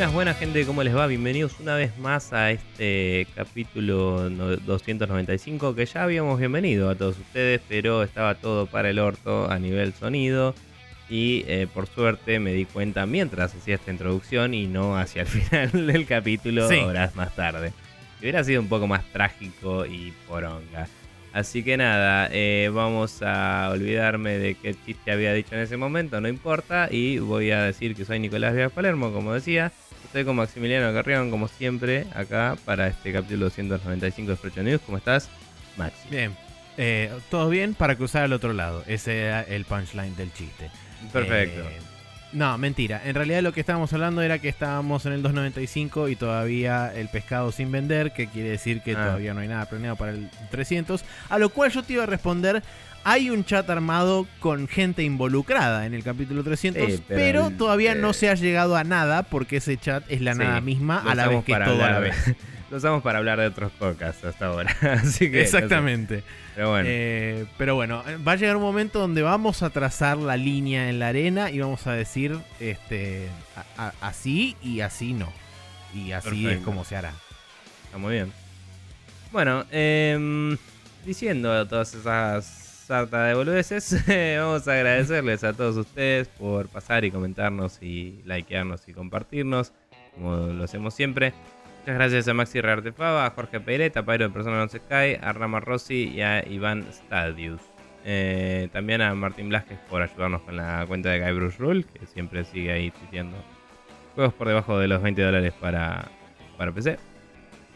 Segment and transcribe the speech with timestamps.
[0.00, 1.06] Buenas, buenas gente, ¿cómo les va?
[1.06, 7.60] Bienvenidos una vez más a este capítulo 295 que ya habíamos bienvenido a todos ustedes,
[7.68, 10.54] pero estaba todo para el orto a nivel sonido
[11.10, 15.28] y eh, por suerte me di cuenta mientras hacía esta introducción y no hacia el
[15.28, 17.74] final del capítulo horas más tarde.
[18.20, 20.88] Hubiera sido un poco más trágico y poronga.
[21.34, 26.22] Así que nada, eh, vamos a olvidarme de qué chiste había dicho en ese momento,
[26.22, 26.88] no importa.
[26.90, 29.70] Y voy a decir que soy Nicolás Díaz Palermo, como decía.
[30.04, 34.80] Estoy con Maximiliano Carrión, como siempre, acá para este capítulo 295 de Frecho News.
[34.84, 35.28] ¿Cómo estás,
[35.76, 36.08] Maxi?
[36.10, 36.36] Bien,
[36.76, 38.82] eh, todo bien para cruzar al otro lado.
[38.86, 40.70] Ese era el punchline del chiste.
[41.12, 41.60] Perfecto.
[41.60, 41.78] Eh,
[42.32, 43.02] no, mentira.
[43.04, 47.08] En realidad lo que estábamos hablando era que estábamos en el 295 y todavía el
[47.08, 49.02] pescado sin vender, que quiere decir que ah.
[49.04, 51.04] todavía no hay nada planeado para el 300.
[51.28, 52.62] A lo cual yo te iba a responder,
[53.04, 58.28] hay un chat armado con gente involucrada en el capítulo 300, pero, todavía no se
[58.28, 61.54] ha llegado a nada porque ese chat es la nada misma a la vez que
[61.54, 62.16] todo a la vez.
[62.70, 64.76] Lo usamos para hablar de otros podcasts hasta ahora.
[64.80, 66.22] Así que, Exactamente.
[66.54, 66.88] Pero bueno.
[66.88, 71.00] Eh, pero bueno, va a llegar un momento donde vamos a trazar la línea en
[71.00, 73.28] la arena y vamos a decir este
[74.00, 75.32] así y así no.
[75.92, 77.12] Y así es como se hará.
[77.86, 78.32] Está muy bien.
[79.32, 80.56] Bueno, eh,
[81.04, 84.04] diciendo todas esas sarta de boludeces,
[84.40, 89.72] vamos a agradecerles a todos ustedes por pasar y comentarnos y likearnos y compartirnos,
[90.12, 91.32] como lo hacemos siempre.
[91.78, 95.32] Muchas gracias a Maxi Reartefaba, a Jorge Pérez, a Pairo de Persona No Sky, a
[95.32, 97.60] Rama Rossi y a Iván Stadius.
[98.04, 102.06] Eh, también a Martín Blasquez por ayudarnos con la cuenta de Guy Bruce Rule, que
[102.06, 103.36] siempre sigue ahí tuiteando
[104.16, 106.08] juegos por debajo de los 20 dólares para,
[106.58, 106.98] para PC.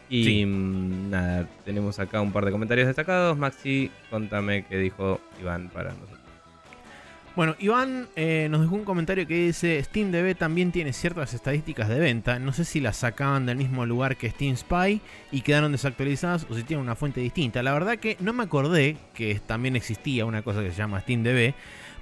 [0.09, 3.37] Y mm, nada, tenemos acá un par de comentarios destacados.
[3.37, 6.25] Maxi, contame qué dijo Iván para nosotros.
[7.35, 11.99] Bueno, Iván eh, nos dejó un comentario que dice, SteamDB también tiene ciertas estadísticas de
[11.99, 15.01] venta, no sé si las sacaban del mismo lugar que Steam Spy
[15.33, 17.61] y quedaron desactualizadas o si tienen una fuente distinta.
[17.61, 21.53] La verdad que no me acordé que también existía una cosa que se llama SteamDB,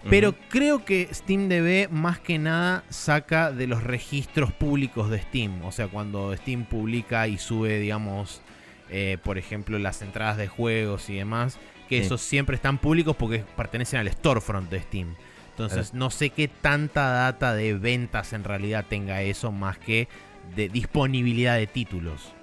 [0.10, 5.72] pero creo que SteamDB más que nada saca de los registros públicos de Steam, o
[5.72, 8.42] sea, cuando Steam publica y sube, digamos,
[8.90, 11.58] eh, por ejemplo, las entradas de juegos y demás
[11.90, 15.16] que esos siempre están públicos porque pertenecen al storefront de Steam.
[15.50, 20.08] Entonces no sé qué tanta data de ventas en realidad tenga eso más que
[20.56, 22.34] de disponibilidad de títulos.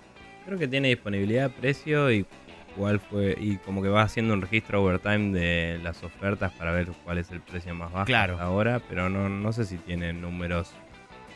[0.47, 2.27] Creo que tiene disponibilidad, precio y
[2.77, 6.89] cuál fue y como que va haciendo un registro overtime de las ofertas para ver
[7.05, 10.73] cuál es el precio más bajo ahora, pero no, no sé si tiene números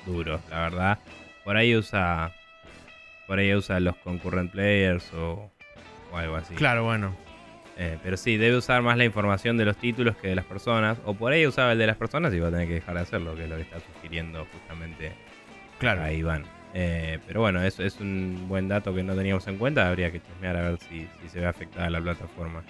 [0.06, 0.98] duros, la verdad.
[1.44, 2.32] Por ahí usa
[3.26, 5.50] por ahí usa los concurrent players o,
[6.12, 6.54] o algo así.
[6.54, 7.14] Claro, bueno.
[7.76, 10.98] Eh, pero sí, debe usar más la información de los títulos que de las personas.
[11.04, 13.00] O por ahí usaba el de las personas y va a tener que dejar de
[13.00, 15.12] hacerlo, que es lo que está sugiriendo justamente
[15.78, 16.02] claro.
[16.02, 16.44] a Iván.
[16.76, 19.88] Eh, pero bueno, eso es un buen dato que no teníamos en cuenta.
[19.88, 22.64] Habría que chismear a ver si, se ve afectada la plataforma.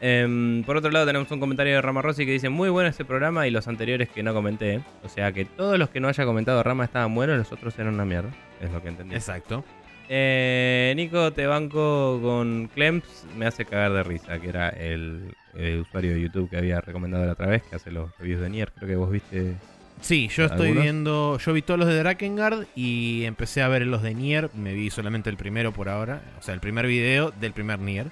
[0.00, 3.04] Em, por otro lado, tenemos un comentario de Rama Rossi que dice: Muy bueno este
[3.04, 4.80] programa y los anteriores que no comenté.
[5.02, 7.94] O sea que todos los que no haya comentado Rama estaban buenos, los otros eran
[7.94, 8.30] una mierda.
[8.60, 9.16] Es lo que entendí.
[9.16, 9.64] Exacto.
[10.08, 13.26] Eh, Nico, te banco con Clemps.
[13.36, 15.34] Me hace cagar de risa, que era el,
[15.80, 18.72] usuario de YouTube que había recomendado la otra vez, que hace los reviews de Nier.
[18.72, 19.54] Creo que vos viste.
[20.04, 21.38] Sí, yo estoy viendo.
[21.38, 24.50] Yo vi todos los de Drakengard y empecé a ver los de Nier.
[24.54, 26.20] Me vi solamente el primero por ahora.
[26.38, 28.08] O sea, el primer video del primer Nier.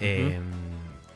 [0.00, 0.42] Em,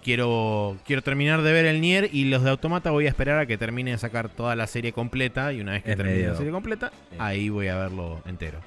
[0.03, 3.47] quiero, quiero terminar de ver el Nier y los de Automata voy a esperar a
[3.47, 5.53] que termine de sacar toda la serie completa.
[5.53, 8.61] Y una vez que termine la serie completa, ahí voy a verlo entero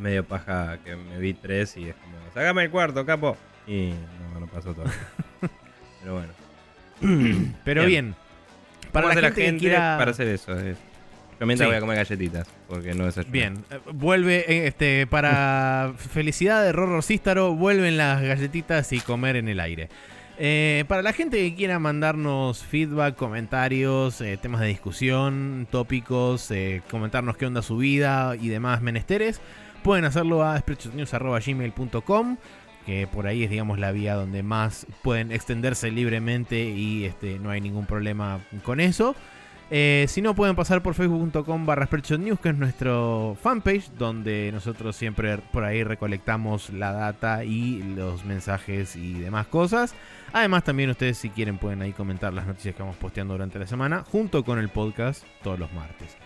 [0.00, 3.36] medio paja que me vi tres y es como, sácame el cuarto, capo.
[3.66, 3.92] Y
[4.32, 4.86] no, no pasó todo.
[6.00, 7.52] Pero bueno.
[7.64, 8.14] Pero bien.
[8.92, 10.52] Para la, gente, para hacer eso.
[11.40, 15.94] Yo mientras voy a comer galletitas, porque no es Bien, eh, vuelve, eh, este, para
[15.96, 19.88] felicidad de Rorro Cístaro, vuelven las galletitas y comer en el aire.
[20.38, 26.50] Eh, para la gente que quiera mandarnos feedback, comentarios, temas de discusión, tópicos,
[26.90, 29.40] comentarnos qué onda su vida y demás menesteres,
[29.82, 32.36] Pueden hacerlo a spreadshotnews.gmail.com
[32.86, 37.50] que por ahí es digamos la vía donde más pueden extenderse libremente y este, no
[37.50, 39.14] hay ningún problema con eso.
[39.72, 41.88] Eh, si no, pueden pasar por facebook.com barra
[42.18, 48.24] News, que es nuestro fanpage, donde nosotros siempre por ahí recolectamos la data y los
[48.24, 49.94] mensajes y demás cosas.
[50.32, 53.66] Además, también ustedes si quieren pueden ahí comentar las noticias que vamos posteando durante la
[53.68, 56.16] semana, junto con el podcast todos los martes.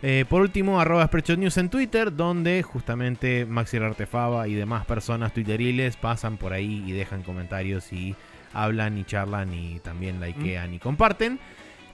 [0.00, 5.96] Eh, por último, arroba News en Twitter, donde justamente Maxi Artefaba y demás personas twitteriles
[5.96, 8.14] pasan por ahí y dejan comentarios y
[8.52, 11.40] hablan y charlan y también likean y comparten.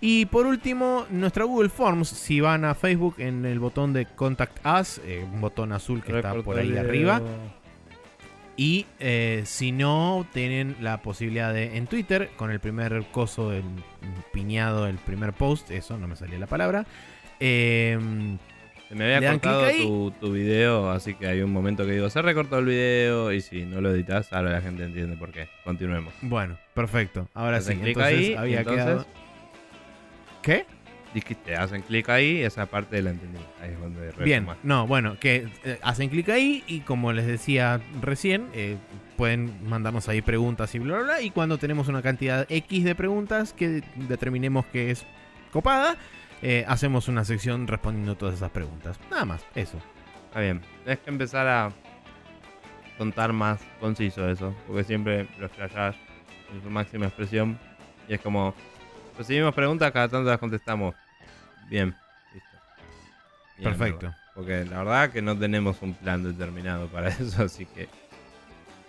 [0.01, 4.59] Y por último, nuestra Google Forms, si van a Facebook en el botón de Contact
[4.67, 7.23] Us, eh, un botón azul que está por ahí arriba.
[8.57, 13.65] Y eh, si no, tienen la posibilidad de en Twitter, con el primer coso del
[14.33, 16.87] piñado, el primer post, eso no me salía la palabra.
[17.41, 17.99] Eh,
[18.89, 22.23] se me había cortado tu, tu, video, así que hay un momento que digo, se
[22.23, 25.49] recortó el video y si no lo editas, ahora la gente entiende por qué.
[25.65, 26.13] Continuemos.
[26.21, 27.29] Bueno, perfecto.
[27.35, 29.07] Ahora sí, entonces ahí, había quedado...
[30.43, 30.67] ¿Qué?
[31.15, 33.39] Dijiste, hacen clic ahí, esa parte la entendí.
[33.63, 37.81] Ahí es donde Bien, no, bueno, que eh, hacen clic ahí y como les decía
[38.03, 38.77] recién, eh,
[39.17, 41.23] pueden mandarnos ahí preguntas y bla, bla, bla.
[41.23, 45.07] Y cuando tenemos una cantidad X de preguntas que determinemos que es
[45.53, 45.97] copada,
[46.47, 49.01] eh, hacemos una sección respondiendo todas esas preguntas.
[49.11, 49.79] Nada más, eso.
[50.27, 50.61] Está bien.
[50.85, 51.73] Tienes que empezar a
[52.99, 55.97] contar más conciso eso, porque siempre los flashás
[56.53, 57.59] en su máxima expresión
[58.07, 58.55] y es como
[59.17, 60.95] recibimos preguntas, cada tanto las contestamos.
[61.71, 61.97] Bien,
[62.35, 63.63] listo.
[63.63, 64.15] Perfecto.
[64.35, 67.89] Porque la verdad que no tenemos un plan determinado para eso, así que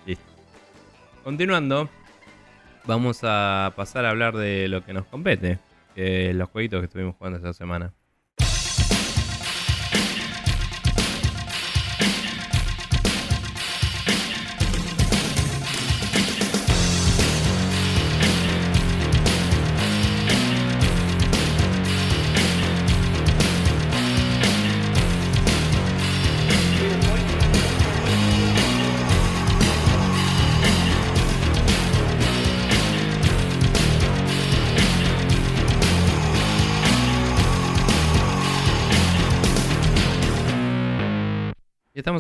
[0.06, 0.26] listo.
[1.24, 1.90] Continuando,
[2.84, 5.58] vamos a pasar a hablar de lo que nos compete
[5.96, 7.94] los jueguitos que estuvimos jugando esta semana.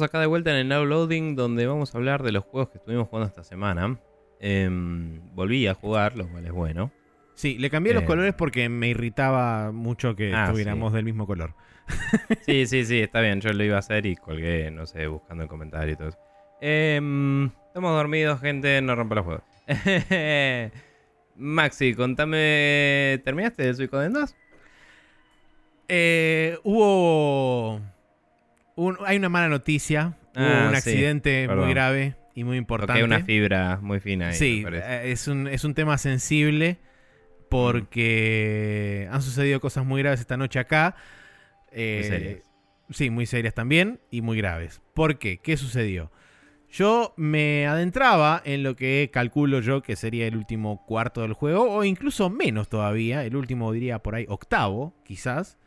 [0.06, 2.78] Acá de vuelta en el Now Loading, donde vamos a hablar de los juegos que
[2.78, 4.00] estuvimos jugando esta semana.
[4.40, 6.92] Em, volví a jugar, lo cual es bueno.
[7.34, 8.06] Sí, le cambié los eh.
[8.06, 11.54] colores porque me irritaba mucho que ah, estuviéramos del mismo color.
[12.42, 13.42] sí, sí, sí, está bien.
[13.42, 16.19] Yo lo iba a hacer y colgué, no sé, buscando en comentarios y todo eso.
[16.62, 19.44] Em, estamos dormidos, gente, no rompa los juegos.
[21.36, 23.22] Maxi, contame.
[23.25, 24.36] ¿Terminaste de Suicoden 2?
[25.88, 27.81] Eh, hubo
[29.06, 30.18] hay una mala noticia.
[30.36, 32.94] Hubo ah, un accidente muy grave y muy importante.
[32.94, 34.30] Hay una fibra muy fina.
[34.30, 36.77] Ahí, sí, eh, es un, es un tema sensible
[37.50, 40.95] porque han sucedido cosas muy graves esta noche acá.
[41.72, 42.39] muy serias.
[42.92, 44.81] Sí, muy serias también y muy graves.
[44.94, 45.38] ¿Por qué?
[45.38, 46.12] ¿Qué sucedió?
[46.69, 51.72] Yo me adentraba en lo que calculo yo que sería el último cuarto del juego,
[51.72, 55.57] o incluso menos todavía, el último diría por ahí octavo, quizás.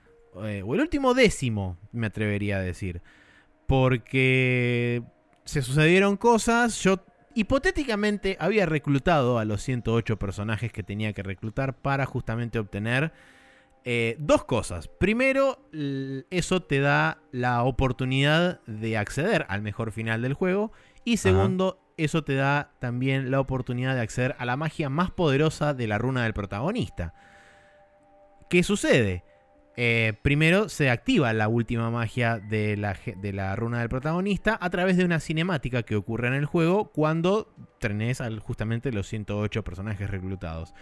[0.42, 3.02] Eh, o el último décimo, me atrevería a decir.
[3.66, 5.02] Porque
[5.44, 7.04] se sucedieron cosas, yo
[7.34, 13.12] hipotéticamente había reclutado a los 108 personajes que tenía que reclutar para justamente obtener
[13.84, 14.88] eh, dos cosas.
[14.88, 15.60] Primero,
[16.30, 20.72] eso te da la oportunidad de acceder al mejor final del juego.
[21.04, 25.74] Y segundo, eso te da también la oportunidad de acceder a la magia más poderosa
[25.74, 27.14] de la runa del protagonista.
[28.50, 29.24] ¿Qué sucede?
[29.80, 34.70] Eh, primero se activa la última magia de la, de la, runa del protagonista a
[34.70, 40.10] través de una cinemática que ocurre en el juego cuando tenés justamente los 108 personajes
[40.10, 40.74] reclutados.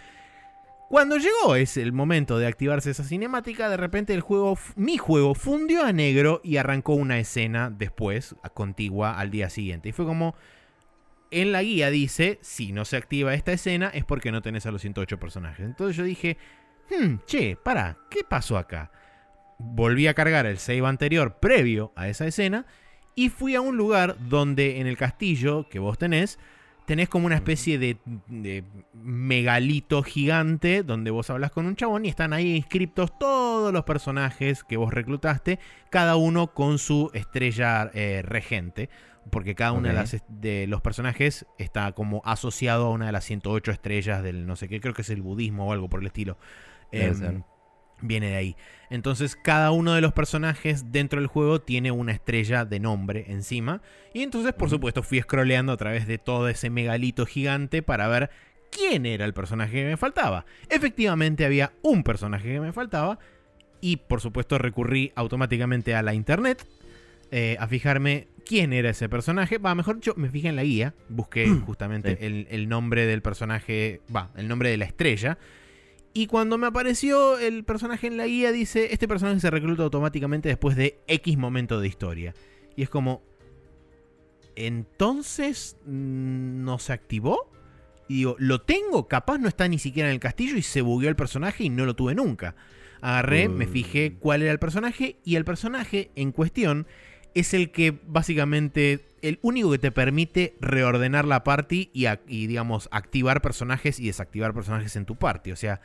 [0.89, 5.35] Cuando llegó es el momento de activarse esa cinemática, de repente el juego, mi juego,
[5.35, 9.89] fundió a negro y arrancó una escena después, contigua al día siguiente.
[9.89, 10.33] Y fue como,
[11.29, 14.71] en la guía dice, si no se activa esta escena es porque no tenés a
[14.71, 15.67] los 108 personajes.
[15.67, 16.37] Entonces yo dije,
[16.89, 18.91] hmm, che, para, ¿qué pasó acá?
[19.59, 22.65] Volví a cargar el save anterior previo a esa escena
[23.15, 26.37] y fui a un lugar donde en el castillo que vos tenés,
[26.85, 27.97] tenés como una especie de,
[28.93, 34.63] megalito gigante donde vos hablas con un chabón y están ahí inscriptos todos los personajes
[34.63, 38.89] que vos reclutaste, cada uno con su estrella eh, regente.
[39.29, 43.71] Porque cada uno de, de, los personajes está como asociado a una de las 108
[43.71, 46.37] estrellas del no sé qué, creo que es el budismo o algo por el estilo.
[46.91, 47.43] Em,
[48.01, 48.55] viene de ahí.
[48.89, 53.81] Entonces cada uno de los personajes dentro del juego tiene una estrella de nombre encima.
[54.13, 58.29] Y entonces por supuesto fui scrolleando a través de todo ese megalito gigante para ver
[58.71, 60.45] quién era el personaje que me faltaba.
[60.69, 63.19] Efectivamente había un personaje que me faltaba.
[63.79, 66.65] Y por supuesto recurrí automáticamente a la internet.
[67.29, 69.57] Eh, a fijarme quién era ese personaje.
[69.57, 70.93] Va, mejor yo me fijé en la guía.
[71.09, 74.01] Busqué justamente el, el nombre del personaje.
[74.13, 75.37] Va, el nombre de la estrella.
[76.17, 80.49] Y cuando me apareció el personaje en la guía, dice, este personaje se recluta automáticamente
[80.49, 82.33] después de X momento de historia.
[82.75, 83.21] Y es como,
[84.55, 87.51] entonces, mm, ¿no se activó?
[88.07, 89.07] Y digo, ¿lo tengo?
[89.07, 91.85] Capaz no está ni siquiera en el castillo y se bugueó el personaje y no
[91.85, 92.55] lo tuve nunca.
[92.99, 96.87] Agarré, me fijé cuál era el personaje y el personaje en cuestión
[97.35, 103.43] es el que básicamente, el único que te permite reordenar la party y, digamos, activar
[103.43, 105.51] personajes y desactivar personajes en tu party.
[105.51, 105.79] O sea,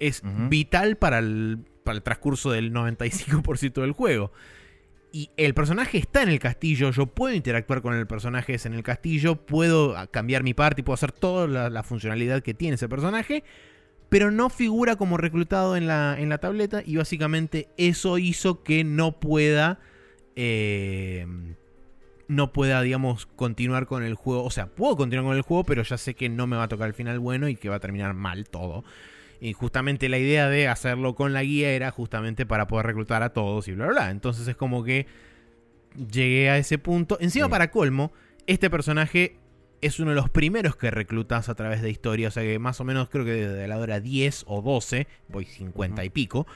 [0.00, 4.32] es vital para el, para el transcurso del 95% del juego.
[5.12, 8.82] Y el personaje está en el castillo, yo puedo interactuar con el personaje en el
[8.82, 13.42] castillo, puedo cambiar mi party, puedo hacer toda la, funcionalidad que tiene ese personaje,
[14.08, 18.84] pero no figura como reclutado en la, en la tableta y básicamente eso hizo que
[18.84, 19.80] no pueda...
[20.36, 21.26] Eh,
[22.28, 24.44] no pueda, digamos, continuar con el juego.
[24.44, 26.68] O sea, puedo continuar con el juego, pero ya sé que no me va a
[26.68, 28.84] tocar el final bueno y que va a terminar mal todo.
[29.40, 33.32] Y justamente la idea de hacerlo con la guía era justamente para poder reclutar a
[33.32, 34.10] todos y bla, bla, bla.
[34.10, 35.06] Entonces es como que
[36.12, 37.16] llegué a ese punto.
[37.20, 38.12] Encima, para colmo,
[38.46, 39.36] este personaje
[39.80, 42.28] es uno de los primeros que reclutas a través de historia.
[42.28, 45.44] O sea que más o menos creo que desde la hora 10 o 12, voy
[45.46, 46.46] 50 y pico,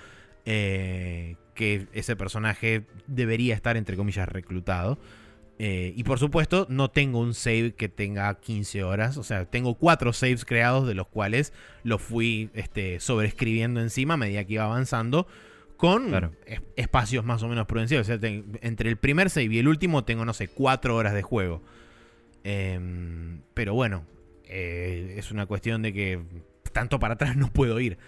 [0.45, 4.99] eh, que ese personaje debería estar, entre comillas, reclutado.
[5.59, 9.17] Eh, y por supuesto, no tengo un save que tenga 15 horas.
[9.17, 14.17] O sea, tengo cuatro saves creados, de los cuales los fui este, sobreescribiendo encima a
[14.17, 15.27] medida que iba avanzando.
[15.77, 16.33] Con
[16.77, 18.09] espacios más o menos prudenciales.
[18.09, 18.31] O sea,
[18.63, 21.63] entre el primer save y el último tengo, no sé, cuatro horas de juego.
[22.45, 24.07] Em, pero bueno,
[24.45, 26.21] eh, es una cuestión de que
[26.73, 27.99] tanto para atrás no puedo ir.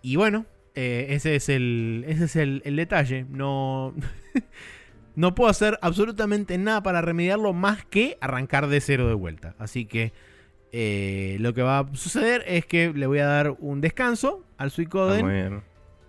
[0.00, 3.26] Y bueno, eh, ese es el, ese es el, el detalle.
[3.28, 3.94] No.
[5.14, 9.54] No puedo hacer absolutamente nada para remediarlo más que arrancar de cero de vuelta.
[9.58, 10.12] Así que
[10.72, 14.70] eh, lo que va a suceder es que le voy a dar un descanso al
[14.70, 15.26] Suicoden.
[15.26, 15.62] Ah,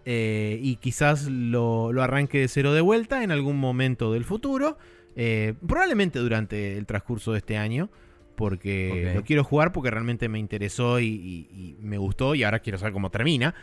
[0.06, 4.78] eh, y quizás lo, arranque de cero de vuelta en algún momento del futuro.
[5.16, 7.90] Eh, probablemente durante el transcurso de este año.
[8.36, 12.34] Porque lo quiero jugar porque realmente me interesó y, me gustó.
[12.34, 13.54] Y ahora quiero saber cómo termina.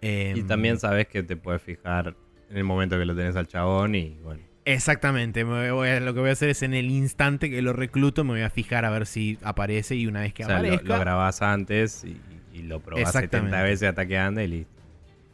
[0.00, 2.14] y em, también sabes que te puedes fijar
[2.48, 4.51] en el momento que lo tenés al chabón y bueno.
[4.64, 8.42] Exactamente, lo que voy a hacer es en el instante que lo recluto, me voy
[8.42, 10.84] a fijar a ver si aparece y una vez que aparezca...
[10.84, 14.72] Lo, grabás antes y, lo probás 70 veces hasta que ande y listo.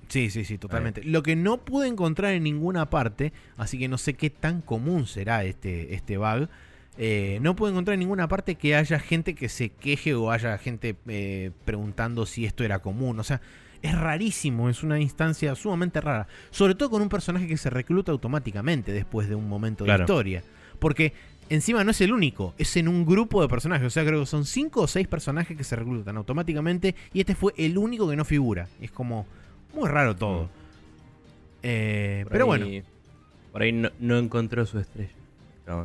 [0.08, 1.04] Sí, sí, sí, totalmente.
[1.04, 5.06] Lo que no pude encontrar en ninguna parte, así que no sé qué tan común
[5.06, 6.48] será este, este bug,
[6.96, 10.56] eh, no pude encontrar en ninguna parte que haya gente que se queje o haya
[10.58, 13.20] gente eh, preguntando si esto era común.
[13.20, 13.40] O sea,
[13.82, 16.26] es rarísimo, es una instancia sumamente rara.
[16.50, 20.42] Sobre todo con un personaje que se recluta automáticamente después de un momento de historia.
[20.78, 21.12] Porque
[21.48, 23.86] encima no es el único, es en un grupo de personajes.
[23.86, 26.94] O sea, creo que son 5 o 6 personajes que se reclutan automáticamente.
[27.12, 28.68] Y este fue el único que no figura.
[28.80, 29.26] Es como
[29.74, 30.44] muy raro todo.
[30.44, 30.48] Mm.
[31.62, 32.66] Eh, pero bueno.
[33.52, 35.10] Por ahí no, encontró su estrella.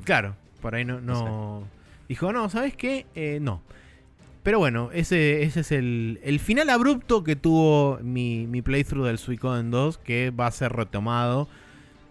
[0.04, 1.02] Claro, por ahí no.
[1.02, 1.64] no...
[2.08, 3.06] Dijo, no, ¿sabes qué?
[3.16, 3.62] Eh, no.
[4.44, 9.98] Pero bueno, ese, ese es el, final abrupto que tuvo mi, playthrough del Suicoden 2,
[9.98, 11.48] que va a ser retomado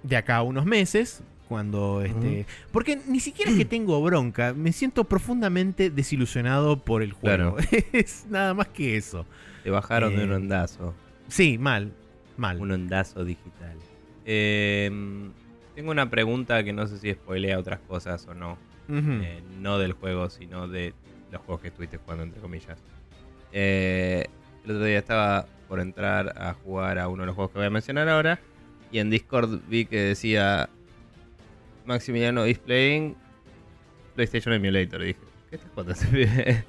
[0.03, 1.23] de acá a unos meses.
[1.47, 2.47] Cuando este.
[2.71, 4.55] Porque ni siquiera es que tengo bronca.
[4.55, 7.57] Me siento profundamente desilusionado por el juego.
[7.93, 9.27] es nada más que eso.
[9.63, 10.95] Te bajaron de un eh, ondazo.
[11.29, 11.93] Sí, mal.
[12.39, 12.59] Mal.
[12.59, 13.77] Un ondazo digital.
[14.25, 15.31] Em,
[15.75, 18.57] tengo una pregunta que no sé si spoilea otras cosas o no.
[18.89, 20.95] Eh, no del juego, sino de
[21.33, 22.79] los juegos que estuviste jugando, entre comillas.
[23.53, 24.27] Eh,
[24.65, 27.67] el otro día estaba por entrar a jugar a uno de los juegos que voy
[27.67, 28.39] a mencionar ahora.
[28.91, 30.69] Y en Discord vi que decía
[31.85, 33.17] Maximiliano is playing
[34.15, 35.03] PlayStation Emulator.
[35.03, 35.21] Y dije,
[35.51, 35.95] ¿qué estás jugando?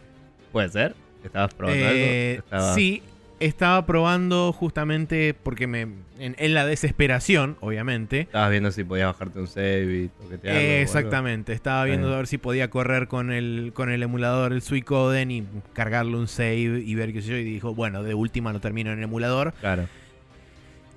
[0.51, 0.95] ¿Puede ser?
[1.23, 2.73] ¿Estabas probando eh, algo?
[2.73, 3.03] Sí,
[3.39, 5.87] estaba probando justamente porque me
[6.19, 8.21] en, la desesperación, obviamente.
[8.21, 10.61] Estabas viendo si podías bajarte un save y toquetearlo.
[10.61, 15.31] exactamente, estaba viendo a ver si podía correr con el, con el emulador, el Suicoden
[15.31, 17.37] y cargarle un save y ver qué sé yo.
[17.37, 19.53] Y dijo, bueno, de última lo termino en el emulador.
[19.59, 19.87] Claro.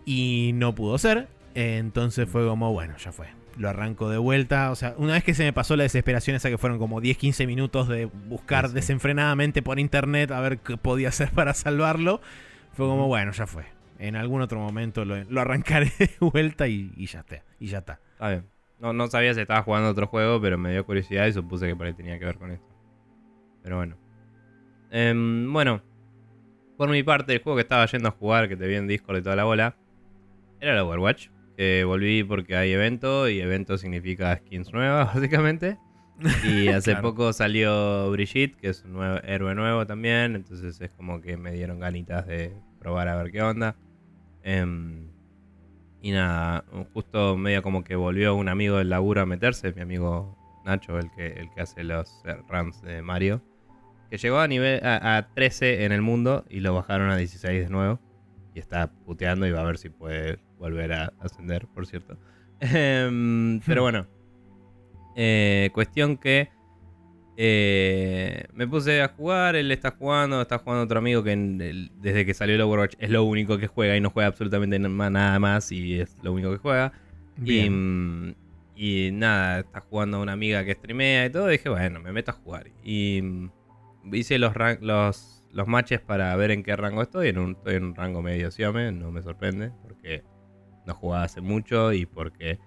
[0.05, 1.29] Y no pudo ser.
[1.55, 3.27] Entonces fue como, bueno, ya fue.
[3.57, 4.71] Lo arranco de vuelta.
[4.71, 7.47] O sea, una vez que se me pasó la desesperación esa que fueron como 10-15
[7.47, 12.21] minutos de buscar desenfrenadamente por internet a ver qué podía hacer para salvarlo,
[12.73, 17.21] fue como, bueno, ya fue en algún otro momento lo, arrancaré de vuelta y, ya
[17.21, 17.43] está.
[17.59, 18.01] Y ya está.
[18.21, 18.47] Bien.
[18.79, 21.75] No, no sabía si estaba jugando otro juego, pero me dio curiosidad y supuse que
[21.75, 22.67] por ahí tenía que ver con esto.
[23.63, 23.97] Pero bueno.
[24.91, 25.83] Em, bueno.
[26.77, 29.17] Por mi parte, el juego que estaba yendo a jugar, que te vi en Discord
[29.17, 29.77] y toda la bola,
[30.61, 31.29] era el Overwatch.
[31.57, 35.79] Que volví porque hay evento y evento significa skins nuevas, básicamente.
[36.45, 40.35] Y hace poco salió Brigitte, que es un nuevo, héroe nuevo también.
[40.35, 43.77] Entonces es como que me dieron ganitas de probar a ver qué onda.
[44.43, 45.09] Em,
[46.01, 50.37] y nada, justo medio como que volvió un amigo del laburo a meterse, mi amigo
[50.65, 53.43] Nacho, el que, el que hace los runs de Mario.
[54.11, 57.65] que llegó a nivel a, a 13 en el mundo y lo bajaron a 16
[57.65, 57.99] de nuevo.
[58.55, 62.19] Y está puteando y va a ver si puede volver a ascender, por cierto.
[62.61, 64.07] Em, pero bueno.
[65.19, 66.51] Eh, cuestión que
[67.39, 71.59] eh, me puse a jugar, él está jugando, está jugando otro amigo que en
[72.01, 75.11] desde que salió el Overwatch es lo único que juega y no juega absolutamente na-
[75.11, 76.93] nada más y es lo único que juega.
[77.39, 78.29] Y, Bien.
[78.29, 78.35] mm,
[78.75, 81.49] y nada, está jugando una amiga que streamea y todo.
[81.49, 82.69] Y dije, bueno, me meto a jugar.
[82.83, 83.51] Y mm,
[84.15, 87.29] hice los, los, los matches para ver en qué rango estoy.
[87.29, 89.73] En un, estoy en un rango medio Siome, no me sorprende.
[89.83, 90.23] Porque
[90.87, 92.59] no jugaba hace mucho y porque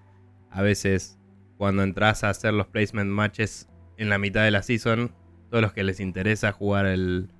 [0.50, 1.18] a veces
[1.56, 5.12] cuando entras a hacer los placement matches en la mitad de la season,
[5.50, 7.30] todos los que les interesa jugar el,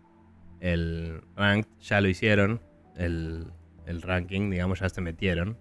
[0.60, 2.60] el ranked ya lo hicieron.
[2.96, 3.46] El,
[3.86, 5.56] el ranking, digamos, ya se metieron.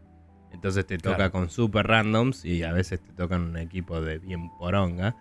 [0.51, 1.31] Entonces te toca Claro.
[1.31, 5.15] con super randoms y a veces te tocan un equipo de bien poronga.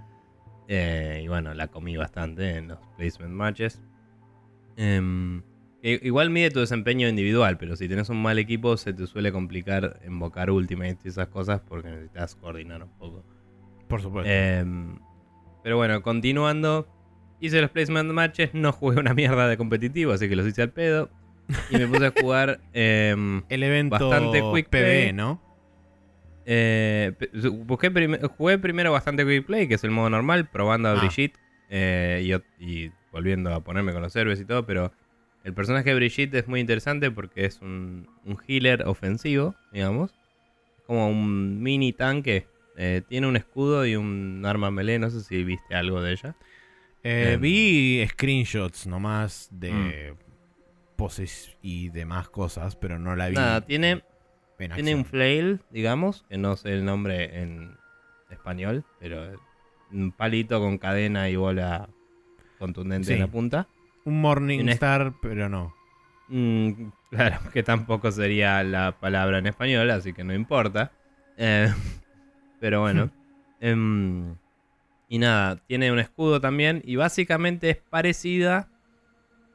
[0.66, 3.80] Eh, y bueno, la comí bastante en los placement matches.
[4.76, 5.42] Em,
[6.02, 10.00] igual mide tu desempeño individual, pero si tenés un mal equipo se te suele complicar
[10.06, 13.24] invocar ultimates y esas cosas porque necesitas coordinar un poco.
[13.88, 14.30] Por supuesto.
[14.30, 14.98] Em,
[15.62, 16.88] pero bueno, continuando.
[17.40, 20.70] Hice los placement matches, no jugué una mierda de competitivo, así que los hice al
[20.70, 21.08] pedo.
[21.70, 22.60] Y me puse a jugar.
[22.72, 25.12] em, el evento bastante quick play.
[25.12, 25.40] ¿no?
[26.46, 27.12] eh,
[27.66, 30.94] busqué prim- jugué primero bastante Quick Play, que es el modo normal, probando a Ah.
[30.96, 31.38] Brigitte
[31.70, 34.92] eh, y volviendo a ponerme con los héroes y todo, pero
[35.44, 40.14] el personaje de Brigitte es muy interesante porque es un, un healer ofensivo, digamos.
[40.86, 42.46] Como un mini tanque.
[42.76, 46.36] Eh, tiene un escudo y un arma melee, no sé si viste algo de ella.
[47.02, 47.40] Eh, Em.
[47.40, 50.16] vi screenshots nomás de Mm.
[50.96, 53.34] poses y demás cosas, pero no la vi.
[53.36, 54.02] Nada, tiene,
[54.58, 57.76] en tiene un flail, digamos, que no sé el nombre en
[58.30, 59.30] español, pero
[59.92, 61.88] un palito con cadena y bola
[62.58, 63.12] contundente Sí.
[63.14, 63.68] en la punta.
[64.08, 65.74] Un Morning Tiene- Star, pero no.
[66.28, 70.92] Mm, claro, que tampoco sería la palabra en español, así que no importa.
[71.36, 71.70] Eh,
[72.60, 73.10] pero bueno.
[73.60, 74.36] Em,
[75.08, 78.68] y nada, tiene un escudo también y básicamente es parecida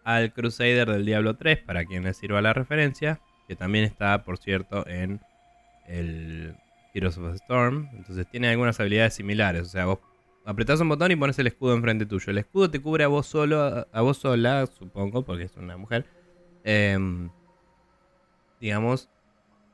[0.04, 4.38] al Crusader del Diablo 3, para quien le sirva la referencia, que también está, por
[4.38, 5.22] cierto, en
[5.88, 6.54] el
[6.94, 7.88] Heroes of the Storm.
[7.94, 9.62] Entonces tiene algunas habilidades similares.
[9.62, 10.00] O sea, vos
[10.46, 12.32] apretás un botón y pones el escudo enfrente tuyo.
[12.32, 16.06] El escudo te cubre a vos solo, a, vos sola, supongo, porque es una mujer.
[16.64, 17.30] Em,
[18.60, 19.10] digamos,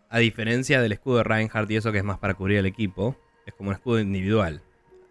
[0.09, 3.15] a diferencia del escudo de Reinhardt y eso que es más para cubrir el equipo,
[3.45, 4.61] es como un escudo individual.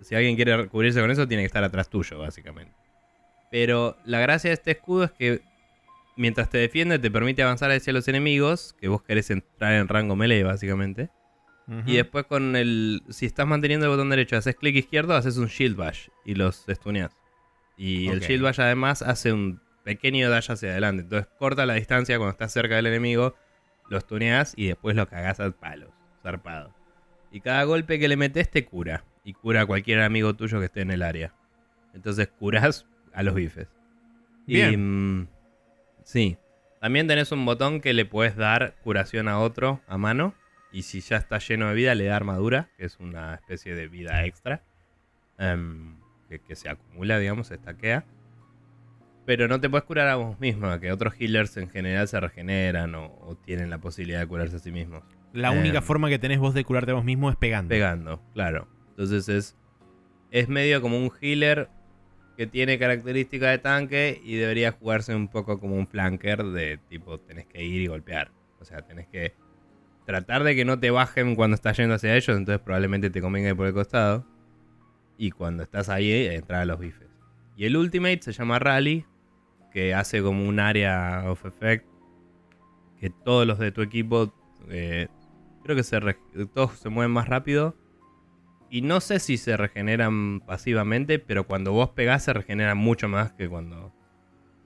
[0.01, 2.75] Si alguien quiere cubrirse con eso, tiene que estar atrás tuyo, básicamente.
[3.51, 5.43] Pero la gracia de este escudo es que
[6.17, 10.17] mientras te defiende, te permite avanzar hacia los enemigos, que vos querés entrar en rango
[10.17, 11.11] melee, básicamente.
[11.85, 13.03] Y después con el...
[13.11, 16.65] Si estás manteniendo el botón derecho, haces clic izquierdo, haces un shield bash y los
[16.69, 17.15] stuneas.
[17.77, 21.03] Y el shield bash además hace un pequeño dash hacia adelante.
[21.03, 23.35] Entonces corta la distancia cuando estás cerca del enemigo,
[23.91, 25.91] los tuneas y después lo cagás a palos,
[26.23, 26.75] zarpado.
[27.31, 29.05] Y cada golpe que le metes te cura.
[29.23, 31.35] Y cura a cualquier amigo tuyo que esté en el área.
[31.93, 33.69] Entonces curás a los bifes.
[34.47, 35.21] Y, Bien.
[35.21, 35.29] mm,
[36.03, 36.39] sí.
[36.81, 40.35] También tenés un botón que le puedes dar curación a otro a mano.
[40.73, 43.89] Y si ya está lleno de vida, le da armadura, que es una especie de
[43.89, 44.63] vida extra.
[45.39, 45.97] em,
[46.29, 48.05] que, que se acumula, digamos, se estaquea.
[49.25, 52.95] Pero no te puedes curar a vos mismo, que otros healers en general se regeneran
[52.95, 55.03] o, o tienen la posibilidad de curarse a sí mismos.
[55.33, 57.69] La única em, forma que tenés vos de curarte a vos mismo es pegando.
[57.69, 58.69] Pegando, claro.
[58.91, 59.57] Entonces es,
[60.31, 61.69] es medio como un healer
[62.37, 67.19] que tiene característica de tanque y debería jugarse un poco como un flanker de tipo
[67.21, 68.31] tenés que ir y golpear.
[68.61, 69.35] O sea, tenés que
[70.09, 73.51] tratar de que no te bajen cuando estás yendo hacia ellos, entonces probablemente te convenga
[73.51, 74.25] ir por el costado.
[75.19, 77.11] Y cuando estás ahí, entrar a los bifes.
[77.59, 79.05] Y el ultimate se llama Rally,
[79.71, 81.87] que hace como un área of effect
[82.99, 84.33] que todos los de tu equipo
[84.71, 85.09] eh,
[85.63, 86.01] creo que se
[86.55, 87.77] todos se mueven más rápido.
[88.71, 93.33] Y no sé si se regeneran pasivamente, pero cuando vos pegás se regeneran mucho más
[93.33, 93.93] que cuando,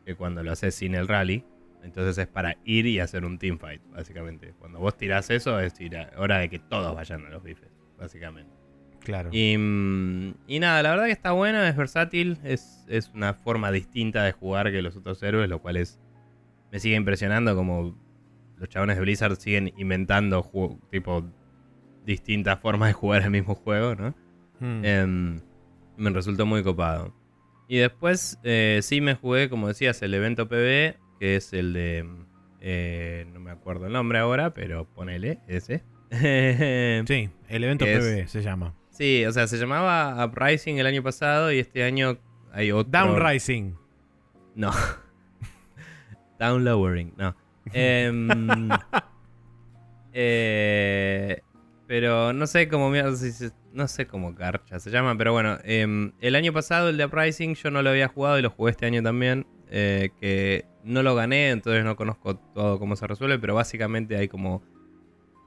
[0.07, 1.45] que cuando lo haces sin el rally.
[1.83, 4.55] Entonces es para ir y hacer un teamfight, básicamente.
[4.59, 5.75] Cuando vos tirás eso es
[6.17, 8.53] hora de que todos vayan a los bifes, básicamente.
[9.01, 9.31] Claro.
[9.33, 13.73] Y, mm, y nada, la verdad que está buena, es versátil, es, es una forma
[13.73, 16.01] distinta de jugar que los otros héroes, lo cual es
[16.73, 17.95] me sigue impresionando como
[18.57, 20.51] los chabones de Blizzard siguen inventando
[20.91, 21.25] tipo
[22.07, 24.15] distintas formas de jugar el mismo juego, ¿no?
[24.61, 24.85] Mm.
[24.85, 25.41] Em,
[25.97, 27.15] me resultó muy copado.
[27.69, 32.05] Y después eh, sí me jugué, como decías, el evento PB, que es el de...
[32.61, 35.85] eh, no me acuerdo el nombre ahora, pero ponele ese.
[36.11, 38.75] sí, el evento PvE se llama.
[38.91, 42.19] Sí, o sea, se llamaba Uprising el año pasado y este año
[42.53, 42.91] hay otro.
[42.91, 43.75] Down Rising.
[44.57, 44.73] No.
[46.41, 47.37] Down lowering, no.
[47.73, 48.29] Em,
[50.13, 51.41] eh,
[51.93, 52.91] pero no sé cómo
[53.75, 57.55] no sé cómo carcha se llama, pero bueno, em, el año pasado el de Uprising
[57.55, 61.15] yo no lo había jugado y lo jugué este año también, eh, que no lo
[61.15, 64.63] gané, entonces no conozco todo cómo se resuelve, pero básicamente hay como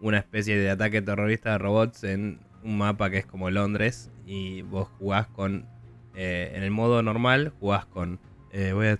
[0.02, 4.62] una especie de ataque terrorista de robots en un mapa que es como Londres y
[4.62, 5.66] vos jugás con,
[6.14, 8.20] eh, en el modo normal, jugás con,
[8.52, 9.00] eh, voy a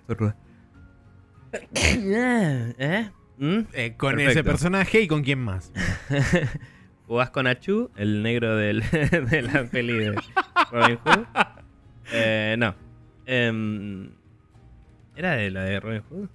[1.76, 3.10] ¿Eh?
[3.38, 3.58] ¿Mm?
[3.72, 5.72] Eh, con ese personaje y con quién más.
[7.06, 10.14] Jugás con Achu, el negro del, de la peli de
[10.72, 11.26] Robin Hood.
[12.12, 12.74] Eh, no.
[13.26, 14.10] Em,
[15.14, 16.28] ¿Era de la de Robin Hood?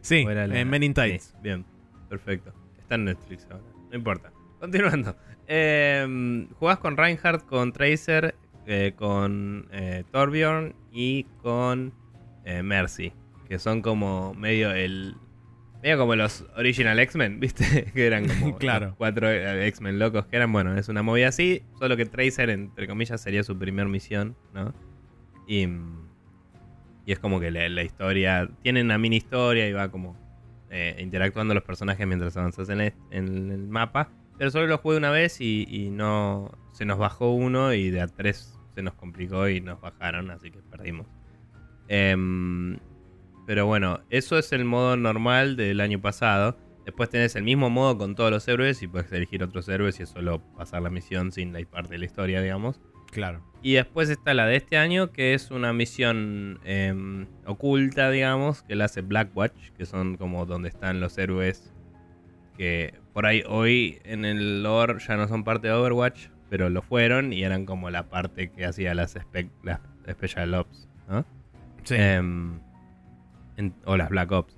[0.00, 1.34] Sí, en Men in Tights.
[1.42, 1.64] bien,
[2.08, 2.52] perfecto.
[2.78, 3.64] Está en Netflix ahora.
[3.90, 4.32] No importa.
[4.60, 5.16] Continuando.
[5.48, 8.34] Eh, jugás con Reinhardt, con Tracer,
[8.66, 11.92] eh, con eh, Torbjorn y con
[12.44, 13.12] Mercy.
[13.48, 15.16] Que son como medio el,
[15.86, 17.92] Medio como los original X-Men, ¿viste?
[17.94, 18.96] que eran como claro.
[18.98, 22.88] cuatro eh, X-Men locos que eran, bueno, es una movida así, solo que Tracer, entre
[22.88, 24.74] comillas, sería su primer misión, ¿no?
[25.46, 25.68] Y,
[27.04, 30.16] y es como que la, historia, tiene una mini historia y va como
[30.70, 32.80] eh, interactuando los personajes mientras avanzas en,
[33.12, 34.10] el mapa.
[34.38, 38.08] Pero solo lo jugué una vez y, no se nos bajó uno y de a
[38.08, 41.06] tres se nos complicó y nos bajaron, así que perdimos.
[41.86, 42.16] Eh,
[43.46, 46.56] pero bueno, eso es el modo normal del año pasado.
[46.84, 50.04] Después tenés el mismo modo con todos los héroes y puedes elegir otros héroes y
[50.04, 52.80] es solo pasar la misión sin la parte de la historia, digamos.
[53.10, 53.42] Claro.
[53.62, 58.76] Y después está la de este año, que es una misión em, oculta, digamos, que
[58.76, 61.72] la hace Blackwatch, que son como donde están los héroes
[62.56, 66.82] que por ahí hoy en el lore ya no son parte de Overwatch, pero lo
[66.82, 69.16] fueron y eran como la parte que hacía las,
[69.62, 69.80] las
[70.10, 71.24] Special Ops, ¿no?
[71.84, 71.96] Sí.
[73.56, 74.56] Eh, o las Black Ops.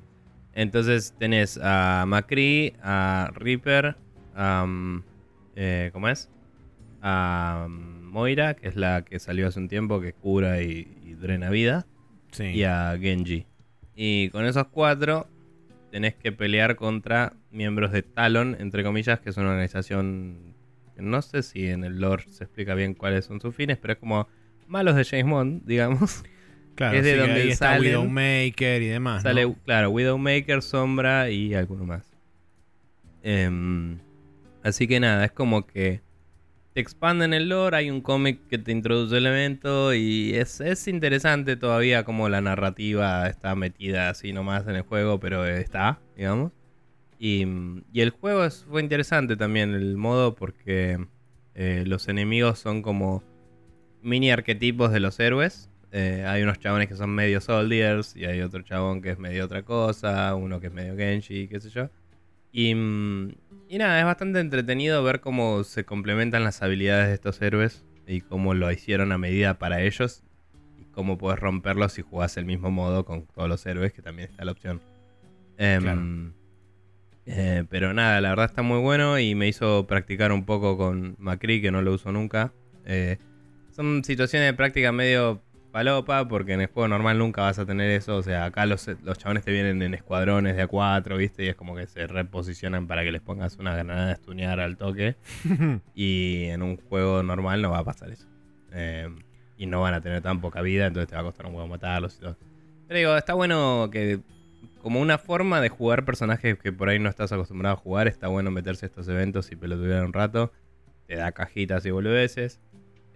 [0.53, 3.97] Entonces tenés a Macri, a Reaper,
[4.35, 4.67] a,
[5.55, 6.31] eh, ¿cómo es?
[7.01, 11.87] A Moira, que es la que salió hace un tiempo, que cura y, drena vida.
[12.39, 13.47] Y a Genji.
[13.95, 15.27] Y con esos cuatro
[15.91, 20.55] tenés que pelear contra miembros de Talon, entre comillas, que es una organización
[20.95, 23.95] que no sé si en el lore se explica bien cuáles son sus fines, pero
[23.95, 24.29] es como
[24.67, 26.25] malos de James Bond, digamos.
[26.79, 29.25] Claro, es de donde está Widowmaker y demás.
[29.25, 32.09] Sale, claro, Widowmaker, Sombra y alguno más.
[33.25, 33.99] Em,
[34.63, 36.03] así que nada, es como que
[36.75, 41.57] te expanden el lore, hay un cómic que te introduce el evento y es, interesante
[41.57, 46.53] todavía como la narrativa está metida así nomás en el juego, pero está, digamos.
[47.19, 47.43] Y,
[47.93, 51.05] el juego fue interesante también, el modo, porque
[51.57, 53.25] eh, los enemigos son como
[54.01, 55.69] mini arquetipos de los héroes.
[55.91, 59.45] Eh, hay unos chabones que son medio soldiers y hay otro chabón que es medio
[59.45, 61.89] otra cosa, uno que es medio Genji, qué sé yo.
[62.53, 63.33] Y, mm,
[63.69, 68.21] y nada, es bastante entretenido ver cómo se complementan las habilidades de estos héroes y
[68.21, 70.23] cómo lo hicieron a medida para ellos
[70.79, 74.31] y cómo puedes romperlos si jugás el mismo modo con todos los héroes, que también
[74.31, 74.81] está la opción.
[75.59, 76.33] Em,
[77.27, 81.17] eh, pero nada, la verdad está muy bueno y me hizo practicar un poco con
[81.19, 82.53] Macri, que no lo uso nunca.
[82.87, 83.19] Eh,
[83.71, 87.91] son situaciones de práctica medio palopa, porque en el juego normal nunca vas a tener
[87.91, 88.17] eso.
[88.17, 91.45] O sea, acá los, los chabones te vienen en escuadrones de A4, ¿viste?
[91.45, 94.77] Y es como que se reposicionan para que les pongas una granada de estunear al
[94.77, 95.17] toque.
[95.95, 98.27] y en un juego normal no va a pasar eso.
[98.73, 99.09] Eh,
[99.57, 101.67] y no van a tener tan poca vida, entonces te va a costar un huevo
[101.67, 102.37] matarlos y todo.
[102.87, 104.21] Pero digo, está bueno que
[104.83, 108.29] como una forma de jugar personajes que por ahí no estás acostumbrado a jugar, está
[108.29, 110.53] bueno meterse a estos eventos y pelotudear un rato.
[111.07, 112.61] Te da cajitas y boludeces.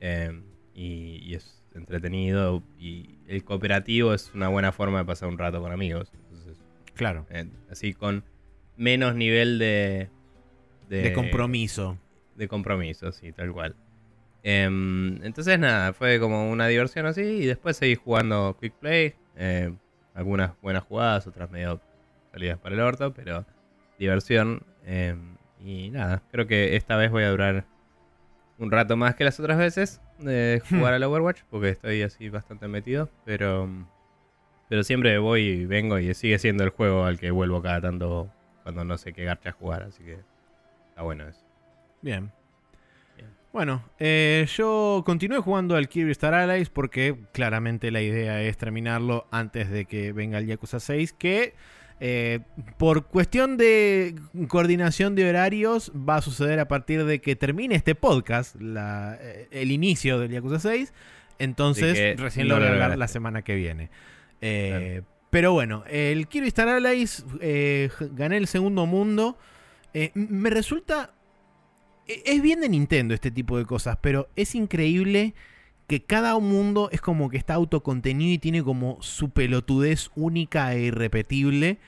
[0.01, 0.43] Eh,
[0.75, 5.61] y, y es entretenido y el cooperativo es una buena forma de pasar un rato
[5.61, 6.13] con amigos.
[6.95, 7.27] claro.
[7.31, 8.25] Eh, así con
[8.77, 10.11] menos nivel de,
[10.89, 11.99] de, compromiso.
[12.37, 13.77] De compromiso, sí, tal cual.
[14.43, 19.15] Em, entonces nada, fue como una diversión así y después seguí jugando Quick Play.
[19.37, 19.73] Eh,
[20.15, 21.81] algunas buenas jugadas, otras medio
[22.33, 23.47] salidas para el orto, pero
[23.99, 24.63] diversión.
[24.85, 27.67] Em, y nada, creo que esta vez voy a durar
[28.59, 30.79] un rato más que las otras veces de hmm.
[30.79, 33.69] jugar al Overwatch, porque estoy así bastante metido, pero,
[34.69, 38.31] pero siempre voy y vengo y sigue siendo el juego al que vuelvo cada tanto
[38.62, 40.19] cuando no sé qué garcha jugar, así que
[40.91, 41.45] está bueno eso.
[42.01, 42.31] Bien.
[43.53, 49.27] Bueno, eh, yo continué jugando al Kirby Star Allies porque claramente la idea es terminarlo
[49.31, 51.55] antes de que venga el Yakuza 6, que
[52.05, 52.41] eh,
[52.79, 54.17] por cuestión de
[54.49, 59.71] coordinación de horarios, va a suceder a partir de que termine este podcast, eh, el
[59.71, 60.93] inicio del Yakuza 6.
[61.38, 63.91] Entonces, recién lo voy a hablar la semana que viene.
[64.41, 67.25] Eh, Pero bueno, el Kirby Star Allies,
[68.12, 69.38] gané el segundo mundo.
[70.15, 71.15] Me resulta...
[72.09, 75.35] e- Es bien de Nintendo este tipo de cosas, pero es increíble
[75.87, 80.83] que cada mundo es como que está autocontenido y tiene como su pelotudez única e
[80.85, 81.79] irrepetible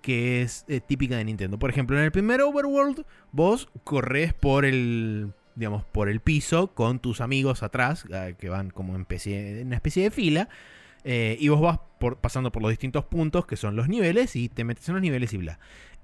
[0.00, 1.58] que es eh, típica de Nintendo.
[1.58, 6.98] Por ejemplo, en el primer Overworld vos corres por el digamos por el piso con
[6.98, 10.48] tus amigos atrás eh, que van como en, en una especie de fila
[11.04, 14.48] eh, y vos vas por- pasando por los distintos puntos que son los niveles y
[14.48, 15.58] te metes en los niveles y bla.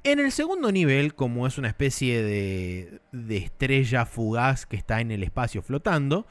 [0.04, 5.10] En el segundo nivel, como es una especie de, de estrella fugaz que está en
[5.10, 6.26] el espacio flotando,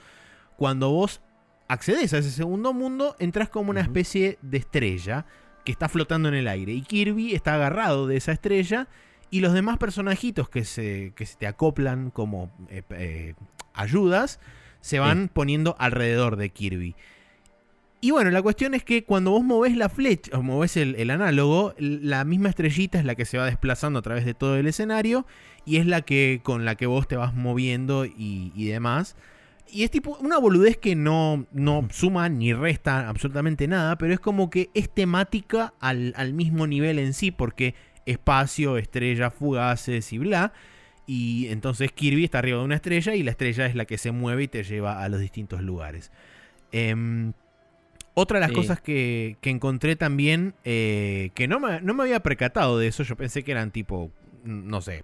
[0.58, 1.22] cuando vos
[1.67, 5.26] accedes a ese segundo mundo, entras como una especie de estrella
[5.63, 6.74] que está flotando en el aire.
[6.74, 8.88] Y Kirby está agarrado de esa estrella
[9.30, 13.34] y los demás personajitos que se, que se te acoplan como eh, eh,
[13.74, 14.39] ayudas
[14.82, 16.96] se van poniendo alrededor de Kirby.
[18.00, 21.10] Y bueno, la cuestión es que cuando vos movés la flecha, o movés el, el
[21.10, 24.67] análogo, la misma estrellita es la que se va desplazando a través de todo el
[24.67, 25.26] escenario
[25.65, 29.15] y es la que con la que vos te vas moviendo y, y demás.
[29.71, 34.19] Y es tipo una boludez que no, no suma ni resta absolutamente nada, pero es
[34.19, 37.75] como que es temática al, al mismo nivel en sí, porque
[38.06, 40.53] espacio, estrellas fugaces y bla.
[41.06, 44.12] Y entonces Kirby está arriba de una estrella y la estrella es la que se
[44.12, 46.12] mueve y te lleva a los distintos lugares.
[46.71, 47.34] Em,
[48.13, 48.56] otra de las Sí.
[48.56, 53.03] cosas que, que encontré también, eh, que no me, no me había percatado de eso,
[53.03, 54.12] yo pensé que eran tipo,
[54.43, 55.03] no sé,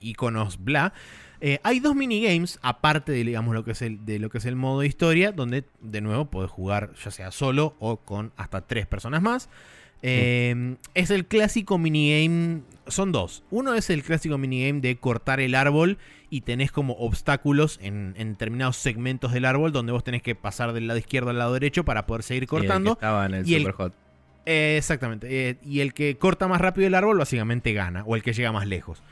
[0.00, 0.92] iconos bla.
[1.40, 4.44] Eh, hay dos minigames, aparte de, digamos, lo que es el, de lo que es
[4.46, 8.86] el modo historia, donde de nuevo podés jugar ya sea solo o con hasta tres
[8.86, 9.48] personas más.
[10.02, 12.60] Eh, Es el clásico minigame.
[12.86, 13.42] Son dos.
[13.50, 15.98] Uno es el clásico minigame de cortar el árbol
[16.30, 20.72] y tenés como obstáculos en, en determinados segmentos del árbol donde vos tenés que pasar
[20.72, 22.92] del lado izquierdo al lado derecho para poder seguir Sí, el que cortando.
[22.92, 23.94] estaba en el y el- Superhot.
[24.48, 25.26] Eh, exactamente.
[25.50, 28.04] eh, y el que corta más rápido el árbol básicamente gana.
[28.06, 29.02] O el que llega más lejos.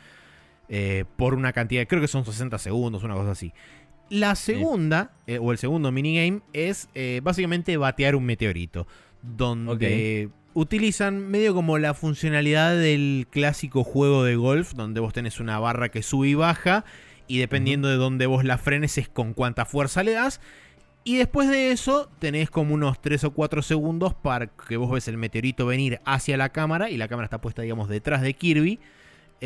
[0.68, 3.52] Eh, por una cantidad, creo que son 60 segundos, una cosa así.
[4.10, 8.86] La segunda, eh, o el segundo minigame, es eh, básicamente batear un meteorito.
[9.22, 15.58] Donde utilizan medio como la funcionalidad del clásico juego de golf, donde vos tenés una
[15.58, 16.84] barra que sube y baja.
[17.26, 20.40] Y dependiendo de dónde vos la frenes es con cuánta fuerza le das.
[21.04, 25.06] Y después de eso tenés como unos 3 o 4 segundos para que vos ves
[25.08, 28.80] el meteorito venir hacia la cámara y la cámara está puesta digamos detrás de Kirby.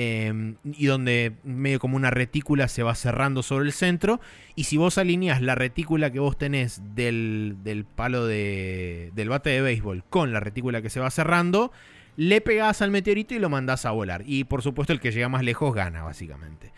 [0.01, 4.21] Eh, y donde medio como una retícula se va cerrando sobre el centro.
[4.55, 9.51] Y si vos alineás la retícula que vos tenés del, del palo de, del bate
[9.51, 11.73] de béisbol con la retícula que se va cerrando,
[12.17, 14.23] le pegás al meteorito y lo mandás a volar.
[14.25, 16.73] Y por supuesto el que llega más lejos gana básicamente.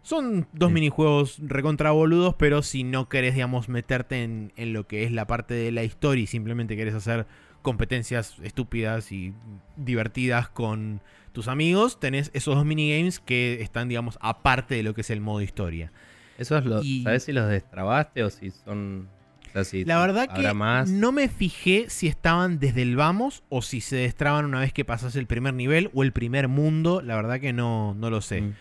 [0.00, 0.74] Son dos Sí.
[0.74, 5.26] minijuegos recontra boludos, pero si no querés, digamos, meterte en, en lo que es la
[5.26, 7.26] parte de la historia y simplemente querés hacer
[7.60, 9.32] competencias estúpidas y
[9.76, 11.00] divertidas con
[11.32, 15.20] tus amigos, tenés esos dos minigames que están, digamos, aparte de lo que es el
[15.20, 15.92] modo historia.
[16.38, 19.08] Esos los, y- ¿Sabes si los destrabaste o si son.
[19.48, 20.88] O sea, si La verdad que más.
[20.88, 24.84] no me fijé si estaban desde el vamos o si se destraban una vez que
[24.84, 27.02] pasas el primer nivel o el primer mundo.
[27.02, 28.40] La verdad que no, no lo sé.
[28.40, 28.54] Mm.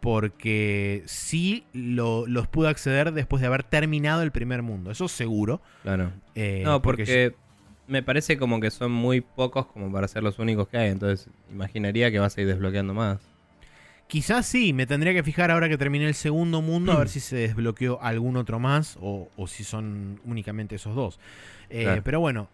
[0.00, 4.90] Porque sí lo- los pude acceder después de haber terminado el primer mundo.
[4.90, 5.60] Eso seguro.
[5.82, 6.10] Claro.
[6.34, 7.34] Eh, No, porque
[7.90, 10.90] me parece como que son muy pocos como para ser los únicos que hay.
[10.90, 13.18] Entonces, imaginaría que vas a ir desbloqueando más.
[14.06, 17.20] Quizás sí, me tendría que fijar ahora que terminé el segundo mundo a ver si
[17.20, 21.20] se desbloqueó algún otro más o, o si son únicamente esos dos.
[21.68, 22.02] Eh, Claro.
[22.04, 22.48] Pero bueno,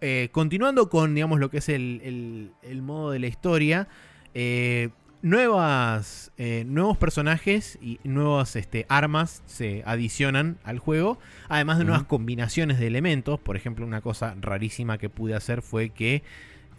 [0.00, 3.88] eh, continuando con digamos lo que es el, el- el modo de la historia,
[4.34, 4.90] eh,
[5.22, 12.04] nuevas, eh, nuevos personajes y nuevas este, armas se adicionan al juego, además de nuevas
[12.04, 13.40] combinaciones de elementos.
[13.40, 16.22] Por ejemplo, una cosa rarísima que pude hacer fue que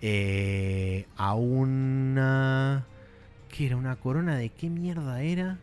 [0.02, 2.86] eh, a una...
[3.50, 3.78] ¿Qué era?
[3.78, 5.58] ¿Una corona de qué mierda era?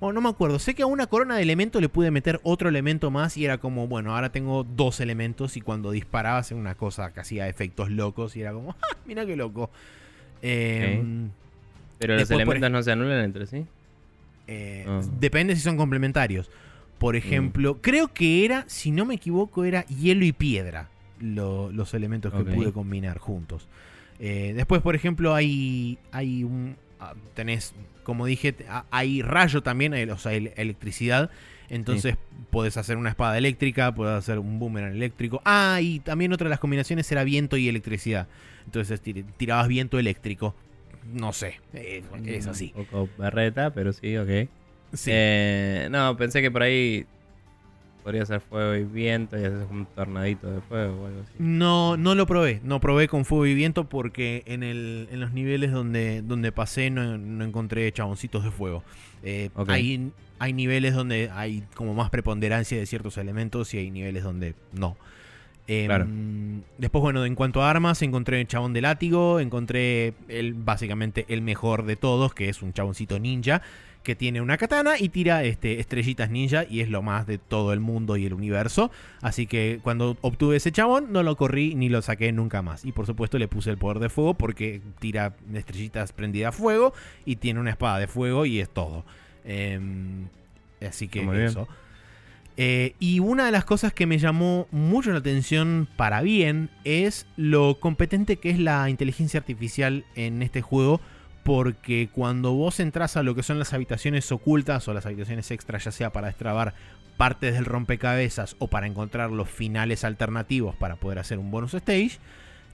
[0.00, 0.60] Bueno, no me acuerdo.
[0.60, 3.58] Sé que a una corona de elemento le pude meter otro elemento más y era
[3.58, 7.90] como, bueno, ahora tengo dos elementos y cuando disparaba hacía una cosa que hacía efectos
[7.90, 8.96] locos y era como, ¡ah!
[9.06, 9.70] Mira qué loco.
[10.40, 11.02] Eh,
[11.98, 13.66] Pero los Después, elementos no se anulan entre sí.
[14.46, 15.00] eh, Ah.
[15.20, 16.50] Depende si son complementarios.
[16.98, 20.88] Por ejemplo, creo que era, si no me equivoco, era hielo y piedra
[21.20, 23.68] lo- los elementos que pude combinar juntos.
[24.18, 26.76] Eh, después, por ejemplo, hay, hay un...
[26.98, 31.30] ah, Tenés, como dije, ah, hay rayo también, o sea, el- electricidad.
[31.68, 32.16] Entonces
[32.50, 35.40] podés hacer una espada eléctrica, podés hacer un boomerang eléctrico.
[35.44, 38.26] Ah, y también otra de las combinaciones era viento y electricidad.
[38.64, 40.54] Entonces tir- tirabas viento eléctrico.
[41.12, 42.72] No sé, eh, es así.
[42.76, 44.48] Un poco berreta, pero sí, ok.
[44.92, 45.10] Sí.
[45.12, 47.06] Eh, no, pensé que por ahí
[48.02, 51.32] podría ser fuego y viento y haces un tornadito de fuego o algo así.
[51.38, 52.60] No, no lo probé.
[52.64, 56.90] No probé con fuego y viento porque en, el, en los niveles donde, donde pasé
[56.90, 58.82] no, no encontré chaboncitos de fuego.
[59.22, 64.22] Eh, hay, hay niveles donde hay como más preponderancia de ciertos elementos y hay niveles
[64.22, 64.96] donde no.
[65.68, 66.06] Em, Claro.
[66.78, 71.42] Después, bueno, en cuanto a armas, encontré el chabón de látigo, encontré el, básicamente el
[71.42, 73.62] mejor de todos, que es un chaboncito ninja,
[74.02, 77.72] que tiene una katana y tira este, estrellitas ninja y es lo más de todo
[77.72, 78.90] el mundo y el universo.
[79.20, 82.84] Así que cuando obtuve ese chabón, no lo corrí ni lo saqué nunca más.
[82.86, 86.94] Y por supuesto le puse el poder de fuego porque tira estrellitas prendidas a fuego
[87.26, 89.04] y tiene una espada de fuego y es todo.
[89.44, 90.28] Em,
[90.80, 91.54] así que Muy bien.
[92.60, 97.24] Eh, y una de las cosas que me llamó mucho la atención para bien es
[97.36, 101.00] lo competente que es la inteligencia artificial en este juego.
[101.44, 105.84] Porque cuando vos entras a lo que son las habitaciones ocultas o las habitaciones extras,
[105.84, 106.74] ya sea para destrabar
[107.16, 112.18] partes del rompecabezas o para encontrar los finales alternativos para poder hacer un bonus stage,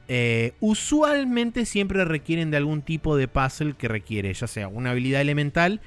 [0.09, 5.21] eh, usualmente siempre requieren de algún tipo de puzzle que requiere ya sea una habilidad
[5.21, 5.83] elemental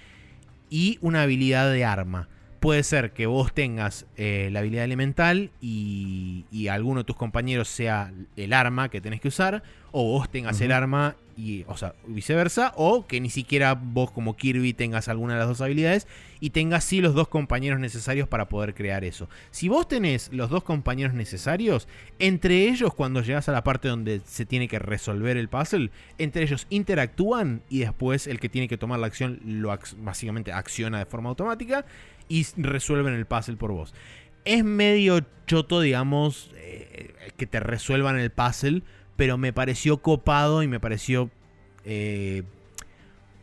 [0.70, 2.30] y una habilidad de arma.
[2.60, 7.67] Puede ser que vos tengas eh, la habilidad elemental y, y alguno de tus compañeros
[7.67, 11.93] sea el arma que tenés que usar, o vos tengas el arma y, o sea,
[12.08, 16.08] viceversa, o que ni siquiera vos como Kirby tengas alguna de las dos habilidades
[16.39, 19.30] y tengas sí los dos compañeros necesarios para poder crear eso.
[19.52, 24.22] Si vos tenés los dos compañeros necesarios, entre ellos cuando llegas a la parte donde
[24.26, 28.78] se tiene que resolver el puzzle, entre ellos interactúan y después el que tiene que
[28.78, 31.86] tomar la acción lo ac- básicamente acciona de forma automática
[32.30, 33.94] y resuelven el puzzle por vos.
[34.46, 38.84] Es medio choto, digamos, eh, que te resuelvan el puzzle,
[39.16, 41.30] pero me pareció copado y me pareció
[41.84, 42.44] eh,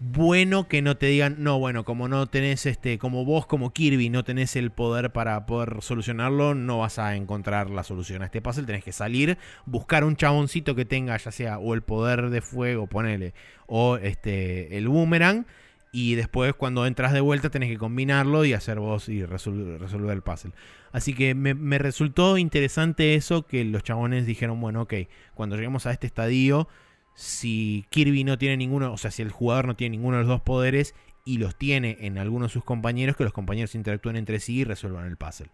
[0.01, 4.11] bueno que no te digan, no, bueno, como no tenés este, como vos como Kirby
[4.11, 8.43] no tenés el poder para poder solucionarlo, no vas a encontrar la solución a este
[8.43, 12.41] puzzle, tenés que salir, buscar un chaboncito que tenga ya sea o el poder de
[12.41, 13.35] fuego, ponele,
[13.67, 15.47] o este el boomerang
[15.95, 20.11] y después cuando entras de vuelta tenés que combinarlo y hacer vos y resol- resolver
[20.13, 20.51] el puzzle.
[20.91, 24.95] Así que me, me resultó interesante eso que los chabones dijeron, bueno, ok,
[25.35, 26.69] cuando lleguemos a este estadio,
[27.15, 30.29] si Kirby no tiene ninguno, o sea, si el jugador no tiene ninguno de los
[30.29, 34.41] dos poderes y los tiene en alguno de sus compañeros, que los compañeros interactúen entre
[34.41, 35.49] sí y resuelvan el puzzle.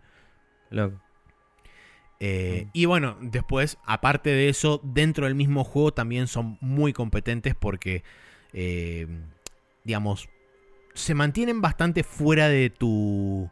[0.70, 1.00] Loco.
[2.18, 2.70] Eh, Mm.
[2.72, 8.02] Y bueno, después, aparte de eso, dentro del mismo juego también son muy competentes porque,
[8.52, 9.06] eh,
[9.90, 10.28] digamos,
[10.94, 13.50] se mantienen bastante fuera de tu,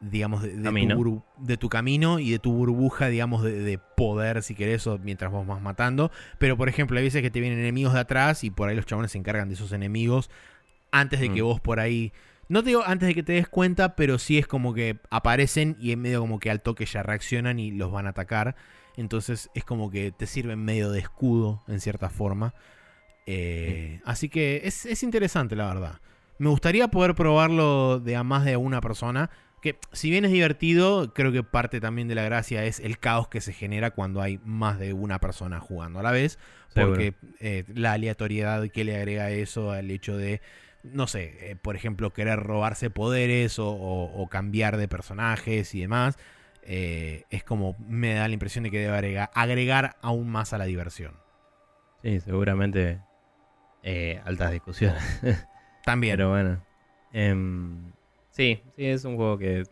[0.00, 4.54] digamos, de, tu, de tu camino y de tu burbuja, digamos, de, de poder, si
[4.54, 6.10] querés, o mientras vos vas matando.
[6.38, 8.84] Pero, por ejemplo, hay veces que te vienen enemigos de atrás y por ahí los
[8.84, 10.28] chabones se encargan de esos enemigos
[10.90, 11.46] antes de que Mm.
[11.46, 12.12] vos por ahí...
[12.48, 15.76] No te digo antes de que te des cuenta, pero sí es como que aparecen
[15.80, 18.56] y en medio como que al toque ya reaccionan y los van a atacar.
[18.98, 22.52] Entonces es como que te sirven medio de escudo en cierta forma.
[23.26, 26.00] Eh, Así que es, es interesante la verdad.
[26.38, 29.30] Me gustaría poder probarlo de a más de una persona.
[29.60, 33.28] Que si bien es divertido, creo que parte también de la gracia es el caos
[33.28, 36.36] que se genera cuando hay más de una persona jugando a la vez.
[36.88, 40.40] Porque eh, la aleatoriedad que le agrega eso al hecho de,
[40.82, 45.80] no sé, eh, por ejemplo, querer robarse poderes o, o- o cambiar de personajes y
[45.82, 46.18] demás,
[46.64, 50.64] es como me da la impresión de que debe agrega- agregar aún más a la
[50.64, 51.14] diversión.
[52.02, 52.98] Sí, seguramente
[53.82, 55.02] eh, altas discusiones.
[55.84, 56.16] También.
[56.16, 56.64] Pero bueno.
[57.12, 57.92] Em,
[58.30, 59.64] sí, sí, es un juego que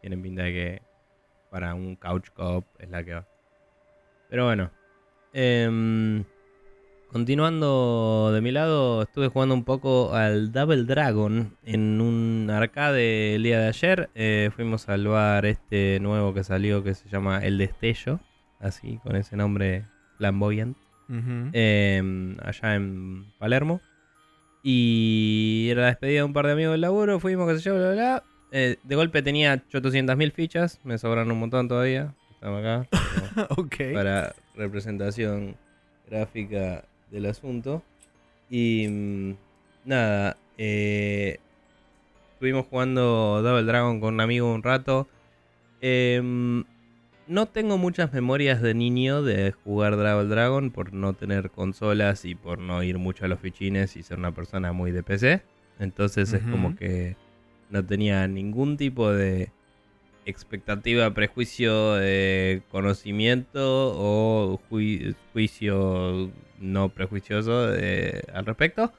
[0.00, 0.82] tiene pinta de que
[1.50, 3.28] para un couch co-op es la que va.
[4.30, 4.70] Pero bueno.
[5.32, 6.24] Em,
[7.10, 13.42] continuando de mi lado, estuve jugando un poco al Double Dragon en un arcade el
[13.42, 14.10] día de ayer.
[14.14, 18.20] Eh, fuimos al bar este nuevo que salió que se llama El Destello.
[18.60, 19.84] Así, con ese nombre
[21.52, 23.80] eh, allá en Palermo.
[24.62, 27.74] Y era la despedida de un par de amigos del laburo, fuimos, qué sé yo,
[27.74, 28.24] bla, bla, bla.
[28.50, 32.14] Eh, de golpe tenía 800.000 fichas, me sobran un montón todavía.
[32.32, 32.86] Estamos acá
[33.48, 33.76] como ok.
[33.94, 35.56] para representación
[36.08, 37.82] gráfica del asunto.
[38.50, 39.36] Y mm,
[39.84, 41.38] nada, eh,
[42.32, 45.08] estuvimos jugando Double Dragon con un amigo un rato.
[45.80, 46.64] Em,
[47.28, 52.34] no tengo muchas memorias de niño de jugar Double Dragon por no tener consolas y
[52.34, 55.42] por no ir mucho a los fichines y ser una persona muy de PC.
[55.78, 57.16] Entonces es como que
[57.70, 59.50] no tenía ningún tipo de
[60.26, 68.92] expectativa, prejuicio, de conocimiento o jui- juicio no prejuicioso de- al respecto.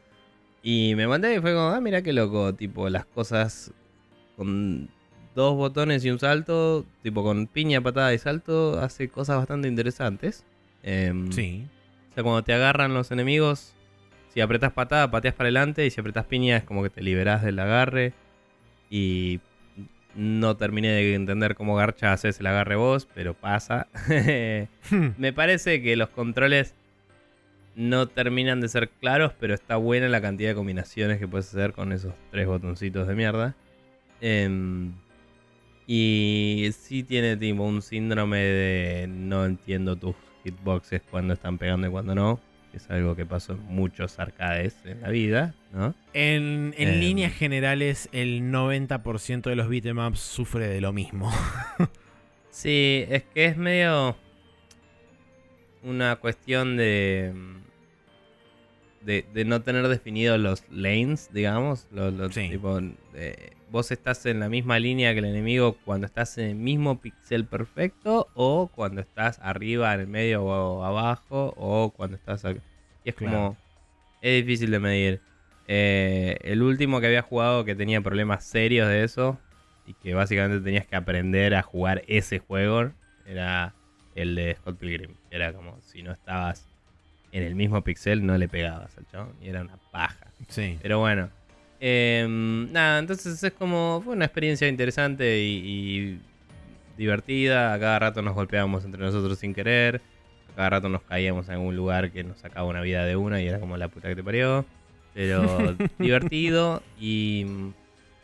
[0.64, 3.72] Y me mandé y fue como, ah, mira qué loco, tipo, las cosas
[4.36, 4.90] con
[5.40, 10.46] dos botones y un salto, tipo con piña, patada y salto, hace cosas bastante interesantes.
[10.84, 11.66] Em, Sí.
[12.12, 13.74] O sea, cuando te agarran los enemigos,
[14.34, 15.86] si apretas patada, pateas para adelante.
[15.86, 18.14] Y si apretas piña, es como que te liberás del agarre.
[18.90, 19.40] Y
[20.16, 23.88] no terminé de entender cómo Garcha haces el agarre vos, pero pasa.
[25.18, 26.76] Me parece que los controles
[27.76, 31.72] no terminan de ser claros, pero está buena la cantidad de combinaciones que puedes hacer
[31.72, 33.56] con esos tres botoncitos de mierda.
[34.20, 34.94] Em,
[35.92, 41.90] y sí tiene tipo un síndrome de no entiendo tus hitboxes cuando están pegando y
[41.90, 42.40] cuando no.
[42.76, 45.96] Es algo que pasó en muchos arcades en la vida, ¿no?
[46.14, 47.00] En, en Em.
[47.00, 51.32] líneas generales, el 90% de los beatemaps sufre de lo mismo.
[52.52, 54.16] Sí, es que es medio
[55.84, 57.32] una cuestión de,
[59.02, 61.88] de, de no tener definidos los lanes, digamos.
[61.92, 62.50] Los, los Sí.
[62.50, 66.56] tipo, de- vos estás en la misma línea que el enemigo cuando estás en el
[66.56, 72.44] mismo pixel perfecto o cuando estás arriba, en el medio o abajo o cuando estás...
[72.46, 72.62] ac-
[73.04, 73.58] Y es como...
[74.22, 75.22] Es difícil de medir.
[75.68, 79.38] Eh, el último que había jugado que tenía problemas serios de eso
[79.86, 82.92] y que básicamente tenías que aprender a jugar ese juego
[83.26, 83.76] era
[84.16, 85.14] el de Scott Pilgrim.
[85.30, 86.68] Era como si no estabas
[87.32, 90.28] en el mismo pixel no le pegabas al chabón y era una paja.
[90.48, 90.78] Sí.
[90.82, 91.30] Pero bueno.
[91.80, 94.02] em, nada, entonces es como.
[94.04, 96.20] Fue una experiencia interesante y, y
[96.98, 97.74] divertida.
[97.74, 100.02] A cada rato nos golpeábamos entre nosotros sin querer.
[100.54, 103.42] A cada rato nos caíamos en algún lugar que nos sacaba una vida de una
[103.42, 104.66] y era como la puta que te parió.
[105.14, 107.46] Pero divertido y.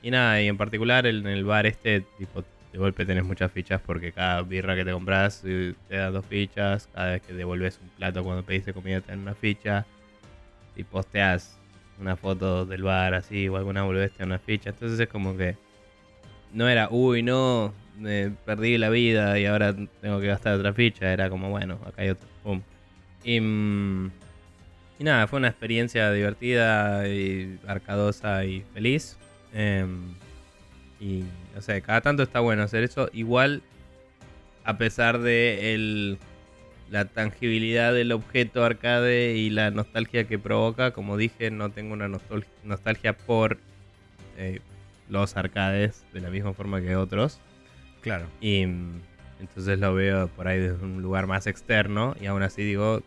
[0.01, 2.43] Y nada, y en particular en el bar este, tipo,
[2.75, 6.25] de golpe tenés muchas fichas porque cada birra que te compras eh, te da dos
[6.25, 6.89] fichas.
[6.93, 9.85] Cada vez que devolves un plato cuando pediste comida te dan una ficha.
[10.75, 11.57] Y posteas
[12.01, 14.71] una foto del bar así o alguna boludez te dan una ficha.
[14.71, 15.55] Entonces es como que
[16.51, 21.13] no era, uy, no, me perdí la vida y ahora tengo que gastar otra ficha.
[21.13, 22.27] Era como, bueno, acá hay otro.
[22.43, 22.61] Pum.
[23.23, 24.11] Y, mm,
[24.99, 29.17] nada, fue una experiencia divertida y arcadosa y feliz.
[29.53, 30.13] Em,
[30.99, 31.23] y,
[31.57, 33.09] o sea, cada tanto está bueno hacer eso.
[33.13, 33.61] Igual,
[34.63, 36.17] a pesar de el,
[36.89, 42.07] la tangibilidad del objeto arcade y la nostalgia que provoca, como dije, no tengo una
[42.07, 43.57] nostal- nostalgia por
[44.37, 44.59] eh,
[45.09, 47.39] los arcades de la misma forma que otros.
[48.01, 48.25] Claro.
[48.41, 49.01] Y mm,
[49.41, 52.15] entonces lo veo por ahí desde un lugar más externo.
[52.19, 53.01] Y aún así digo,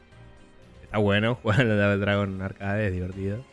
[0.83, 3.45] está bueno jugar al Double Dragon arcade, es divertido.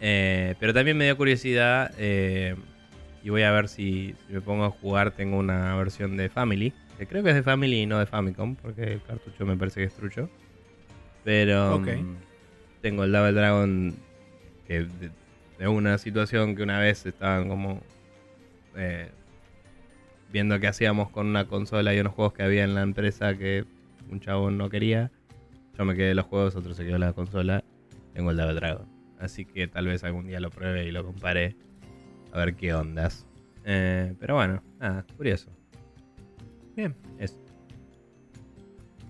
[0.00, 1.92] Eh, pero también me dio curiosidad.
[1.98, 2.54] eh,
[3.28, 5.10] y voy a ver si, si me pongo a jugar.
[5.10, 6.72] Tengo una versión de Family.
[6.96, 8.56] Que creo que es de Family y no de Famicom.
[8.56, 10.30] Porque el cartucho me parece que es trucho.
[11.24, 11.88] Pero Ok.
[11.88, 12.16] mm,
[12.80, 13.94] tengo el Double Dragon.
[14.66, 15.10] Que de,
[15.58, 17.82] de una situación que una vez estaban como.
[18.76, 19.10] eh,
[20.32, 23.64] viendo qué hacíamos con una consola y unos juegos que había en la empresa que
[24.10, 25.10] un chabón no quería.
[25.78, 27.62] Yo me quedé los juegos, otro se quedó la consola.
[28.14, 28.86] Tengo el Double Dragon.
[29.20, 31.56] Así que tal vez algún día lo pruebe y lo compare.
[32.32, 33.26] A ver qué ondas.
[33.64, 35.50] Eh, pero bueno, nada, curioso.
[36.76, 36.94] Bien.
[37.18, 37.36] Eso.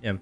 [0.00, 0.20] Bien.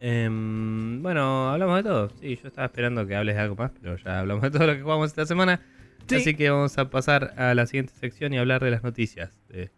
[0.00, 2.10] Em, bueno, hablamos de todo.
[2.20, 4.74] Sí, yo estaba esperando que hables de algo más, pero ya hablamos de todo lo
[4.74, 5.60] que jugamos esta semana.
[6.06, 6.16] Sí.
[6.16, 9.70] Así que vamos a pasar a la siguiente sección y hablar de las noticias de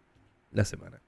[0.51, 1.01] la semana.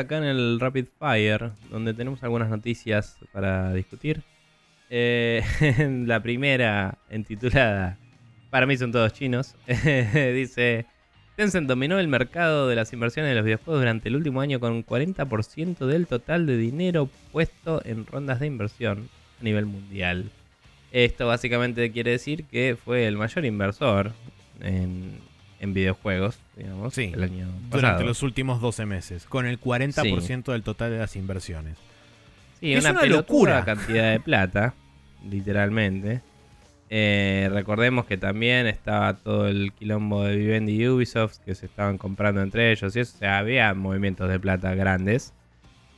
[0.00, 4.22] Acá en el Rapid Fire, donde tenemos algunas noticias para discutir.
[4.90, 5.42] Eh,
[6.06, 7.98] la primera, intitulada
[8.50, 10.86] Para mí son todos chinos, dice:
[11.36, 14.72] Tencent dominó el mercado de las inversiones de los videojuegos durante el último año con
[14.72, 19.08] un 40% del total de dinero puesto en rondas de inversión
[19.40, 20.30] a nivel mundial.
[20.90, 24.12] Esto básicamente quiere decir que fue el mayor inversor
[24.60, 25.18] en,
[25.60, 30.62] en videojuegos, digamos, Sí, el año Durante los últimos 12 meses, con el 40% del
[30.62, 31.76] total de las inversiones.
[32.60, 33.64] Sí, Es una, una locura.
[33.64, 34.74] cantidad de plata,
[35.28, 36.20] literalmente.
[36.90, 41.98] Eh, recordemos que también estaba todo el quilombo de Vivendi y Ubisoft que se estaban
[41.98, 45.32] comprando entre ellos y eso, o sea, había movimientos de plata grandes.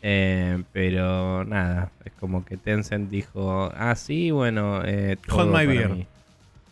[0.02, 5.64] Eh, pero nada, es como que Tencent dijo, ah, sí, bueno, eh, todo my para
[5.66, 5.88] beer.
[5.90, 6.06] mí".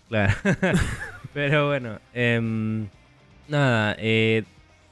[0.08, 0.34] Claro.
[1.34, 2.88] pero bueno, em,
[3.48, 4.44] nada, eh,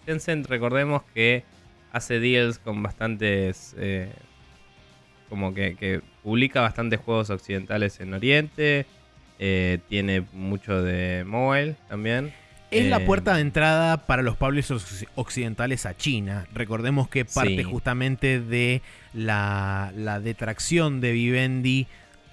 [0.05, 1.45] Tencent recordemos que
[1.93, 4.13] hace deals con bastantes, eh,
[5.29, 8.87] como que, que publica bastantes juegos occidentales en Oriente,
[9.39, 12.33] eh, tiene mucho de mobile también.
[12.71, 16.47] Es la Eh, puerta de entrada para los publishers occ- occidentales a China.
[16.53, 17.63] Recordemos que parte Sí.
[17.63, 18.83] justamente de
[19.15, 21.87] la, la detracción de Vivendi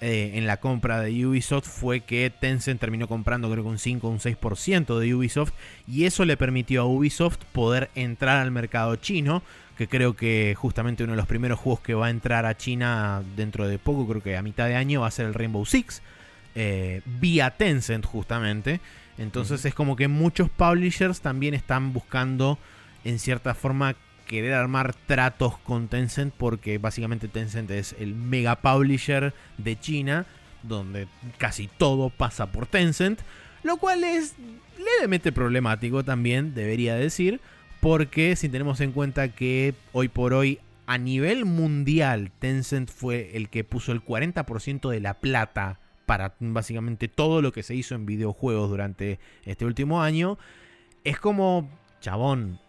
[0.06, 4.06] eh, en la compra de Ubisoft fue que Tencent terminó comprando creo que un 5
[4.06, 5.54] o un 6% de Ubisoft
[5.88, 9.42] y eso le permitió a Ubisoft poder entrar al mercado chino,
[9.78, 13.22] que creo que justamente uno de los primeros juegos que va a entrar a China
[13.34, 16.02] dentro de poco, creo que a mitad de año, va a ser el Rainbow Six,
[16.54, 18.80] eh, vía Tencent justamente.
[19.16, 22.58] Entonces es como que muchos publishers también están buscando
[23.04, 23.96] en cierta forma
[24.26, 30.26] querer armar tratos con Tencent porque básicamente Tencent es el mega publisher de China
[30.62, 31.06] donde
[31.38, 33.20] casi todo pasa por Tencent,
[33.62, 34.34] lo cual es
[34.78, 37.40] levemente problemático también, debería decir,
[37.80, 43.48] porque si tenemos en cuenta que hoy por hoy a nivel mundial Tencent fue el
[43.48, 48.04] que puso el 40% de la plata para básicamente todo lo que se hizo en
[48.06, 50.38] videojuegos durante este último año,
[51.02, 51.70] es como,
[52.00, 52.60] chabón,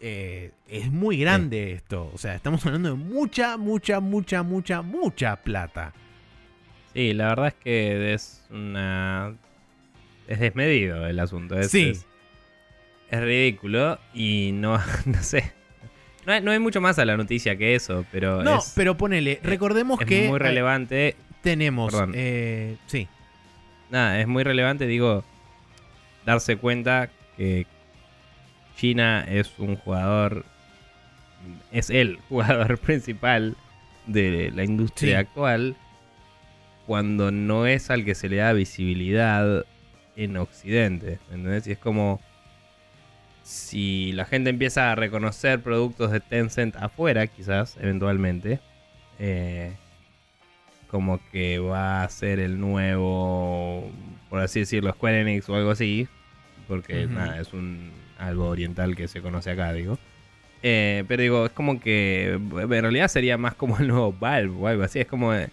[0.00, 2.10] eh, es muy grande esto.
[2.14, 5.92] O sea, estamos hablando de mucha, mucha, mucha, mucha, mucha plata.
[6.94, 9.34] Sí, la verdad es que es una.
[10.26, 11.58] Es desmedido el asunto.
[11.58, 11.90] Es, Sí.
[11.90, 12.06] es,
[13.10, 15.52] es ridículo y no, no sé.
[16.26, 18.96] No hay, no hay mucho más a la noticia que eso, pero No, es, pero
[18.98, 21.16] ponele, recordemos es que muy eh, relevante.
[21.42, 23.08] tenemos, eh, sí,
[23.88, 25.24] Nada, es muy relevante, digo,
[26.26, 27.66] darse cuenta que
[28.78, 30.44] China es un jugador.
[31.72, 33.56] Es el jugador principal
[34.06, 35.14] de la industria Sí.
[35.26, 35.76] actual.
[36.86, 39.66] Cuando no es al que se le da visibilidad
[40.16, 41.18] en Occidente.
[41.30, 41.66] ¿Entendés?
[41.66, 42.20] Y es como.
[43.42, 48.60] Si la gente empieza a reconocer productos de Tencent afuera, quizás, eventualmente.
[49.18, 49.74] eh,
[50.90, 53.90] como que va a ser el nuevo,
[54.30, 56.08] por así decirlo, Square Enix o algo así.
[56.66, 59.98] Porque nada, es un algo oriental que se conoce acá, digo.
[60.62, 64.66] Eh, pero digo, es como que en realidad sería más como el nuevo Valve o
[64.66, 64.98] algo así.
[65.00, 65.32] Es como.
[65.34, 65.48] eh,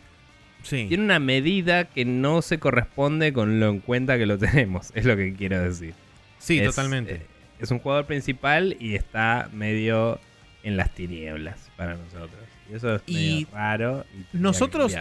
[0.63, 0.85] sí.
[0.87, 5.05] Tiene una medida que no se corresponde con lo en cuenta que lo tenemos, es
[5.05, 5.93] lo que quiero decir.
[6.39, 7.13] Sí, Es, totalmente.
[7.15, 7.21] eh,
[7.59, 10.19] es un jugador principal y está medio
[10.63, 12.41] en las tinieblas para nosotros.
[12.71, 14.05] Y eso es Y medio raro.
[14.33, 14.95] y nosotros-.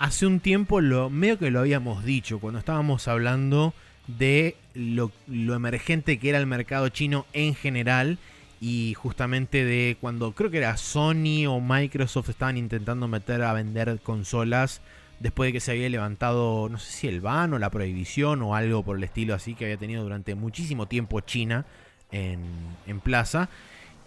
[0.00, 3.74] Hace un tiempo lo medio que lo habíamos dicho cuando estábamos hablando
[4.06, 8.18] de lo, emergente que era el mercado chino en general
[8.60, 14.00] y justamente de cuando creo que era Sony o Microsoft estaban intentando meter a vender
[14.02, 14.80] consolas
[15.18, 18.54] después de que se había levantado no sé si el ban o la prohibición o
[18.54, 21.64] algo por el estilo así que había tenido durante muchísimo tiempo China
[22.10, 22.40] en,
[22.86, 23.48] en plaza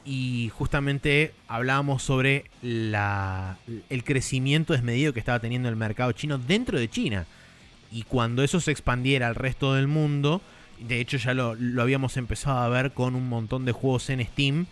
[0.05, 3.57] y justamente hablábamos sobre la,
[3.89, 7.25] el crecimiento desmedido que estaba teniendo el mercado chino dentro de China.
[7.93, 10.41] Y cuando eso se expandiera al resto del mundo,
[10.79, 14.25] de hecho ya lo, lo habíamos empezado a ver con un montón de juegos en
[14.25, 14.65] Steam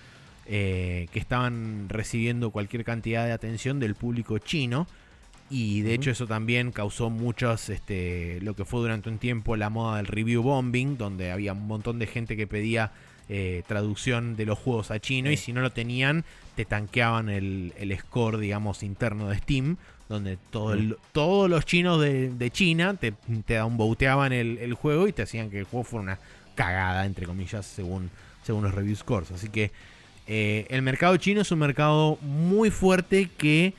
[0.48, 4.88] eh, que estaban recibiendo cualquier cantidad de atención del público chino.
[5.52, 9.70] Y de hecho eso también causó muchos, este, lo que fue durante un tiempo la
[9.70, 12.92] moda del review bombing, donde había un montón de gente que pedía
[13.30, 17.74] eh, traducción de los juegos a chino y si no lo tenían te tanqueaban el,
[17.78, 19.78] el score, digamos, interno de Steam,
[20.12, 23.14] donde todo el- todos los chinos de, de China te,
[23.46, 26.20] te downvoteaban el, el juego y te hacían que el juego fuera una
[26.56, 28.10] cagada, entre comillas, según,
[28.44, 29.32] según los review scores.
[29.32, 29.72] Así que
[30.28, 33.74] eh, el mercado chino es un mercado muy fuerte que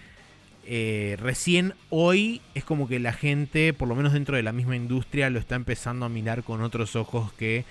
[0.65, 4.77] eh, recién hoy es como que la gente, por lo menos dentro de la misma
[4.77, 7.65] industria, lo está empezando a mirar con otros ojos que,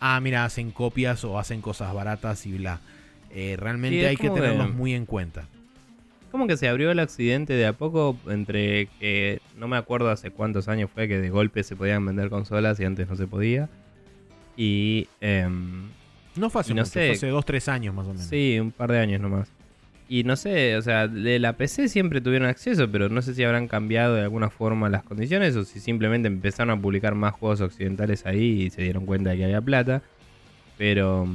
[0.00, 2.80] ah, mira, hacen copias o hacen cosas baratas y bla.
[3.30, 5.48] Eh, realmente Sí, hay que tenerlos muy en cuenta.
[6.30, 10.30] Como que se abrió el accidente de a poco entre que no me acuerdo hace
[10.30, 13.68] cuántos años fue que de golpe se podían vender consolas y antes no se podía.
[14.56, 15.88] Y em,
[16.34, 17.06] No fue hace no mucho, sé.
[17.14, 18.26] fue hace 2-3 años más o menos.
[18.26, 19.48] sí, un par de años nomás.
[20.08, 23.42] Y no sé, o sea, de la PC siempre tuvieron acceso, pero no sé si
[23.42, 27.60] habrán cambiado de alguna forma las condiciones o si simplemente empezaron a publicar más juegos
[27.60, 30.02] occidentales ahí y se dieron cuenta de que había plata.
[30.78, 31.26] Pero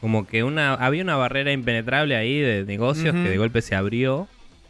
[0.00, 4.28] como que una había una barrera impenetrable ahí de negocios que de golpe se abrió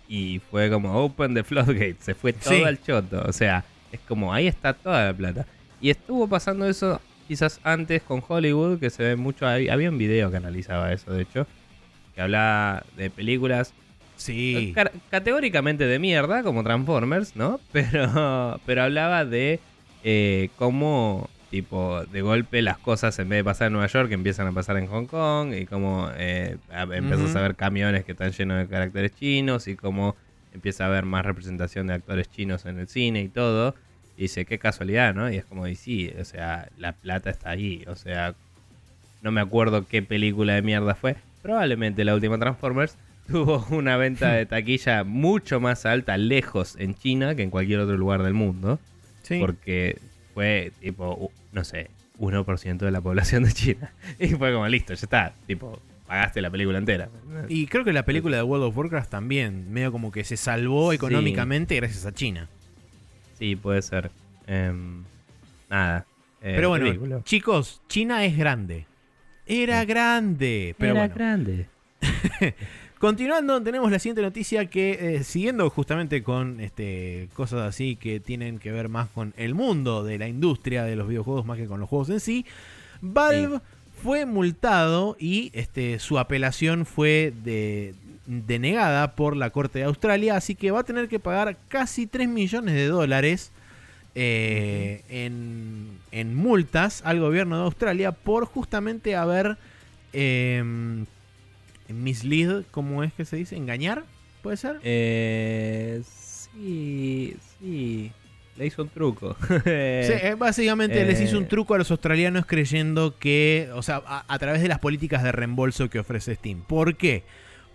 [0.08, 2.62] y fue como open the floodgates, se fue todo Sí.
[2.64, 3.22] al choto.
[3.26, 5.46] O sea, es como ahí está toda la plata.
[5.80, 9.46] Y estuvo pasando eso quizás antes con Hollywood, que se ve mucho.
[9.46, 11.46] Había un video que analizaba eso, de hecho.
[12.14, 13.72] que hablaba de películas
[14.16, 14.74] Sí.
[15.10, 17.60] Categóricamente de mierda, como Transformers, ¿no?
[17.72, 19.60] Pero, pero hablaba de
[20.02, 24.46] eh, cómo, tipo, de golpe las cosas en vez de pasar en Nueva York empiezan
[24.46, 27.38] a pasar en Hong Kong y cómo eh, a- empiezas Ujú.
[27.38, 30.14] a ver camiones que están llenos de caracteres chinos y cómo
[30.52, 33.74] empieza a haber más representación de actores chinos en el cine y todo.
[34.16, 35.30] Y dice, qué casualidad, ¿no?
[35.30, 38.34] Y es como, y sí, o sea, la plata está ahí, o sea,
[39.22, 41.16] no me acuerdo qué película de mierda fue.
[41.42, 42.96] Probablemente la última Transformers
[43.30, 47.96] tuvo una venta de taquilla mucho más alta lejos en China que en cualquier otro
[47.96, 48.78] lugar del mundo.
[49.22, 49.38] Sí.
[49.38, 49.98] Porque
[50.38, 53.92] fue tipo, no sé, 1% de la población de China.
[54.20, 55.32] Y fue como, listo, ya está.
[55.48, 57.08] Tipo, pagaste la película entera.
[57.48, 60.90] Y creo que la película de World of Warcraft también, medio como que se salvó
[60.90, 60.96] Sí.
[60.96, 62.48] económicamente gracias a China.
[63.36, 64.12] Sí, puede ser.
[64.46, 65.02] Em,
[65.68, 66.06] nada.
[66.40, 67.22] eh, Pero bueno, ridículo.
[67.24, 68.86] chicos, China es grande.
[69.44, 69.86] Era Sí.
[69.88, 70.74] grande.
[70.78, 71.14] Pero Era bueno.
[71.16, 71.66] grande.
[72.98, 78.58] Continuando, tenemos la siguiente noticia que, eh, siguiendo justamente con este, cosas así que tienen
[78.58, 81.78] que ver más con el mundo de la industria de los videojuegos más que con
[81.78, 82.44] los juegos en sí,
[83.00, 83.60] Valve
[84.02, 87.94] fue multado y este, su apelación fue de-
[88.26, 92.28] denegada por la Corte de Australia, así que va a tener que pagar casi 3
[92.28, 93.52] millones de dólares
[94.16, 99.56] eh, en, en multas al gobierno de Australia por justamente haber...
[100.12, 101.06] em,
[101.88, 103.56] mislead, ¿cómo es que se dice?
[103.56, 104.04] ¿Engañar?
[104.42, 104.78] ¿Puede ser?
[104.82, 108.12] Eh, sí, sí.
[108.56, 109.36] Le hizo un truco.
[109.64, 114.02] Sí, eh, básicamente les hizo un eh, truco a los australianos creyendo que, o sea,
[114.06, 116.62] a, a través de las políticas de reembolso que ofrece Steam.
[116.62, 117.22] ¿Por qué?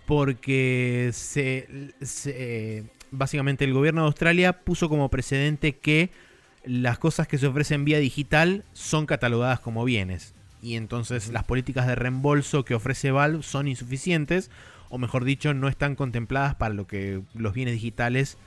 [0.06, 1.66] Porque se,
[2.02, 6.10] se- básicamente el gobierno de Australia puso como precedente que
[6.64, 10.34] las cosas que se ofrecen vía digital son catalogadas como bienes.
[10.64, 14.50] Y entonces las políticas de reembolso que ofrece Valve son insuficientes,
[14.88, 18.38] o mejor dicho, no están contempladas para lo que los bienes digitales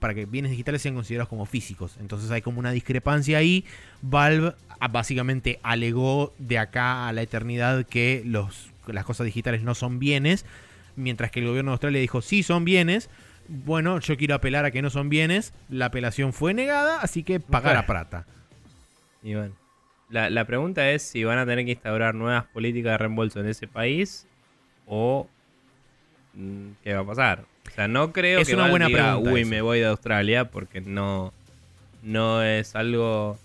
[0.00, 1.98] para que bienes digitales sean considerados como físicos.
[2.00, 3.66] Entonces hay como una discrepancia ahí.
[4.00, 9.74] Valve ah, básicamente alegó de acá a la eternidad que los, las cosas digitales no
[9.74, 10.46] son bienes,
[10.96, 13.10] mientras que el gobierno de Australia dijo sí son bienes.
[13.48, 15.52] Bueno, yo quiero apelar a que no son bienes.
[15.68, 18.24] La apelación fue negada, así que pagar a plata.
[19.22, 19.54] Y bueno,
[20.10, 23.46] la, la pregunta es si van a tener que instaurar nuevas políticas de reembolso en
[23.48, 24.26] ese país
[24.86, 25.28] o
[26.34, 27.44] mm, qué va a pasar.
[27.68, 29.50] O sea, no creo Es que una buena diga, pregunta uy, eso".
[29.50, 31.32] me voy de Australia porque no,
[32.02, 33.38] no es algo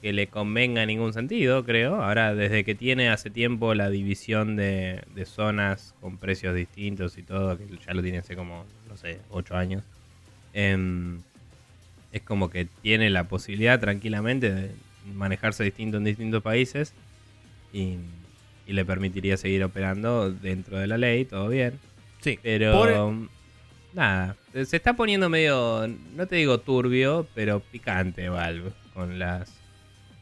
[0.00, 2.02] que le convenga en ningún sentido, creo.
[2.02, 7.22] Ahora, desde que tiene hace tiempo la división de, de zonas con precios distintos y
[7.22, 9.82] todo, que ya lo tiene hace como, no sé, 8 años,
[10.54, 11.20] em,
[12.12, 14.70] es como que tiene la posibilidad tranquilamente de
[15.14, 16.94] manejarse distinto en distintos países
[17.72, 17.96] y,
[18.66, 21.78] y le permitiría seguir operando dentro de la ley, todo bien.
[22.20, 22.72] Sí, Pero
[23.10, 23.28] por-
[23.94, 29.52] nada, se está poniendo medio, no te digo turbio, pero picante Valve con las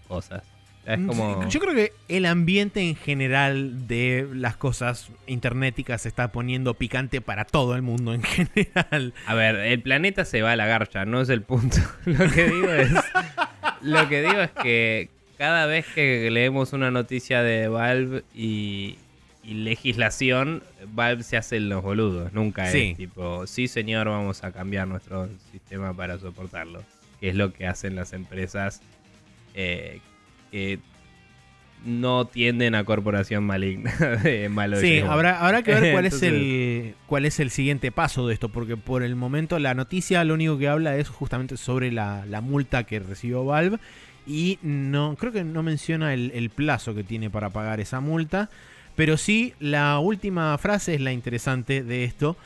[0.09, 0.43] cosas.
[0.87, 1.41] Es como...
[1.43, 6.75] Mm, Yo creo que el ambiente en general de las cosas internéticas se está poniendo
[6.75, 9.13] picante para todo el mundo en general.
[9.27, 11.77] A ver, el planeta se va a la garcha, no es el punto.
[12.05, 12.91] Lo que digo es.
[13.83, 18.97] lo que digo es que cada vez que leemos una noticia de Valve y,
[19.45, 20.63] y legislación,
[20.95, 22.33] Valve se hace los boludos.
[22.33, 22.91] Nunca Sí.
[22.93, 26.83] es tipo, sí señor, vamos a cambiar nuestro sistema para soportarlo.
[27.21, 28.81] Que es lo que hacen las empresas
[29.55, 30.01] eh,
[30.57, 30.79] que
[31.85, 33.93] no tienden a corporación maligna
[34.23, 38.27] de malo Sí, habrá, habrá que ver cuál es el cuál es el siguiente paso
[38.27, 41.93] de esto, porque por el momento la noticia lo único que habla es justamente sobre
[41.93, 43.79] la, la multa que recibió Valve
[44.27, 48.49] y no creo que no menciona el, el plazo que tiene para pagar esa multa,
[48.95, 52.39] pero sí la última frase es la interesante de esto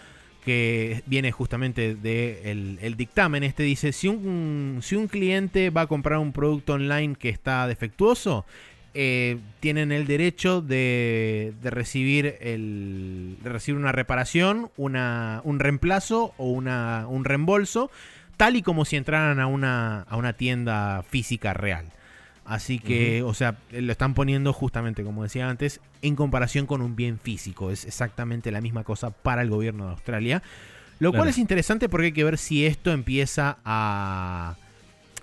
[0.45, 5.87] que viene justamente del el dictamen este dice si un, si un cliente va a
[5.87, 8.45] comprar un producto online que está defectuoso
[8.93, 16.35] eh, tienen el derecho de, de recibir el de recibir una reparación, una, un reemplazo
[16.39, 17.89] o una, un reembolso,
[18.37, 21.87] tal y como si entraran a una, a una tienda física real.
[22.51, 26.97] Así que, o sea, lo están poniendo justamente, como decía antes, en comparación con un
[26.97, 27.71] bien físico.
[27.71, 30.43] Es exactamente la misma cosa para el gobierno de Australia.
[30.99, 34.57] Lo cual es interesante porque hay que ver si esto empieza a,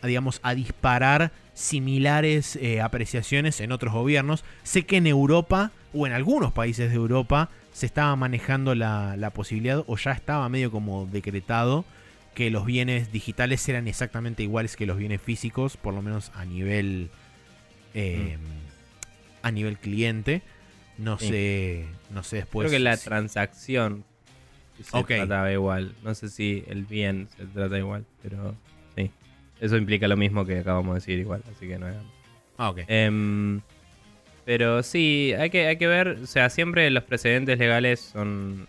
[0.02, 4.46] a, digamos, a disparar similares eh, apreciaciones en otros gobiernos.
[4.64, 9.32] Sé que en Europa, o en algunos países de Europa, se estaba manejando la, la
[9.32, 11.84] posibilidad, o ya estaba medio como decretado,
[12.38, 16.46] que los bienes digitales eran exactamente iguales que los bienes físicos, por lo menos a
[16.46, 17.10] nivel,
[17.96, 18.38] eh,
[19.42, 20.44] a nivel cliente.
[21.00, 21.30] No Sí.
[21.30, 22.68] sé, no sé después.
[22.70, 24.04] Creo que la si- transacción
[24.84, 25.96] se trataba igual.
[26.04, 28.54] No sé si el bien se trata igual, pero
[28.96, 29.10] sí.
[29.60, 31.96] Eso implica lo mismo que acabamos de decir igual, así que no es...
[32.60, 32.82] Ah, ok.
[32.88, 33.62] Em,
[34.46, 38.68] pero sí, hay que, hay que ver, o sea, siempre los precedentes legales son,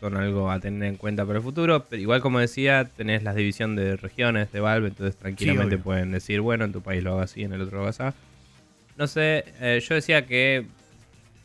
[0.00, 1.84] son algo a tener en cuenta para el futuro.
[1.88, 5.84] Pero igual como decía, tenés la división de regiones de Valve, entonces tranquilamente obvio.
[5.84, 8.16] pueden decir, bueno, en tu país lo hago así, en el otro lo hago así.
[8.96, 10.66] No sé, eh, yo decía que,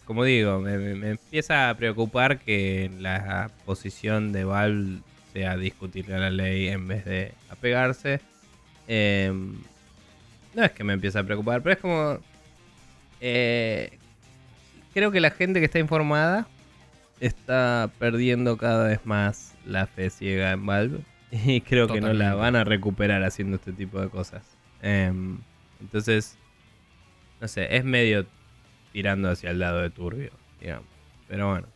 [0.06, 5.00] como digo, me, me- empieza a preocupar que la posición de Valve
[5.34, 8.20] sea discutirle a la ley en vez de apegarse.
[8.88, 9.56] Em,
[10.54, 12.20] no es que me empiece a preocupar, pero es como...
[13.22, 13.98] eh,
[14.94, 16.48] creo que la gente que está informada
[17.20, 21.00] está perdiendo cada vez más la fe ciega en Valve.
[21.32, 24.44] Y creo que no la van a recuperar haciendo este tipo de cosas.
[24.82, 25.40] Em,
[25.82, 26.38] entonces,
[27.42, 28.26] no sé, es medio
[28.94, 30.88] tirando hacia el lado de turbio, digamos.
[31.28, 31.68] Pero bueno.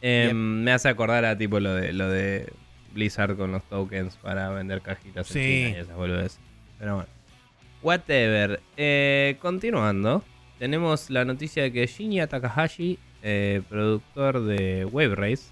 [0.00, 2.52] Em, Me hace acordar a tipo lo de lo de
[2.94, 5.48] Blizzard con los tokens para vender cajitas en Sí.
[5.64, 6.38] China y esas boludeces.
[6.78, 7.08] Pero bueno.
[7.82, 8.60] Whatever.
[8.76, 10.22] Eh, continuando,
[10.58, 15.44] tenemos la noticia de que Shinya Takahashi, eh, productor de Wave Race,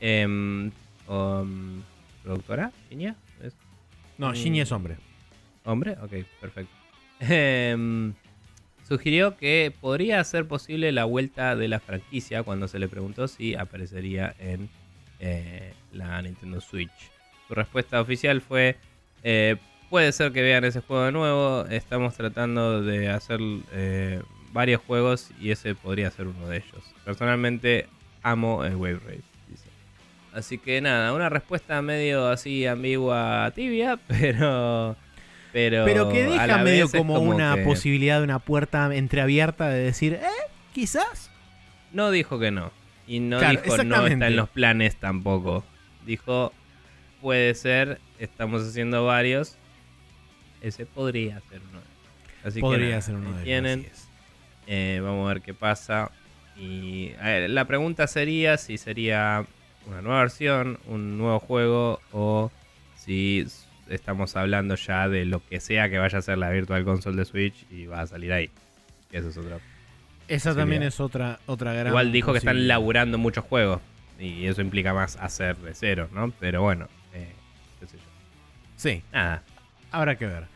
[0.00, 0.70] em,
[1.08, 1.82] um,
[2.22, 2.72] ¿productora?
[2.90, 3.16] ¿Shinya?
[3.42, 3.54] ¿Es
[4.18, 4.34] No, mm.
[4.34, 4.96] Shinji es hombre.
[5.64, 5.96] hombre?
[6.02, 6.72] Ok, perfecto.
[7.20, 8.12] Em,
[8.86, 13.54] sugirió que podría ser posible la vuelta de la franquicia cuando se le preguntó si
[13.54, 14.68] aparecería en
[15.20, 17.10] eh, la Nintendo Switch.
[17.48, 18.76] Su respuesta oficial fue,
[19.22, 19.56] eh,
[19.90, 23.40] puede ser que vean ese juego de nuevo, estamos tratando de hacer
[23.72, 24.22] eh,
[24.54, 26.94] varios juegos y ese podría ser uno de ellos.
[27.04, 27.86] Personalmente
[28.22, 29.22] amo el Wave Race.
[29.48, 29.64] dice.
[30.32, 34.96] Así que nada, una respuesta medio así ambigua, tibia, pero...
[35.52, 40.14] Pero, Pero que deja medio como, una que- posibilidad de una puerta entreabierta de decir,
[40.14, 40.26] eh,
[40.72, 41.30] quizás.
[41.92, 42.72] No dijo que no.
[43.06, 45.62] Y no Claro, dijo no está en los planes tampoco.
[46.06, 46.52] Dijo,
[47.20, 49.56] puede ser, estamos haciendo varios.
[50.60, 51.78] Ese podría ser uno.
[51.78, 52.44] de ellos.
[52.44, 53.44] Así Podría que nada, ser uno de ellos.
[53.44, 53.86] tienen.
[54.66, 56.10] Eh, vamos a ver qué pasa.
[56.56, 59.44] Y a ver, la pregunta sería si sería
[59.86, 62.50] una nueva versión, un nuevo juego o
[62.96, 63.46] si
[63.88, 67.24] estamos hablando ya de lo que sea que vaya a ser la Virtual Console de
[67.24, 68.50] Switch y va a salir ahí.
[69.12, 69.58] Eso es otra.
[70.26, 71.88] Esa también es otra, otra gran.
[71.88, 73.80] Igual dijo que están laburando muchos juegos
[74.18, 76.32] y eso implica más hacer de cero, ¿no?
[76.40, 77.32] Pero bueno, eh,
[77.80, 78.04] qué sé yo.
[78.76, 79.42] Sí, Nada,
[79.90, 80.53] habrá que ver.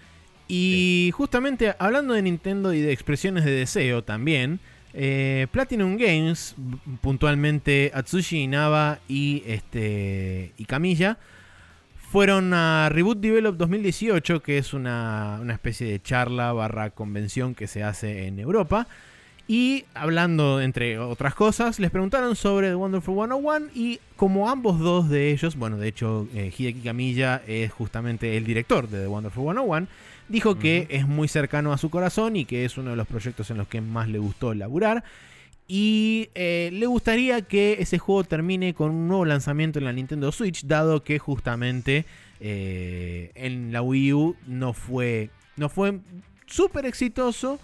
[0.49, 4.61] Y justamente hablando de Nintendo y de expresiones de deseo también,
[4.95, 6.55] eh, Platinum Games,
[7.03, 11.19] puntualmente Atsushi Inaba y, este, y Camilla,
[12.11, 17.67] fueron a Reboot Develop 2018, que es una, una especie de charla barra convención que
[17.67, 18.87] se hace en Europa.
[19.47, 25.09] Y hablando, entre otras cosas, les preguntaron sobre The Wonderful 101 y como ambos dos
[25.09, 29.45] de ellos, bueno, de hecho eh, Hideki Kamiya es justamente el director de The Wonderful
[29.45, 29.87] 101,
[30.29, 33.51] dijo que es muy cercano a su corazón y que es uno de los proyectos
[33.51, 35.05] en los que más le gustó laburar.
[35.67, 40.33] Y eh, le gustaría que ese juego termine con un nuevo lanzamiento en la Nintendo
[40.33, 42.07] Switch, dado que justamente
[42.41, 45.99] eh, en la Wii U no fue, no fue
[46.47, 47.61] súper exitoso.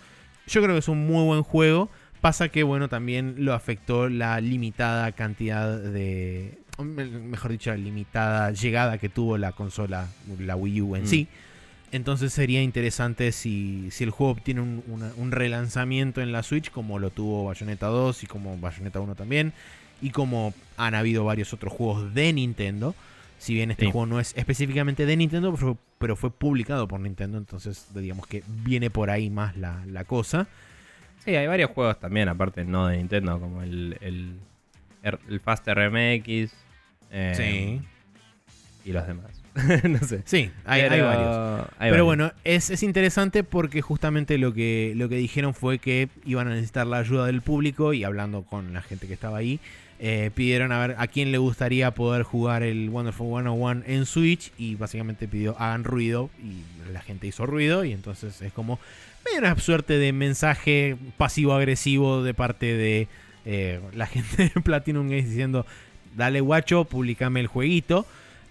[0.47, 1.89] Yo creo que es un muy buen juego.
[2.21, 6.59] Pasa que, bueno, también lo afectó la limitada cantidad de.
[6.79, 10.09] Mejor dicho, la limitada llegada que tuvo la consola,
[10.41, 11.07] la Wii U en Mm.
[11.07, 11.29] sí.
[11.95, 16.71] Entonces sería interesante si, si el juego obtiene un, una- un relanzamiento en la Switch,
[16.73, 19.53] como lo tuvo Bayonetta 2 y como Bayonetta 1 también,
[20.03, 22.97] y como han habido varios otros juegos de Nintendo.
[23.39, 23.93] Si bien este Sí.
[23.93, 28.43] juego no es específicamente de Nintendo, pero, pero fue publicado por Nintendo, entonces digamos que
[28.65, 30.49] viene por ahí más la, la cosa.
[31.25, 34.35] Sí, hay varios juegos también, aparte no de Nintendo, como el, el,
[35.29, 36.53] el Fast RMX.
[37.13, 37.81] eh,
[38.85, 39.44] Y los demás.
[39.89, 40.23] no sé.
[40.25, 41.67] Sí, hay, hay Pero varios.
[41.79, 42.07] hay Pero varios.
[42.07, 46.51] bueno, es, es interesante porque justamente lo que, lo que dijeron fue que iban a
[46.51, 49.61] necesitar la ayuda del público y hablando con la gente que estaba ahí,
[50.01, 54.51] eh, pidieron a ver a quién le gustaría poder jugar el Wonderful 101 en Switch
[54.59, 58.81] y básicamente pidió hagan ruido y la gente hizo ruido y entonces es como
[59.25, 63.09] medio una suerte de mensaje pasivo-agresivo de parte de
[63.47, 65.65] eh, la gente de Platinum Games diciendo
[66.17, 68.07] dale guacho, publicame el jueguito.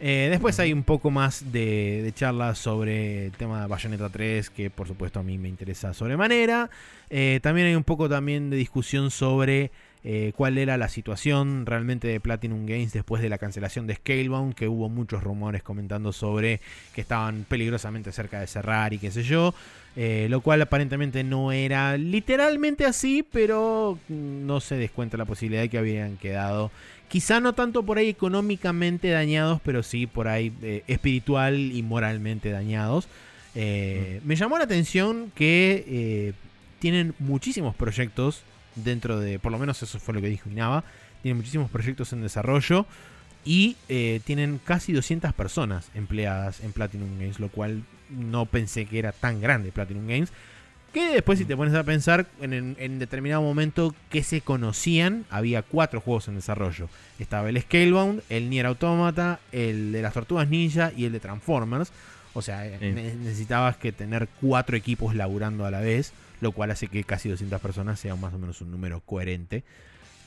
[0.05, 4.49] Eh, después hay un poco más de, de charlas sobre el tema de Bayonetta 3,
[4.49, 6.69] que por supuesto a mí me interesa sobremanera.
[7.09, 9.71] Eh, también hay un poco también de discusión sobre
[10.03, 14.55] eh, cuál era la situación realmente de Platinum Games después de la cancelación de Scalebound,
[14.55, 16.59] que hubo muchos rumores comentando sobre
[16.93, 19.53] que estaban peligrosamente cerca de cerrar y qué sé yo,
[19.95, 25.77] lo cual aparentemente no era literalmente así, pero no se descuenta la posibilidad de que
[25.77, 26.71] habían quedado,
[27.13, 32.49] quizá no tanto por ahí económicamente dañados, pero sí por ahí eh, espiritual y moralmente
[32.49, 33.07] dañados.
[33.55, 36.33] Me llamó la atención que
[36.79, 38.41] tienen muchísimos proyectos
[38.75, 40.83] dentro de, por lo menos eso fue lo que dijo Inaba,
[41.21, 42.87] tienen muchísimos proyectos en desarrollo
[43.45, 48.99] y eh, tienen casi 200 personas empleadas en Platinum Games, lo cual no pensé que
[48.99, 50.31] era tan grande Platinum Games.
[50.93, 55.63] Que después si te pones a pensar en, en, determinado momento que se conocían, había
[55.63, 56.87] cuatro juegos en desarrollo.
[57.17, 61.91] Estaba el Scalebound, el Nier Automata, el de las Tortugas Ninja y el de Transformers.
[62.35, 66.13] O sea, necesitabas que tener cuatro equipos laburando a la vez
[66.43, 69.63] lo cual hace que casi 200 personas sea más o menos un número coherente.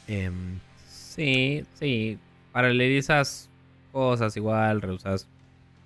[0.09, 0.59] Em,
[0.89, 2.19] sí, sí.
[2.51, 3.49] Paralelizas
[3.93, 5.29] cosas igual, reusas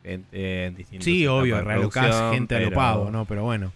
[0.03, 1.05] gente en distintos.
[1.05, 3.27] Sí, obvio, realocas gente a lo pavo, ¿no?
[3.27, 3.73] Pero bueno.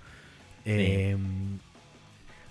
[0.65, 1.59] Em,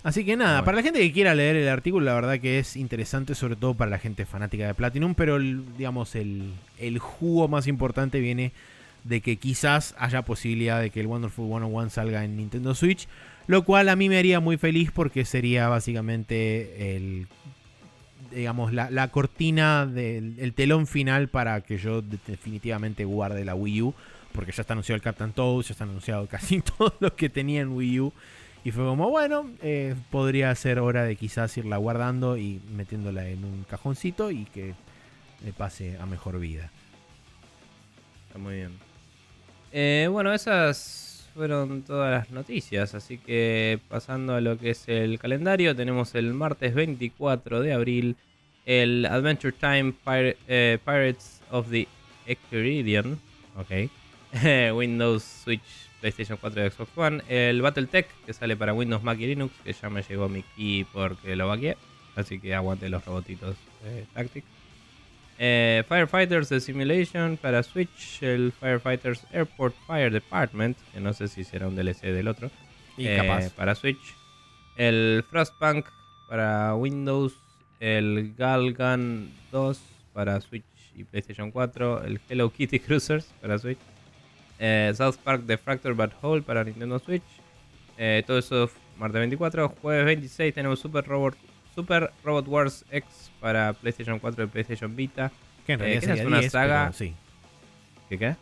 [0.02, 2.76] así que nada, para la gente que quiera leer el artículo, la verdad que es
[2.76, 7.66] interesante, sobre todo para la gente fanática de Platinum, pero digamos, el, el jugo más
[7.66, 8.52] importante viene
[9.04, 13.06] de que quizás haya posibilidad de que el Wonderful 101 salga en Nintendo Switch.
[13.46, 17.26] Lo cual a mí me haría muy feliz porque sería básicamente el
[18.34, 23.94] digamos, la, cortina del el telón final para que yo definitivamente guarde la Wii U.
[24.34, 27.60] Porque ya está anunciado el Captain Toad, ya está anunciado casi todo lo que tenía
[27.60, 28.12] en Wii U.
[28.64, 33.44] Y fue como, bueno, eh, podría ser hora de quizás irla guardando y metiéndola en
[33.44, 34.74] un cajoncito y que
[35.44, 36.70] le pase a mejor vida.
[38.26, 38.72] Está muy bien.
[39.70, 42.94] Eh, bueno, esas fueron todas las noticias.
[42.94, 48.16] Así que pasando a lo que es el calendario, tenemos el martes 24 de abril
[48.66, 51.86] el Adventure Time eh, Pirates of the
[52.26, 53.18] Ecuridian.
[53.56, 53.90] Ok.
[54.74, 55.62] Windows, Switch,
[56.00, 57.22] PlayStation 4 y Xbox One.
[57.28, 59.54] El Battletech que sale para Windows, Mac y Linux.
[59.64, 61.76] Que ya me llegó mi key porque lo vaqueé.
[62.16, 64.46] Así que aguante los robotitos eh, Tactics.
[65.38, 71.42] Eh, Firefighters The Simulation para Switch, el Firefighters Airport Fire Department, que no sé si
[71.42, 72.50] será un DLC del otro,
[72.98, 74.14] eh, para Switch,
[74.76, 75.86] el Frostpunk
[76.28, 77.34] para Windows,
[77.80, 79.80] el Galgun 2
[80.12, 80.64] para Switch
[80.94, 83.78] y PlayStation 4, el Hello Kitty Cruisers para Switch,
[84.58, 87.22] eh, South Park The Fracture But Whole para Nintendo Switch,
[88.26, 91.36] todo eso martes 24, jueves 26 tenemos Super Robot
[91.74, 95.32] Super Robot Wars X para PlayStation 4 y PlayStation Vita.
[95.66, 96.92] Que en realidad eh, es una saga.
[96.92, 97.14] sí.
[98.08, 98.36] ¿Qué qué?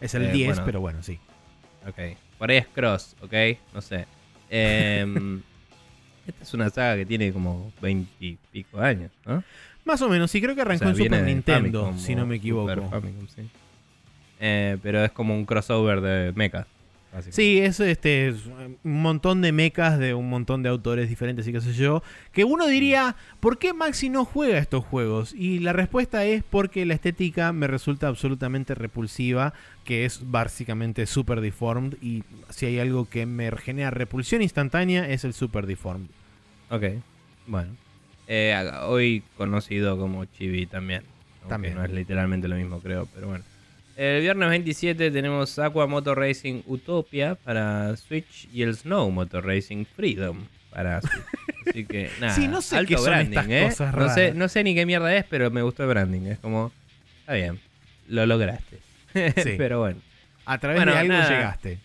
[0.00, 1.18] Es el 10, eh, pero bueno, sí.
[1.86, 2.16] Ok.
[2.38, 3.32] Por ahí es Cross, ok.
[3.72, 4.06] No sé.
[4.50, 5.42] Em,
[6.26, 9.42] esta es una saga que tiene como 20 y pico años, ¿no?
[9.84, 12.90] Más o menos, sí, creo que arrancó en Super Nintendo, si no me equivoco.
[14.40, 16.66] Eh, pero es como un crossover de mecha.
[17.30, 18.34] Sí, es este
[18.84, 22.02] un montón de mecas de un montón de autores diferentes y qué sé yo.
[22.32, 25.32] Que uno diría, ¿por qué Maxi no juega estos juegos?
[25.32, 31.40] Y la respuesta es porque la estética me resulta absolutamente repulsiva, que es básicamente super
[31.40, 31.94] deformed.
[32.02, 36.08] Y si hay algo que me genera repulsión instantánea es el super deformed.
[36.70, 36.84] Ok,
[37.46, 37.72] bueno.
[38.28, 41.02] Eh, hoy conocido como Chibi también.
[41.48, 41.76] También.
[41.76, 43.44] No es literalmente lo mismo, creo, pero bueno.
[43.96, 49.86] El viernes 27 tenemos Aqua Motor Racing Utopia para Switch y el Snow Motor Racing
[49.86, 51.24] Freedom para Switch.
[51.66, 53.70] Así que nada, sí, no sé alto branding, ¿eh?
[53.96, 56.26] No sé, no sé ni qué mierda es, pero me gustó el branding.
[56.26, 56.72] Es como,
[57.20, 57.58] está bien,
[58.08, 58.78] lo lograste.
[59.34, 59.54] Sí.
[59.56, 59.98] pero bueno.
[60.44, 61.78] A través de algo llegaste.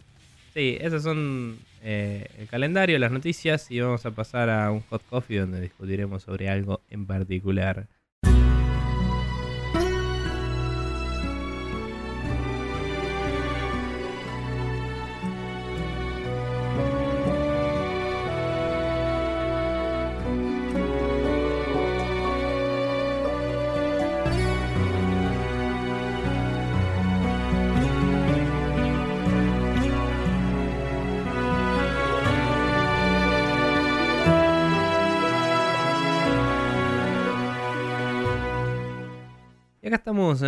[0.54, 5.02] Sí, esos son eh, el calendario, las noticias y vamos a pasar a un hot
[5.10, 7.88] coffee donde discutiremos sobre algo en particular.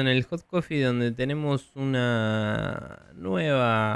[0.03, 3.95] En el Hot Coffee donde tenemos una nueva,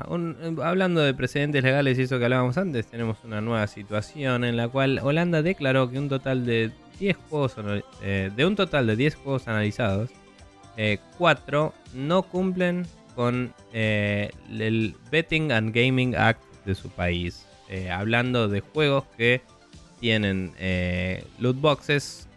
[0.63, 4.67] hablando de precedentes legales y eso que hablábamos antes, tenemos una nueva situación en la
[4.67, 7.55] cual Holanda declaró que un total de 10 juegos,
[8.01, 10.09] eh, de un total de 10 juegos analizados,
[11.17, 12.85] 4 eh, no cumplen
[13.15, 17.45] con eh, el Betting and Gaming Act de su país.
[17.91, 19.41] hablando de juegos que
[19.99, 20.53] tienen
[21.39, 22.29] loot boxes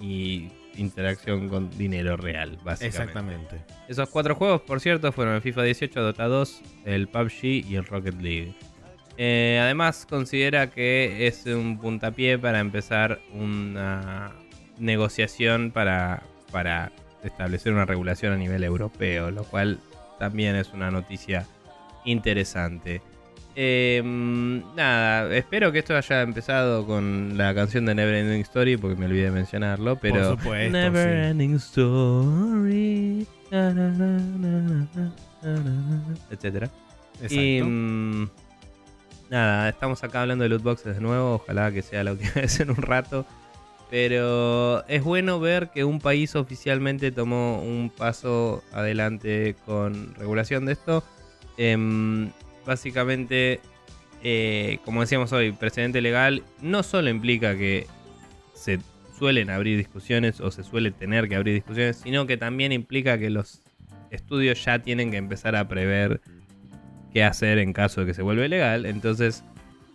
[0.00, 2.86] y interacción con dinero real, básicamente.
[2.86, 3.64] Exactamente.
[3.88, 7.84] Esos cuatro juegos, por cierto, fueron el FIFA 18, Dota 2, el PUBG y el
[7.84, 8.54] Rocket League.
[9.16, 14.32] Eh, además, considera que es un puntapié para empezar una
[14.78, 16.90] negociación para, para
[17.22, 19.78] establecer una regulación a nivel europeo, lo cual
[20.18, 21.46] también es una noticia
[22.04, 23.02] interesante.
[23.56, 28.96] Em, nada, espero que esto haya empezado con la canción de Never Ending Story, porque
[28.96, 30.30] me olvidé de mencionarlo, pero...
[30.30, 31.30] Por supuesto, Never sí.
[31.30, 33.26] Ending Story.
[33.50, 34.86] na,
[36.30, 36.68] etcétera.
[37.14, 37.34] Exacto.
[37.34, 38.30] Y mm,
[39.30, 41.34] nada, estamos acá hablando de loot boxes de nuevo.
[41.34, 43.24] Ojalá que sea la última vez en un rato.
[43.90, 50.72] Pero es bueno ver que un país oficialmente tomó un paso adelante con regulación de
[50.72, 51.04] esto.
[51.56, 52.32] Em,
[52.66, 53.60] básicamente,
[54.22, 57.86] eh, como decíamos hoy, precedente legal no solo implica que
[58.54, 58.78] se
[59.18, 63.30] suelen abrir discusiones o se suele tener que abrir discusiones, sino que también implica que
[63.30, 63.62] los
[64.10, 66.20] estudios ya tienen que empezar a prever
[67.12, 68.86] qué hacer en caso de que se vuelva legal.
[68.86, 69.44] Entonces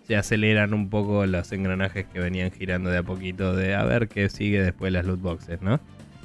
[0.07, 4.07] se aceleran un poco los engranajes que venían girando de a poquito de a ver
[4.07, 5.79] qué sigue después las loot boxes, ¿no?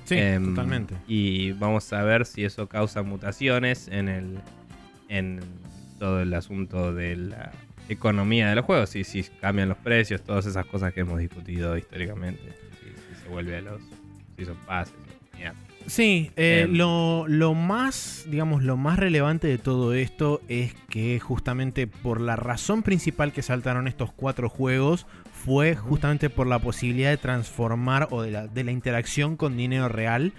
[0.04, 0.94] Sí, Em, totalmente.
[1.08, 4.38] Y vamos a ver si eso causa mutaciones en el
[5.08, 5.40] en
[5.98, 7.52] todo el asunto de la
[7.88, 11.76] economía de los juegos, si, si cambian los precios, todas esas cosas que hemos discutido
[11.76, 12.42] históricamente,
[12.80, 13.80] si, si se vuelve a los
[14.36, 14.94] si son pases.
[15.86, 16.76] Sí, eh, Em.
[16.76, 22.36] lo, lo más, digamos, lo más relevante de todo esto es que justamente por la
[22.36, 25.06] razón principal que saltaron estos cuatro juegos
[25.44, 29.88] fue justamente por la posibilidad de transformar o de la, de la interacción con dinero
[29.88, 30.32] real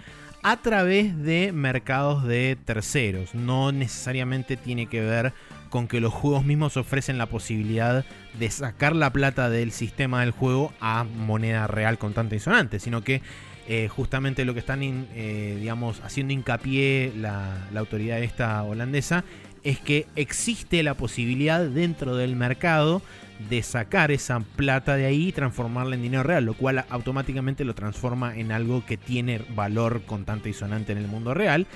[0.46, 3.34] a través de mercados de terceros.
[3.34, 5.32] No necesariamente tiene que ver
[5.70, 8.04] con que los juegos mismos ofrecen la posibilidad
[8.38, 13.02] de sacar la plata del sistema del juego a moneda real contante y sonante, sino
[13.02, 13.22] que
[13.66, 19.24] eh, justamente lo que están eh, digamos, haciendo hincapié la, la autoridad esta holandesa
[19.64, 23.02] es que existe la posibilidad dentro del mercado
[23.48, 27.74] de sacar esa plata de ahí y transformarla en dinero real, lo cual automáticamente lo
[27.74, 31.66] transforma en algo que tiene valor contante y sonante en el mundo real.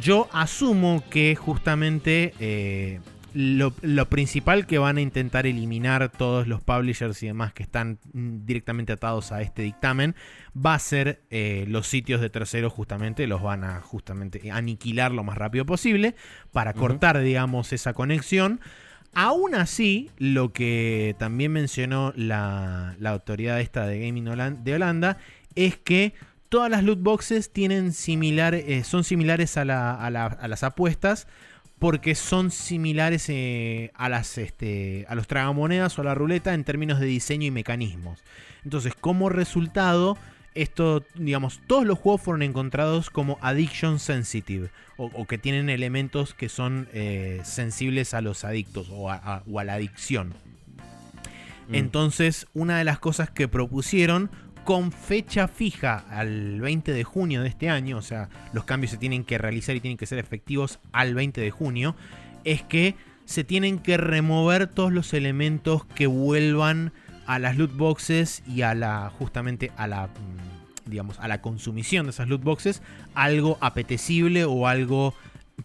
[0.00, 3.00] Yo asumo que justamente eh,
[3.34, 7.98] lo, lo principal que van a intentar eliminar todos los publishers y demás que están
[8.12, 10.14] mm, directamente atados a este dictamen
[10.54, 15.24] va a ser eh, los sitios de terceros justamente, los van a justamente aniquilar lo
[15.24, 16.14] más rápido posible
[16.52, 18.60] para cortar, digamos, esa conexión.
[19.14, 24.24] Aún así, lo que también mencionó la, la autoridad esta de Gaming
[24.64, 25.18] de Holanda
[25.54, 26.14] es que
[26.48, 30.62] todas las loot boxes tienen similar, eh, son similares a, la- a la- a las
[30.62, 31.26] apuestas
[31.78, 36.64] porque son similares eh, a, las, este, a los tragamonedas o a la ruleta en
[36.64, 38.22] términos de diseño y mecanismos.
[38.64, 40.16] Entonces, como resultado,
[40.54, 46.34] esto, digamos, todos los juegos fueron encontrados como addiction sensitive o, o que tienen elementos
[46.34, 50.34] que son eh, sensibles a los adictos o a, a- o a la adicción.
[51.68, 51.74] Mm.
[51.74, 54.30] Entonces, una de las cosas que propusieron
[54.64, 58.96] con fecha fija al 20 de junio de este año, o sea, los cambios se
[58.98, 61.96] tienen que realizar y tienen que ser efectivos al 20 de junio,
[62.44, 62.94] es que
[63.24, 66.92] se tienen que remover todos los elementos que vuelvan
[67.26, 72.06] a las loot boxes y a la justamente a la mm, digamos a la consumición
[72.06, 72.82] de esas loot boxes
[73.14, 75.14] algo apetecible o algo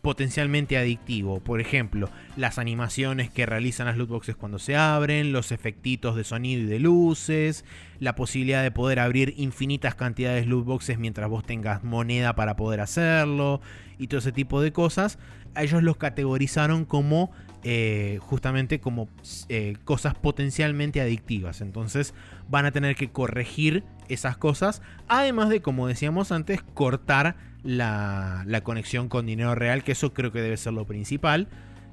[0.01, 1.39] potencialmente adictivo.
[1.39, 6.23] Por ejemplo, las animaciones que realizan las loot boxes cuando se abren, los efectitos de
[6.23, 7.65] sonido y de luces,
[7.99, 12.55] la posibilidad de poder abrir infinitas cantidades de loot boxes mientras vos tengas moneda para
[12.55, 13.61] poder hacerlo
[13.97, 15.17] y todo ese tipo de cosas.
[15.55, 17.31] Ellos los categorizaron como
[17.63, 19.09] eh, justamente como
[19.49, 21.61] eh, cosas potencialmente adictivas.
[21.61, 22.13] Entonces
[22.49, 24.81] van a tener que corregir esas cosas.
[25.07, 30.31] Además de, como decíamos antes, cortar la, la conexión con dinero real, que eso creo
[30.31, 31.47] que debe ser lo principal.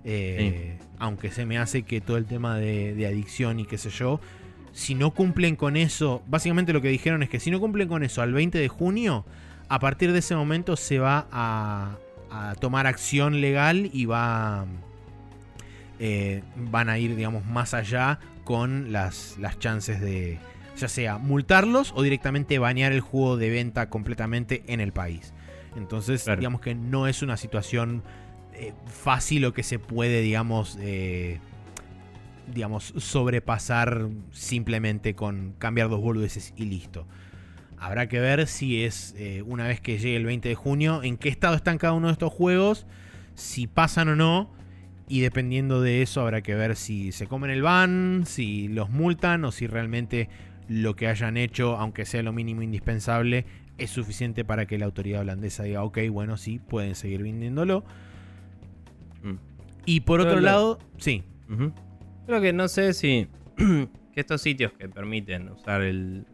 [0.04, 3.90] Eh, Aunque se me hace que todo el tema de, de adicción y qué sé
[3.90, 4.20] yo,
[4.72, 8.02] si no cumplen con eso, básicamente lo que dijeron es que si no cumplen con
[8.04, 9.24] eso al 20 de junio,
[9.68, 11.96] a partir de ese momento se va a,
[12.30, 14.66] a tomar acción legal y va
[15.98, 20.38] eh, van a ir, digamos, más allá con las, las chances de,
[20.76, 25.32] ya sea multarlos o directamente banear el juego de venta completamente en el país.
[25.76, 26.40] Entonces, Claro.
[26.40, 28.02] digamos que no es una situación
[28.54, 31.40] eh, fácil o que se puede, digamos, eh,
[32.52, 37.06] digamos, sobrepasar simplemente con cambiar dos boludeces y listo.
[37.78, 41.16] Habrá que ver si es eh, una vez que llegue el 20 de junio, en
[41.16, 42.86] qué estado están cada uno de estos juegos,
[43.34, 44.50] si pasan o no.
[45.08, 49.44] Y dependiendo de eso habrá que ver si se comen el ban, si los multan
[49.44, 50.28] o si realmente
[50.68, 53.44] lo que hayan hecho, aunque sea lo mínimo indispensable,
[53.76, 57.84] es suficiente para que la autoridad holandesa diga, ok, bueno, sí, pueden seguir vendiéndolo.
[59.22, 59.34] Mm.
[59.86, 61.72] Y por otro lo- lado, sí, Ujú.
[62.26, 66.24] Creo que no sé si que estos sitios que permiten usar el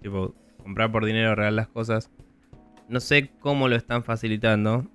[0.00, 2.08] tipo comprar por dinero real las cosas,
[2.88, 4.86] no sé cómo lo están facilitando.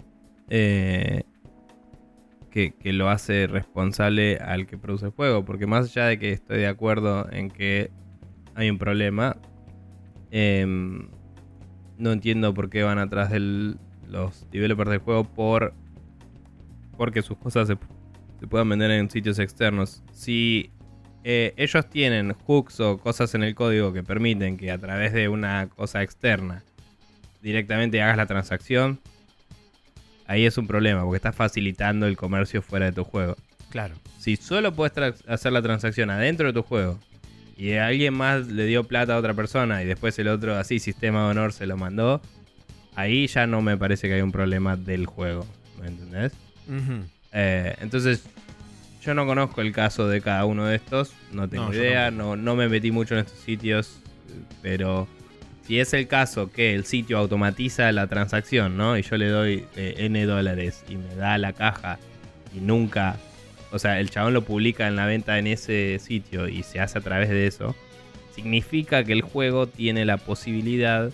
[0.49, 1.23] eh,
[2.55, 5.45] que, lo hace responsable al que produce el juego.
[5.45, 7.91] Porque más allá de que estoy de acuerdo en que
[8.55, 9.37] hay un problema,
[10.31, 11.09] em,
[11.97, 13.75] no entiendo por qué van atrás de
[14.07, 15.73] los developers del juego por
[16.97, 17.77] porque sus cosas se
[18.39, 20.03] se puedan vender en sitios externos.
[20.11, 20.71] Si
[21.23, 25.29] eh, ellos tienen hooks o cosas en el código que permiten que a través de
[25.29, 26.63] una cosa externa
[27.41, 28.99] directamente hagas la transacción,
[30.27, 33.35] ahí es un problema porque estás facilitando el comercio fuera de tu juego.
[33.69, 33.95] claro.
[34.19, 36.97] Si solo puedes hacer la transacción adentro de tu juego
[37.55, 41.25] y alguien más le dio plata a otra persona y después el otro así, sistema
[41.25, 42.21] de honor, se lo mandó,
[42.95, 45.45] ahí ya no me parece que hay un problema del juego.
[45.79, 46.33] ¿Me entendés?
[47.33, 48.23] Eh, entonces,
[49.03, 52.35] yo no conozco el caso de cada uno de estos, no tengo No, idea, no,
[52.35, 53.99] no me metí mucho en estos sitios,
[54.63, 55.07] pero
[55.65, 58.97] si es el caso que el sitio automatiza la transacción, ¿no?
[58.97, 61.97] Y yo le doy eh, N dólares y me da la caja
[62.55, 63.17] y nunca,
[63.71, 66.99] o sea, el chabón lo publica en la venta en ese sitio y se hace
[66.99, 67.75] a través de eso,
[68.35, 71.11] significa que el juego tiene la posibilidad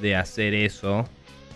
[0.00, 1.08] de hacer eso.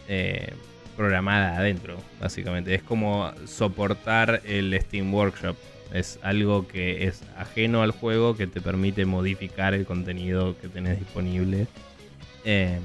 [0.09, 0.53] eh,
[1.01, 2.75] programada adentro, básicamente.
[2.75, 5.57] Es como soportar el Steam Workshop.
[5.95, 10.99] Es algo que es ajeno al juego que te permite modificar el contenido que tenés
[10.99, 11.69] disponible
[12.45, 12.79] eh,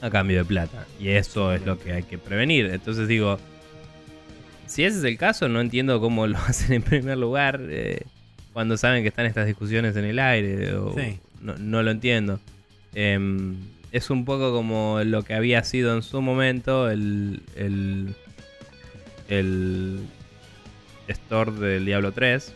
[0.00, 0.86] a cambio de plata.
[1.00, 2.66] Y eso es lo que hay que prevenir.
[2.66, 3.38] Entonces digo,
[4.66, 8.02] si ese es el caso, no entiendo cómo lo hacen en primer lugar eh,
[8.52, 10.74] cuando saben que están estas discusiones en el aire.
[10.74, 11.18] o- Sí.
[11.40, 12.40] no, no lo entiendo.
[12.94, 13.56] Em,
[13.92, 18.14] es un poco como lo que había sido en su momento el, el,
[19.28, 20.00] el
[21.08, 22.52] store del Diablo 3.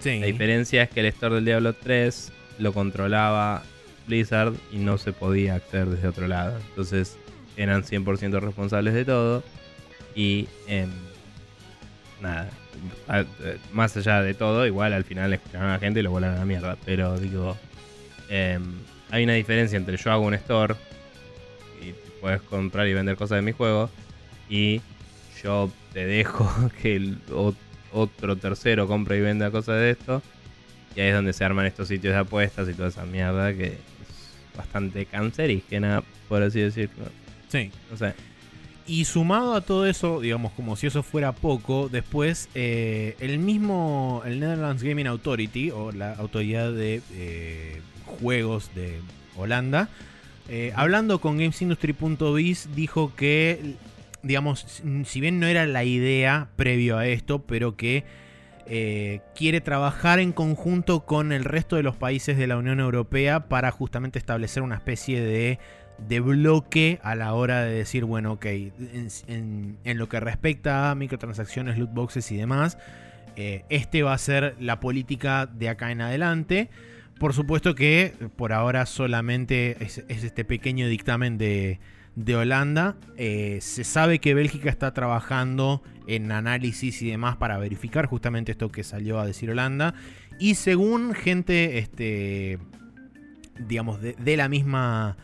[0.00, 0.20] Sí.
[0.20, 3.62] La diferencia es que el store del Diablo 3 lo controlaba
[4.08, 6.58] Blizzard y no se podía acceder desde otro lado.
[6.70, 7.16] Entonces
[7.56, 9.44] eran 100% responsables de todo.
[10.14, 10.90] Y em,
[12.20, 12.50] nada,
[13.12, 16.36] eh, más allá de todo, igual al final escucharon a la gente y lo volaron
[16.36, 16.76] a la mierda.
[16.84, 17.56] Pero digo,
[18.28, 18.62] em,
[19.10, 20.74] hay una diferencia entre yo hago un store
[21.82, 23.90] y puedes comprar y vender cosas de mi juego
[24.48, 24.80] y
[25.42, 26.48] yo te dejo
[26.82, 27.18] que el
[27.92, 30.22] otro tercero compre y venda cosas de esto.
[30.96, 33.78] Y ahí es donde se arman estos sitios de apuestas y toda esa mierda que
[34.58, 37.06] bastante cancerígena, por así decirlo.
[37.48, 37.70] Sí.
[37.90, 38.12] No sé.
[38.86, 44.22] Y sumado a todo eso, digamos, como si eso fuera poco, después eh, el mismo,
[44.26, 48.98] el Netherlands Gaming Authority, o la autoridad de eh, juegos de
[49.36, 49.88] Holanda,
[50.48, 53.74] eh, hablando con GamesIndustry.biz, dijo que,
[54.22, 58.04] digamos, si- si bien no era la idea previo a esto, pero que
[58.70, 63.48] eh, quiere trabajar en conjunto con el resto de los países de la Unión Europea
[63.48, 65.58] para justamente establecer una especie
[65.98, 71.78] de bloque a la hora de decir, bueno, ok, en, lo que respecta a microtransacciones,
[71.78, 72.76] loot boxes y demás,
[73.36, 76.68] eh, este va a ser la política de acá en adelante.
[77.18, 81.80] Por supuesto que por ahora solamente es este pequeño dictamen de,
[82.18, 82.96] de Holanda.
[83.16, 88.70] Eh, se sabe que Bélgica está trabajando en análisis y demás para verificar justamente esto
[88.70, 89.94] que salió a decir Holanda.
[90.40, 92.58] Y según gente, este,
[93.66, 95.16] digamos, de, la misma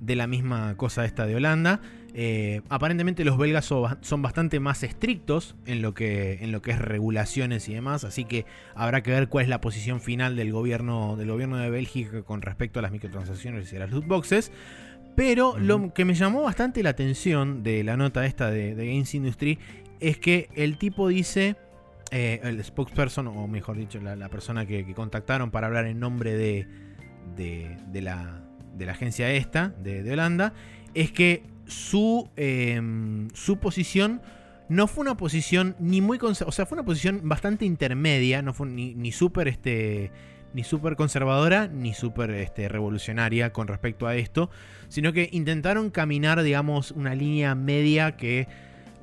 [0.00, 1.80] de la misma cosa esta de Holanda.
[2.14, 6.78] Eh, aparentemente los belgas son bastante más estrictos en lo, que, en lo que es
[6.78, 8.44] regulaciones y demás, así que
[8.74, 12.42] habrá que ver cuál es la posición final del gobierno, del gobierno de Bélgica con
[12.42, 14.52] respecto a las microtransacciones y a las loot boxes.
[15.14, 19.14] Pero lo que me llamó bastante la atención de la nota esta de, de Games
[19.14, 19.58] Industry
[20.00, 21.56] es que el tipo dice,
[22.10, 26.00] eh, el spokesperson, o mejor dicho, la, la persona que, que contactaron para hablar en
[26.00, 26.66] nombre de,
[27.36, 28.42] de, de la,
[28.74, 30.54] de la agencia esta, de, Holanda,
[30.94, 32.80] es que su, eh,
[33.34, 34.22] su posición
[34.68, 38.68] no fue una posición ni muy o sea, fue una posición bastante intermedia, no fue
[38.68, 40.10] ni, ni súper este
[40.54, 44.50] ni súper conservadora ni súper este, revolucionaria con respecto a esto,
[44.88, 48.46] sino que intentaron caminar, digamos, una línea media que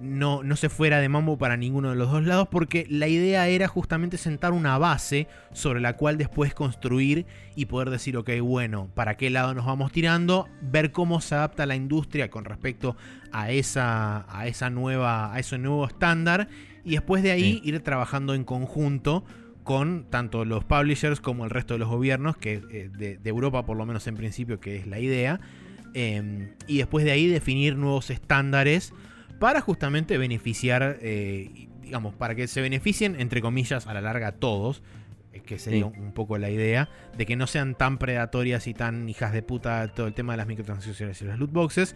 [0.01, 3.47] no, no se fuera de mambo para ninguno de los dos lados, porque la idea
[3.49, 8.89] era justamente sentar una base sobre la cual después construir y poder decir, ok, bueno,
[8.93, 10.47] ¿para qué lado nos vamos tirando?
[10.61, 12.95] Ver cómo se adapta la industria con respecto
[13.33, 16.47] a esa, a esa nueva, a ese nuevo estándar,
[16.85, 17.61] y después de ahí Sí.
[17.65, 19.25] ir trabajando en conjunto
[19.69, 23.67] con tanto los publishers como el resto de los gobiernos, que eh, de, de Europa
[23.67, 25.39] por lo menos en principio, que es la idea.
[25.93, 28.93] Em, y después de ahí definir nuevos estándares
[29.39, 34.81] para justamente beneficiar, eh, digamos, para que se beneficien, entre comillas, a la larga todos,
[35.33, 35.99] eh, que sería Sí.
[35.99, 39.87] un poco la idea, de que no sean tan predatorias y tan hijas de puta
[39.93, 41.95] todo el tema de las microtransacciones y las loot boxes,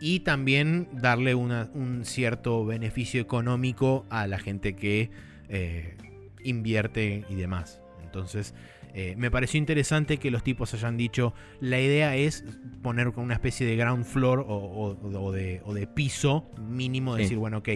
[0.00, 5.10] y también darle una- un cierto beneficio económico a la gente que
[5.48, 5.96] eh,
[6.44, 7.80] invierte y demás.
[8.02, 8.54] Entonces,
[8.94, 12.44] eh, me pareció interesante que los tipos hayan dicho, la idea es
[12.82, 17.14] poner con una especie de ground floor o, o- o de, o de piso mínimo,
[17.16, 17.22] Sí.
[17.22, 17.68] decir, bueno, ok,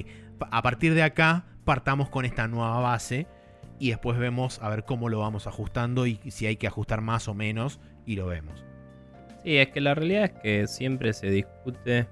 [0.51, 3.27] a partir de acá partamos con esta nueva base
[3.79, 7.29] y después vemos a ver cómo lo vamos ajustando y si hay que ajustar más
[7.29, 8.65] o menos y lo vemos.
[9.45, 12.07] Sí, es que la realidad es que siempre se discute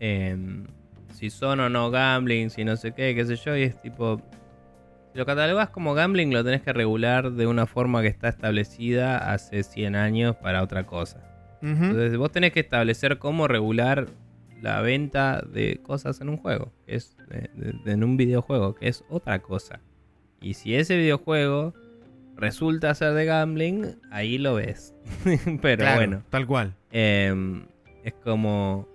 [0.00, 0.66] em,
[1.12, 4.20] si son o no gambling, si no sé qué, qué sé yo, y es tipo.
[5.14, 9.32] Si lo catalogas como gambling, lo tenés que regular de una forma que está establecida
[9.32, 11.20] hace 100 años para otra cosa.
[11.62, 14.08] Entonces, vos tenés que establecer cómo regular
[14.60, 17.48] la venta de cosas en un juego, que es de-
[17.84, 19.80] de- en un videojuego, que es otra cosa.
[20.42, 21.72] Y si ese videojuego
[22.36, 24.94] resulta ser de gambling, ahí lo ves.
[25.62, 26.22] Pero Claro, bueno.
[26.28, 26.74] Tal cual.
[26.90, 27.66] Em,
[28.02, 28.86] es como.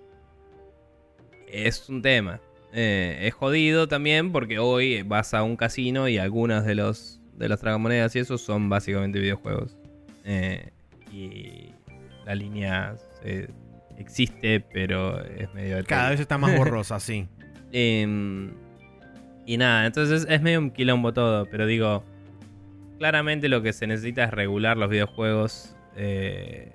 [1.48, 2.40] Es un tema.
[2.74, 7.48] Eh, es jodido también porque hoy vas a un casino y algunas de los de
[7.50, 9.78] las tragamonedas y eso son básicamente videojuegos.
[10.26, 10.70] Eh,
[11.12, 11.72] y
[12.26, 13.50] la línea se-
[13.98, 17.28] existe, pero es medio Cada vez está más borrosa, sí.
[17.72, 18.52] Em,
[19.46, 22.04] y nada, entonces es medio un quilombo todo, pero digo,
[22.98, 25.76] claramente lo que se necesita es regular los videojuegos.
[25.96, 26.74] eh,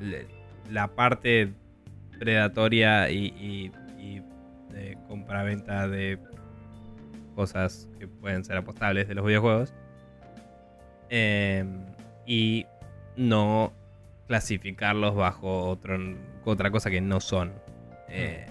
[0.00, 0.26] le-
[0.70, 1.52] la parte
[2.18, 3.70] predatoria y
[4.74, 6.18] de compra-venta de
[7.34, 9.72] cosas que pueden ser apostables de los videojuegos.
[11.10, 11.84] Em,
[12.26, 12.66] y
[13.16, 13.72] no
[14.26, 15.98] clasificarlos bajo otro,
[16.44, 17.52] otra cosa que no son.
[18.08, 18.46] Eh,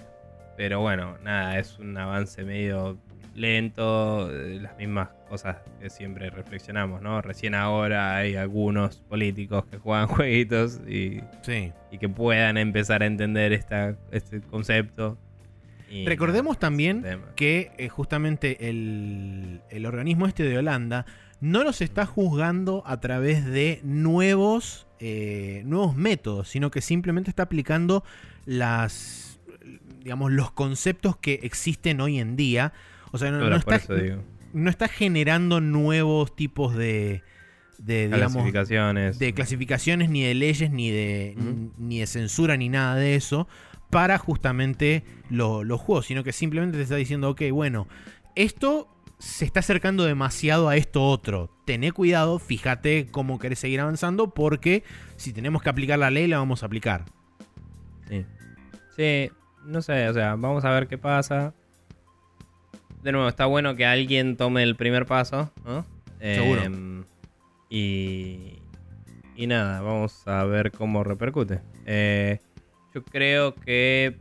[0.56, 2.96] pero bueno, nada, es un avance medio
[3.34, 7.20] lento, eh, las mismas cosas que siempre reflexionamos, ¿no?
[7.20, 11.72] Recién ahora hay algunos políticos que juegan jueguitos y, Sí.
[11.90, 15.18] y que puedan empezar a entender esta, este concepto.
[15.94, 17.04] Y Recordemos también
[17.36, 21.06] que eh, justamente el, el organismo este de Holanda
[21.40, 27.44] no los está juzgando a través de nuevos, eh, nuevos métodos, sino que simplemente está
[27.44, 28.02] aplicando
[28.46, 29.38] las,
[30.02, 32.72] digamos, los conceptos que existen hoy en día.
[33.12, 33.80] O sea, no, no está,
[34.54, 37.22] no está generando nuevos tipos de,
[37.78, 39.18] de digamos, clasificaciones.
[39.18, 41.36] de clasificaciones, ni de leyes, ni de,
[41.76, 43.46] ni de censura, ni nada de eso,
[43.94, 47.86] para justamente lo- los juegos, sino que simplemente te está diciendo, ok, bueno,
[48.34, 48.88] esto
[49.20, 51.48] se está acercando demasiado a esto otro.
[51.64, 54.82] Tené cuidado, fíjate cómo querés seguir avanzando, porque
[55.16, 57.04] si tenemos que aplicar la ley, la vamos a aplicar.
[58.08, 58.26] Sí.
[58.96, 59.30] Sí,
[59.64, 61.54] no sé, o sea, vamos a ver qué pasa.
[63.04, 65.86] De nuevo, está bueno que alguien tome el primer paso, ¿no?
[66.18, 66.62] Seguro.
[66.62, 67.04] Em,
[67.70, 68.58] y,
[69.36, 71.60] y nada, vamos a ver cómo repercute.
[71.86, 72.40] Eh,
[72.94, 74.16] yo creo que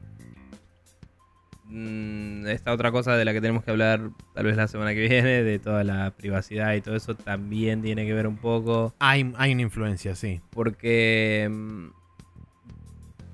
[1.66, 5.02] mm, esta otra cosa de la que tenemos que hablar tal vez la semana que
[5.08, 9.32] viene, de toda la privacidad y todo eso, también tiene que ver un poco Hay,
[9.38, 10.42] hay una influencia, sí.
[10.50, 11.88] porque mm,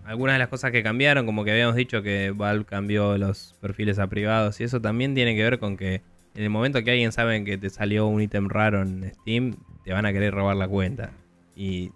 [0.06, 4.00] algunas de las cosas que cambiaron, como que habíamos dicho que Valve cambió los perfiles
[4.00, 6.02] a privados y eso también tiene que ver con que
[6.36, 9.94] en el momento que alguien sabe que te salió un ítem raro en Steam, te
[9.94, 11.12] van a querer robar la cuenta.
[11.56, 11.92] Y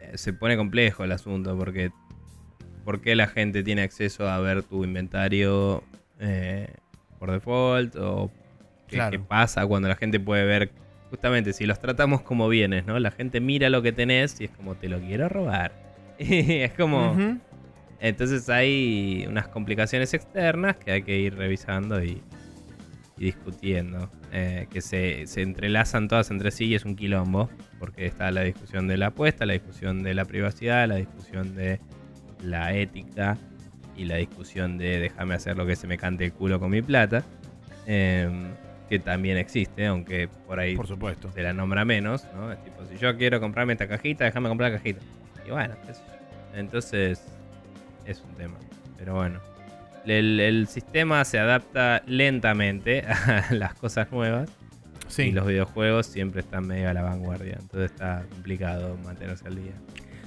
[0.00, 1.92] eh, se pone complejo el asunto porque
[2.84, 5.82] ¿por qué la gente tiene acceso a ver tu inventario
[6.20, 6.68] eh,
[7.18, 7.96] por default?
[7.96, 8.30] ¿O
[8.88, 9.10] qué, Claro.
[9.12, 10.70] qué pasa cuando la gente puede ver
[11.10, 12.98] justamente si los tratamos como bienes, ¿no?
[12.98, 15.72] La gente mira lo que tenés y es como te lo quiero robar.
[16.18, 17.16] Es como...
[18.00, 22.20] Entonces hay unas complicaciones externas que hay que ir revisando y,
[23.16, 24.10] y discutiendo.
[24.32, 27.48] eh, que se, se entrelazan todas entre sí y es un quilombo.
[27.78, 31.80] Porque está la discusión de la apuesta, la discusión de la privacidad, la discusión de
[32.44, 33.36] la ética
[33.96, 36.82] y la discusión de déjame hacer lo que se me cante el culo con mi
[36.82, 37.24] plata.
[37.86, 38.48] em,
[38.88, 41.30] que también existe, aunque por ahí Por supuesto.
[41.32, 42.52] se la nombra menos, ¿no?
[42.52, 45.00] Es tipo, si yo quiero comprarme esta cajita, déjame comprar la cajita.
[45.46, 45.74] Y bueno,
[46.54, 47.22] entonces
[48.06, 48.54] es un tema.
[48.98, 49.40] Pero bueno,
[50.06, 54.50] el, el sistema se adapta lentamente a las cosas nuevas
[55.08, 55.24] Sí.
[55.24, 57.56] y los videojuegos siempre están medio a la vanguardia.
[57.60, 59.72] Entonces está complicado mantenerse al día.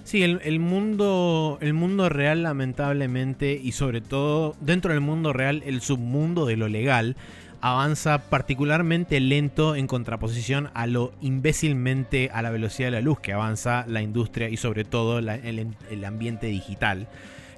[0.08, 5.62] Sí, el, el mundo, el mundo real, lamentablemente, y sobre todo dentro del mundo real,
[5.66, 7.18] el submundo de lo legal,
[7.60, 13.34] avanza particularmente lento en contraposición a lo imbécilmente a la velocidad de la luz que
[13.34, 17.10] avanza la industria y sobre todo la- el, el ambiente digital.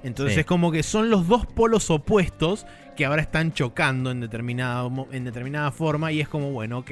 [0.02, 0.40] Entonces Sí.
[0.40, 2.66] es como que son los dos polos opuestos
[2.96, 6.90] que ahora están chocando en, determinado mo- en determinada forma y es como, bueno, ok,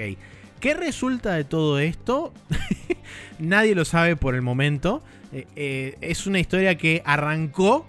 [0.61, 2.33] ¿qué resulta de todo esto?
[3.41, 5.03] Nadie lo sabe por el momento.
[5.33, 7.87] Eh, eh, es una historia que arrancó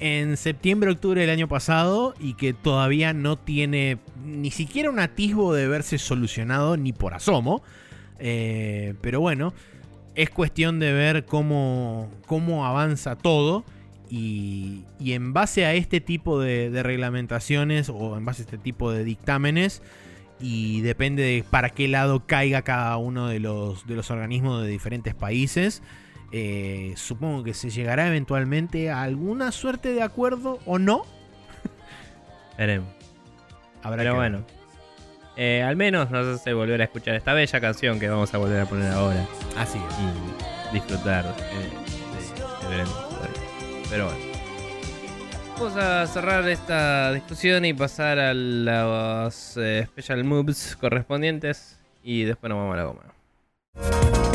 [0.00, 5.68] en septiembre-octubre del año pasado y que todavía no tiene ni siquiera un atisbo de
[5.68, 7.62] verse solucionado ni por asomo.
[8.18, 9.54] Eh, pero bueno,
[10.14, 13.64] es cuestión de ver cómo, cómo avanza todo.
[14.10, 18.92] Y, en base a este tipo de, de reglamentaciones o en base a este tipo
[18.92, 19.80] de dictámenes,
[20.42, 24.68] y depende de para qué lado caiga cada uno de los, de los organismos de
[24.68, 25.82] diferentes países,
[26.32, 31.04] eh, supongo que se llegará eventualmente a alguna suerte de acuerdo o no.
[32.58, 32.88] Veremos.
[33.82, 34.30] Habrá Pero que ver.
[34.32, 34.46] bueno.
[35.36, 38.60] Eh, al menos nos hace volver a escuchar esta bella canción que vamos a volver
[38.60, 39.26] a poner ahora.
[39.56, 39.94] Así es.
[40.70, 42.84] y disfrutar eh, de, de.
[43.88, 44.20] Pero bueno.
[45.58, 52.50] Vamos a cerrar esta discusión y pasar a los eh, special moves correspondientes y después
[52.50, 54.31] nos vamos a la goma.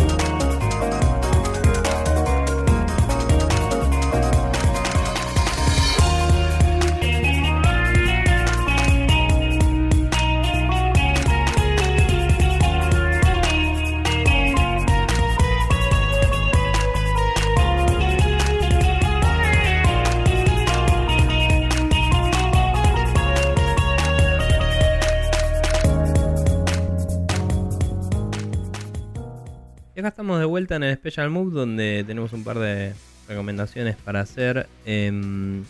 [29.97, 32.93] Y acá estamos de vuelta en el Special Move donde tenemos un par de
[33.27, 34.67] recomendaciones para hacer.
[34.85, 35.63] Em,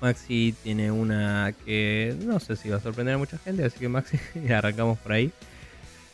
[0.00, 3.88] Maxi tiene una que no sé si va a sorprender a mucha gente, así que
[3.88, 4.18] Maxi,
[4.52, 5.30] arrancamos por ahí.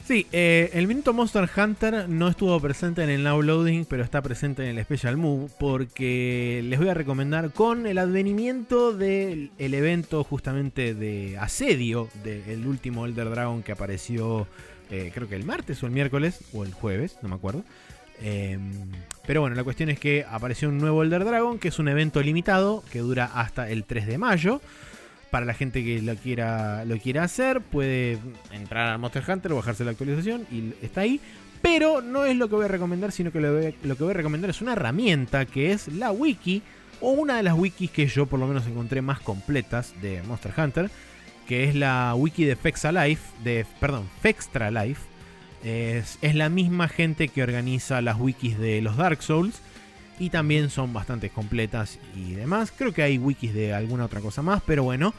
[0.07, 4.21] Sí, eh, el minuto Monster Hunter no estuvo presente en el Now Loading, pero está
[4.21, 9.73] presente en el Special Move, porque les voy a recomendar con el advenimiento del el
[9.73, 14.47] evento justamente de asedio del último Elder Dragon que apareció,
[14.91, 17.65] eh, creo que el martes o el miércoles, o el jueves, no me acuerdo.
[18.23, 18.59] Eh,
[19.27, 22.21] pero bueno, la cuestión es que apareció un nuevo Elder Dragon, que es un evento
[22.23, 24.61] limitado que dura hasta el 3 de mayo.
[25.31, 28.19] Para la gente que lo quiera, lo quiera hacer, puede
[28.51, 31.21] entrar a Monster Hunter o bajarse la actualización y está ahí.
[31.63, 34.51] Pero no es lo que voy a recomendar, sino que lo que voy a recomendar
[34.51, 36.63] es una herramienta que es la wiki,
[37.01, 40.53] o una de las wikis que yo por lo menos encontré más completas de Monster
[40.57, 40.91] Hunter,
[41.51, 45.03] que es la wiki de Fexa Life, de, perdón, Fextra Life.
[45.65, 49.61] Es, es la misma gente que organiza las wikis de los Dark Souls
[50.21, 52.71] y también son bastante completas y demás.
[52.71, 55.13] Creo que hay wikis de alguna otra cosa más, pero bueno.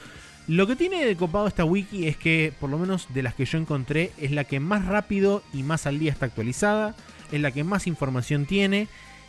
[0.47, 3.43] Lo que tiene de copado esta wiki es que, por lo menos de las que
[3.43, 6.95] yo encontré, es la que más rápido y más al día está actualizada,
[7.33, 8.87] es la que más información tiene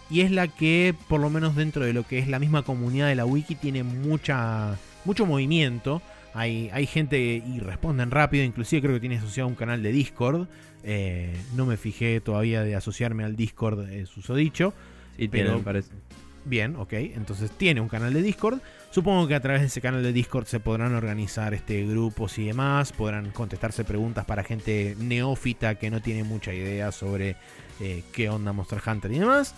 [0.09, 3.09] y es la que, por lo menos dentro de lo que es la misma comunidad
[3.09, 6.01] de la wiki, tiene mucha, mucho movimiento.
[6.35, 10.49] Hay, hay gente y responden rápido, inclusive creo que tiene asociado un canal de Discord.
[10.85, 14.73] Eh, no me fijé todavía de asociarme al Discord eh, susodicho.
[15.17, 15.91] Sí, Pero- tiene, me parece.
[16.45, 16.95] Bien, ok.
[16.95, 18.59] Entonces tiene un canal de Discord.
[18.91, 22.47] Supongo que a través de ese canal de Discord se podrán organizar este grupos y
[22.47, 22.93] demás.
[22.93, 27.37] Podrán contestarse preguntas para gente neófita que no tiene mucha idea sobre
[27.81, 29.55] eh, qué onda Monster Hunter y demás.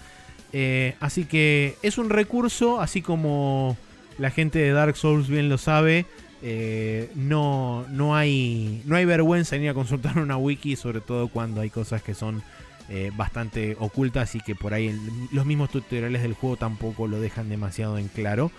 [0.52, 3.78] Eh, así que es un recurso, así como
[4.18, 6.04] la gente de Dark Souls bien lo sabe.
[6.46, 11.28] Eh, no, no, hay, no hay vergüenza en ir a consultar una wiki, sobre todo
[11.28, 12.42] cuando hay cosas que son
[12.90, 14.94] eh, bastante ocultas y que por ahí
[15.32, 18.50] los mismos tutoriales del juego tampoco lo dejan demasiado en claro.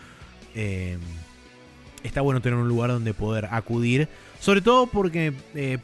[0.55, 0.97] Eh,
[2.01, 4.09] está bueno tener un lugar donde poder acudir.
[4.39, 5.31] Sobre todo porque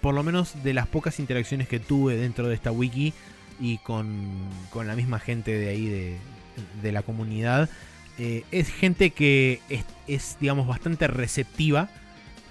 [0.01, 3.13] por lo menos de las pocas interacciones que tuve dentro de esta wiki
[3.59, 4.17] y con,
[4.71, 6.17] con la misma gente de ahí de,
[6.81, 7.69] de la comunidad,
[8.17, 11.89] eh, es gente que es, es, digamos, bastante receptiva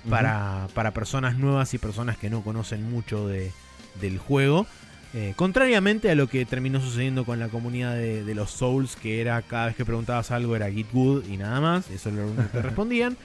[0.08, 3.52] para, para personas nuevas y personas que no conocen mucho de-
[4.00, 4.66] del juego.
[5.12, 9.20] Eh, contrariamente a lo que terminó sucediendo con la comunidad de, de los Souls, que
[9.20, 12.26] era cada vez que preguntabas algo era Git Good y nada más, eso es lo
[12.26, 13.16] único que te respondían.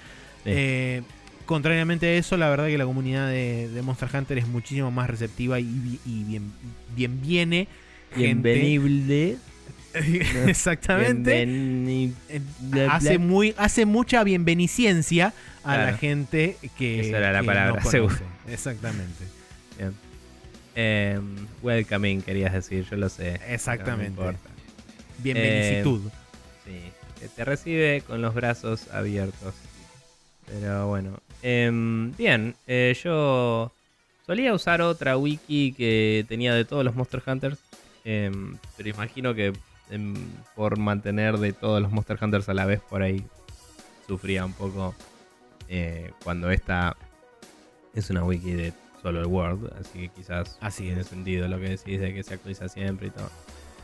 [0.45, 1.03] Eh,
[1.45, 5.07] contrariamente a eso, la verdad que la comunidad de, de Monster Hunter es muchísimo más
[5.09, 6.51] receptiva y, y bien,
[6.95, 7.67] bien viene.
[8.15, 9.37] gente- Bienvenible.
[10.47, 11.45] Exactamente.
[11.45, 12.13] Bienveni-
[12.89, 17.01] hace, muy, hace mucha bienvenicencia a la gente que.
[17.01, 17.91] Esa era la que palabra, no conoce.
[17.91, 18.15] seguro.
[18.49, 19.23] Exactamente.
[19.77, 19.93] Bien.
[20.75, 23.39] Em, welcoming, querías decir, yo lo sé.
[23.47, 24.21] Exactamente.
[24.21, 24.33] no.
[25.19, 26.01] Bienvenicitud.
[26.65, 26.79] Sí,
[27.19, 29.53] que te recibe con los brazos abiertos.
[30.47, 31.17] Pero bueno.
[31.41, 33.71] Em, bien, eh, yo
[34.25, 37.57] solía usar otra wiki que tenía de todos los Monster Hunters,
[38.03, 39.53] em, pero imagino que
[40.55, 43.25] por mantener de todos los Monster Hunters a la vez por ahí
[44.07, 44.93] sufría un poco
[45.69, 46.95] eh, cuando esta
[47.93, 51.07] es una wiki de solo el Word, así que quizás Así tiene es.
[51.07, 53.29] sentido lo que decís de que se actualiza siempre y todo.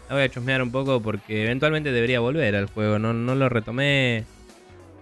[0.10, 3.48] La voy a chusmear un poco porque eventualmente debería volver al juego, no, no lo
[3.48, 4.26] retomé.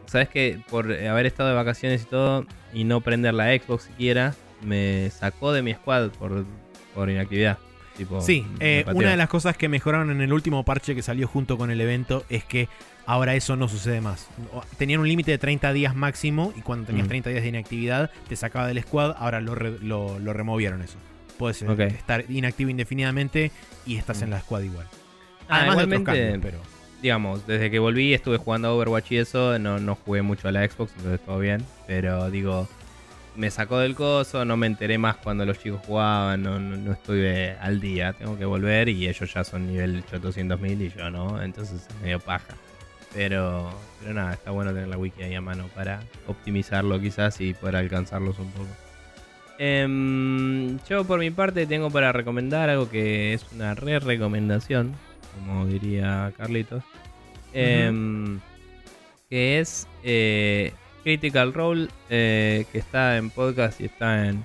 [0.06, 4.36] Sabes que por haber estado de vacaciones y todo y no prender la Xbox siquiera,
[4.62, 6.46] me sacó de mi squad por,
[6.94, 7.58] por inactividad.
[8.00, 11.28] Tipo, Sí, eh, una de las cosas que mejoraron en el último parche que salió
[11.28, 12.70] junto con el evento es que
[13.06, 14.28] ahora eso no sucede más.
[14.78, 17.10] Tenían un límite de 30 días máximo y cuando tenías Mm.
[17.10, 20.98] 30 días de inactividad te sacaba del squad, ahora lo, re- lo, lo removieron eso.
[21.38, 21.80] Puedes eh, Ok.
[21.82, 23.52] estar inactivo indefinidamente
[23.86, 24.24] y estás Mm.
[24.24, 24.88] en la squad igual.
[25.50, 26.80] Ah, Además de otros igualmente, cambios, pero...
[27.02, 30.54] digamos, desde que volví estuve jugando a Overwatch y eso, no, no jugué mucho a
[30.54, 31.66] la Xbox, entonces todo bien.
[31.86, 32.70] Pero digo,
[33.40, 36.92] me sacó del coso, no me enteré más cuando los chicos jugaban, no, no, no
[36.92, 41.42] estuve al día, tengo que volver y ellos ya son nivel 800.000 y yo no,
[41.42, 42.54] entonces es medio paja.
[43.14, 43.70] Pero,
[44.02, 47.78] pero nada, está bueno tener la wiki ahí a mano para optimizarlo quizás y poder
[47.78, 48.68] alcanzarlos un poco.
[49.58, 54.94] Em, yo por mi parte tengo para recomendar algo que es una re recomendación,
[55.34, 56.84] como diría Carlitos,
[57.54, 58.42] em,
[59.30, 60.74] que es eh,
[61.04, 64.44] Critical Role, eh, que está en podcast y está en,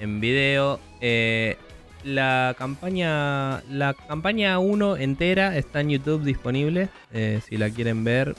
[0.00, 0.80] en video.
[1.00, 1.56] Eh,
[2.04, 6.88] la campaña la campaña 1 entera está en YouTube disponible.
[7.12, 8.34] eh, si la quieren ver,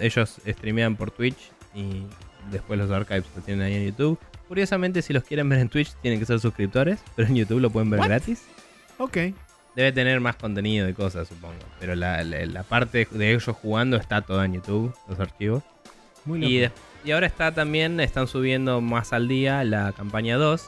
[0.00, 2.02] ellos streamean por Twitch y
[2.50, 4.18] después los archives lo tienen ahí en YouTube.
[4.48, 7.70] Curiosamente, si los quieren ver en Twitch, tienen que ser suscriptores, pero en YouTube lo
[7.70, 8.44] pueden ver gratis.
[8.98, 9.16] Ok.
[9.74, 11.54] Debe tener más contenido de cosas, supongo.
[11.78, 15.62] Pero la, la- la parte de ellos jugando está toda en YouTube, los archivos.
[16.26, 16.74] Muy Y, loco.
[16.74, 20.66] de- y ahora está también, están subiendo más al día la campaña 2.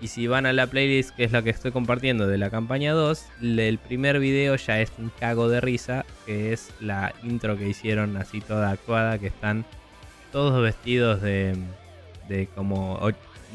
[0.00, 2.92] Y si van a la playlist, que es la que estoy compartiendo de la campaña
[2.92, 7.56] 2, le- el primer video ya es un cago de risa, que es la intro
[7.56, 9.64] que hicieron así toda actuada, que están
[10.30, 11.56] todos vestidos de,
[12.28, 13.00] de como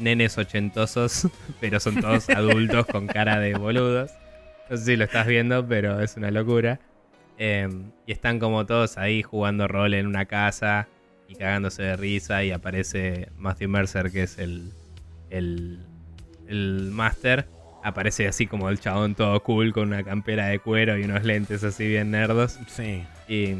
[0.00, 1.28] nenes ochentosos,
[1.60, 4.10] pero son todos adultos con cara de boludos.
[4.68, 6.78] No sé si lo estás viendo, pero es una locura.
[7.38, 7.68] Eh,
[8.06, 10.88] y están como todos ahí jugando rol en una casa
[11.34, 14.70] y cagándose de risa y aparece Matthew Mercer, que es el,
[15.30, 15.80] el,
[16.48, 17.46] el máster.
[17.82, 21.62] Aparece así como el chabón todo cool con una campera de cuero y unos lentes
[21.64, 22.58] así bien nerdos.
[22.68, 23.04] Sí.
[23.28, 23.56] Y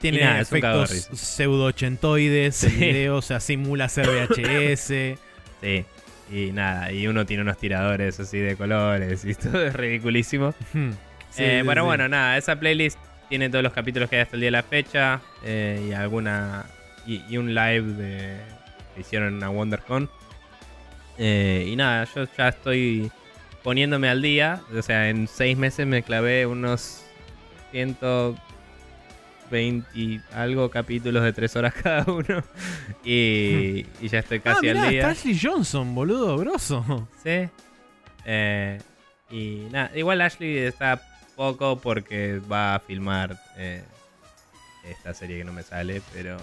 [0.00, 2.68] Tiene Y nada, efectos pseudo-ochentoides Sí.
[2.68, 4.86] video, o sea, simula ser VHS.
[5.60, 5.84] sí,
[6.30, 10.54] y nada, y uno tiene unos tiradores así de colores y todo es ridiculísimo.
[10.72, 10.90] Hmm.
[11.30, 11.66] Sí, Eh, sí.
[11.66, 14.62] bueno, nada, esa playlist tiene todos los capítulos que hay hasta el día de la
[14.62, 16.66] fecha eh, y alguna
[17.06, 18.36] y, y un live de
[18.94, 20.08] que hicieron en WonderCon.
[21.18, 23.10] Eh, y nada, yo ya estoy
[23.62, 24.60] poniéndome al día.
[24.76, 27.04] O sea, en seis meses me clavé unos
[27.72, 32.42] 120 y algo capítulos de tres horas cada uno.
[33.04, 35.08] Y, y ya estoy Ah, casi mirá, al día.
[35.08, 37.08] Ashley Johnson, boludo, grosso.
[37.22, 37.48] Sí.
[38.24, 38.78] Eh,
[39.30, 41.00] y nada, igual Ashley está
[41.38, 43.84] poco porque va a filmar eh,
[44.84, 46.36] esta serie que no me sale, pero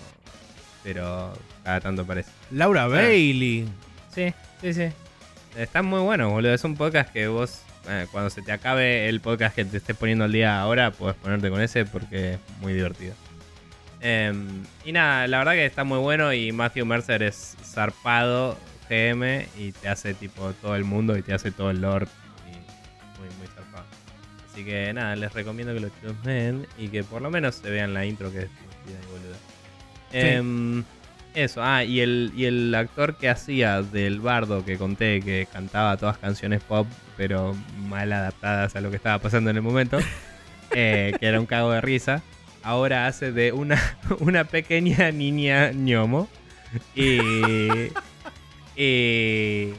[0.84, 2.32] pero cada tanto parece.
[2.52, 3.68] Laura Bailey.
[4.14, 4.88] Sí, sí, sí.
[5.58, 6.54] Está muy bueno, boludo.
[6.54, 9.98] Es un podcast que vos, eh, cuando se te acabe el podcast que te estés
[9.98, 13.16] poniendo al día ahora, puedes ponerte con ese porque es muy divertido.
[14.00, 18.56] Em, y nada, la verdad que está muy bueno y Matthew Mercer es zarpado
[18.88, 22.06] GM y te hace tipo todo el mundo y te hace todo el lore
[22.48, 22.52] y
[23.20, 23.86] muy, muy zarpado.
[24.56, 27.94] Así que nada, les recomiendo que lo chusmen y que por lo menos se vean
[27.94, 28.50] la intro que es
[29.12, 29.36] boluda.
[30.14, 30.82] Em,
[31.34, 35.98] eso, ah, y el, y el actor que hacía del bardo que conté, que cantaba
[35.98, 36.88] todas canciones pop,
[37.18, 37.54] pero
[37.90, 40.00] mal adaptadas a lo que estaba pasando en el momento,
[40.72, 42.24] eh, que era un cago de risa,
[42.64, 43.78] ahora hace de una,
[44.22, 46.30] una pequeña niña ñomo.
[46.96, 47.20] Y,
[48.78, 49.74] y,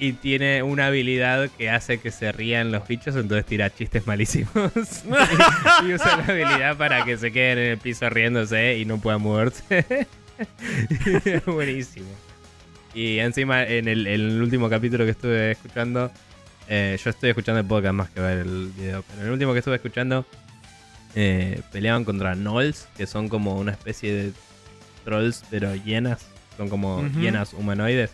[0.00, 4.52] y tiene una habilidad que hace que se rían los bichos, entonces tira chistes malísimos.
[5.86, 9.20] y usa la habilidad para que se queden en el piso riéndose y no puedan
[9.20, 10.06] moverse.
[11.46, 12.08] Buenísimo.
[12.94, 16.10] Y encima, en el, en el último capítulo que estuve escuchando,
[16.68, 19.52] eh, yo estoy escuchando el podcast más que ver el video, pero en el último
[19.52, 20.24] que estuve escuchando,
[21.14, 24.32] eh, peleaban contra Gnolls, que son como una especie de
[25.04, 26.26] trolls, pero hienas.
[26.56, 27.20] Son como Ujú.
[27.20, 28.10] hienas humanoides.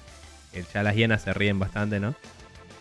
[0.56, 2.14] Que ya las hienas se ríen bastante, ¿no?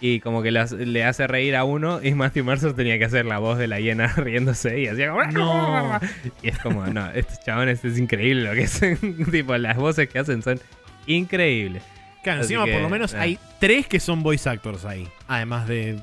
[0.02, 3.26] Y como que las- le hace reír a uno y Matthew Mercer tenía que hacer
[3.26, 5.24] la voz de la hiena riéndose y hacía como...
[5.26, 6.00] No.
[6.44, 9.26] Y es como, no, estos chabones es increíble lo que hacen.
[9.32, 10.60] tipo, las voces que hacen son
[11.08, 11.82] increíbles.
[12.24, 13.24] Claro, Así encima que, por lo menos nada.
[13.26, 15.08] hay tres que son voice actors ahí.
[15.28, 16.00] Además de,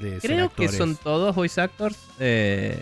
[0.00, 1.98] de ser Creo que son todos voice actors.
[2.20, 2.80] eh,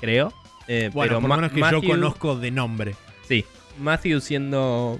[0.00, 0.32] creo.
[0.66, 2.94] Eh, Bueno, pero por lo menos que Matthew- yo conozco de nombre.
[3.28, 3.44] Sí,
[3.78, 4.98] Matthew siendo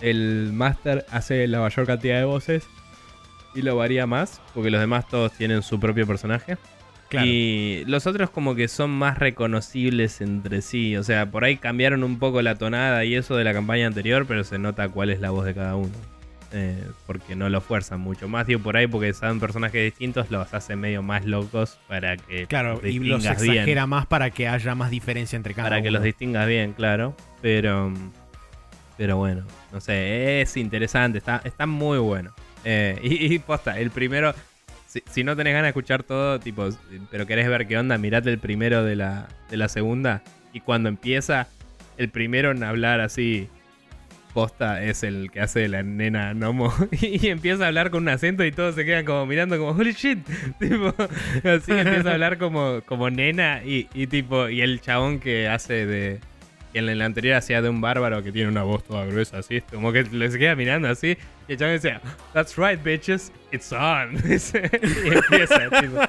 [0.00, 2.66] el máster hace la mayor cantidad de voces
[3.54, 6.56] y lo varía más, porque los demás todos tienen su propio personaje.
[7.08, 7.26] Claro.
[7.26, 12.04] Y los otros como que son más reconocibles entre sí, o sea, por ahí cambiaron
[12.04, 15.20] un poco la tonada y eso de la campaña anterior, pero se nota cuál es
[15.20, 15.92] la voz de cada uno.
[16.52, 18.26] Eh, porque no lo fuerzan mucho.
[18.26, 22.80] Matthew por ahí, porque saben personajes distintos, los hace medio más locos para que Claro,
[22.82, 25.88] y los distingas bien exagera más para que haya más diferencia entre cada para que
[25.88, 25.98] uno.
[25.98, 27.14] los distingas bien, claro.
[27.42, 27.92] Pero,
[28.96, 32.32] pero bueno, no sé, es interesante, está, está muy bueno.
[32.64, 34.34] Eh, y, y posta, el primero,
[34.86, 36.68] si, si no tenés ganas de escuchar todo, tipo,
[37.10, 40.22] pero querés ver qué onda, mirate el primero de la, de la segunda.
[40.52, 41.48] Y cuando empieza,
[41.96, 43.48] el primero en hablar así,
[44.32, 46.72] posta, es el que hace la nena Nomo.
[47.00, 49.92] Y, empieza a hablar con un acento y todos se quedan como mirando como, holy
[49.92, 50.18] shit.
[50.58, 55.48] Tipo, así empieza a hablar como, como nena y, y tipo, y el chabón que
[55.48, 56.20] hace de...
[56.72, 59.62] Que en el anterior hacía de un bárbaro que tiene una voz toda gruesa así,
[59.62, 61.16] como que les queda mirando así,
[61.48, 62.00] y el chabón decía,
[62.34, 64.16] That's right, bitches, it's on.
[64.24, 66.00] y empieza, tipo.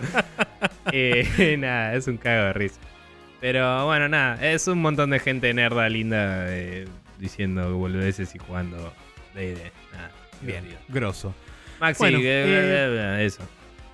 [0.91, 2.79] Eh, nada, es un cago de risa.
[3.39, 6.85] Pero bueno, nada, es un montón de gente nerda linda eh,
[7.19, 8.93] diciendo boludeces y jugando
[9.33, 9.71] D&D.
[9.93, 10.11] Nada,
[10.41, 11.33] Bien, grosso.
[11.79, 13.43] Maxi, Bueno, eh, eso.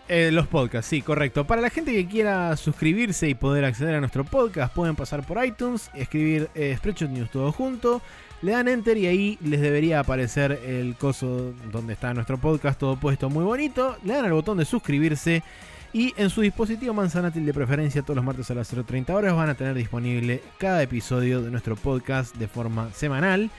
[0.07, 1.47] Eh, los podcasts, sí, correcto.
[1.47, 5.43] Para la gente que quiera suscribirse y poder acceder a nuestro podcast, pueden pasar por
[5.43, 8.03] iTunes, escribir eh, Spreadshot News todo junto,
[8.43, 12.97] le dan enter y ahí les debería aparecer el coso donde está nuestro podcast todo
[12.97, 13.97] puesto muy bonito.
[14.03, 15.41] Le dan al botón de suscribirse
[15.91, 19.49] y en su dispositivo manzanátil de preferencia todos los martes a las 0.30 horas van
[19.49, 23.49] a tener disponible cada episodio de nuestro podcast de forma semanal.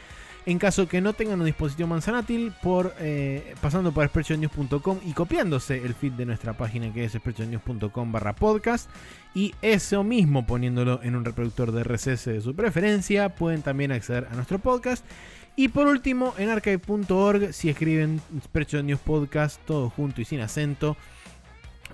[0.46, 5.84] En caso que no tengan un dispositivo manzanátil, por eh, pasando por spreadshotnews.com y copiándose
[5.84, 8.88] el feed de nuestra página que es spreadshotnews.com barra podcast
[9.34, 14.28] y eso mismo poniéndolo en un reproductor de RSS de su preferencia, pueden también acceder
[14.30, 15.04] a nuestro podcast.
[15.56, 20.96] Y por último, en archive.org, si escriben Spreadshot News Podcast, todo junto y sin acento,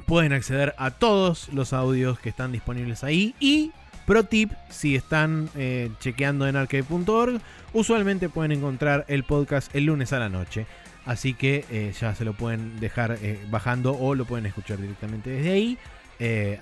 [0.07, 3.35] pueden acceder a todos los audios que están disponibles ahí.
[3.41, 3.73] Y,
[4.07, 7.41] pro tip, si están eh, chequeando en archive.org,
[7.73, 10.67] usualmente pueden encontrar el podcast el lunes a la noche.
[11.05, 15.31] Así que eh, ya se lo pueden dejar eh, bajando o lo pueden escuchar directamente
[15.31, 15.79] desde ahí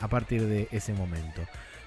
[0.01, 1.43] a partir de ese momento.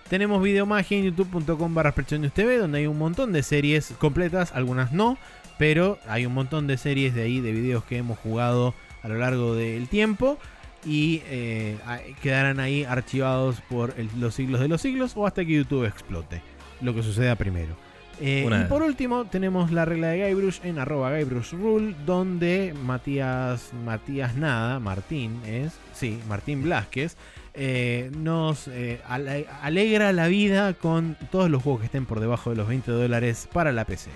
[0.08, 5.18] Tenemos videomagia en youtube.com barra TV donde hay un montón de series completas, algunas no,
[5.58, 9.18] pero hay un montón de series de ahí, de videos que hemos jugado a lo
[9.18, 10.38] largo del tiempo
[10.86, 11.78] y eh,
[12.22, 16.42] quedarán ahí archivados por el- los siglos de los siglos o hasta que YouTube explote,
[16.82, 17.76] lo que suceda primero.
[18.22, 23.72] Eh, y por último tenemos la regla de Guybrush en arroba Guybrush Rule donde Matías,
[23.86, 27.18] Matías Nada, Martín es, sí, Martín Blasquez,
[27.56, 32.52] eh, nos eh, ale- alegra la vida con todos los juegos que estén por debajo
[32.52, 34.12] de los 20 dólares para la PC.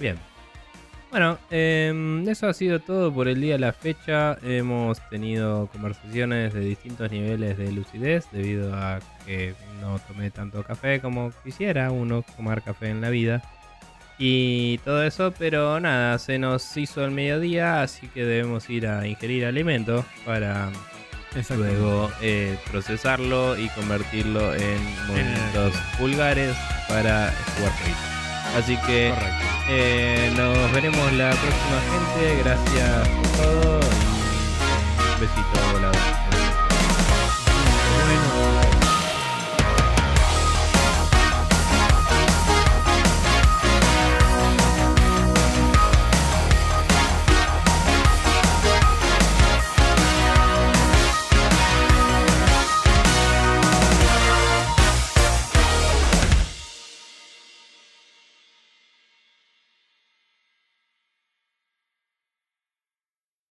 [0.00, 0.16] Bien.
[1.10, 4.36] Bueno, em, eso ha sido todo por el día de la fecha.
[4.42, 11.00] Hemos tenido conversaciones de distintos niveles de lucidez debido a que no tomé tanto café
[11.00, 13.42] como quisiera uno tomar café en la vida.
[14.18, 19.06] Y todo eso, pero nada, se nos hizo el mediodía, así que debemos ir a
[19.06, 20.70] ingerir alimentos para
[21.56, 26.56] luego eh, procesarlo y convertirlo en movimientos pulgares
[26.88, 28.15] para jugar.
[28.54, 29.12] Así que
[29.68, 32.42] eh, nos veremos la próxima gente.
[32.42, 33.80] Gracias por todo.
[33.80, 36.25] y Un besito volador.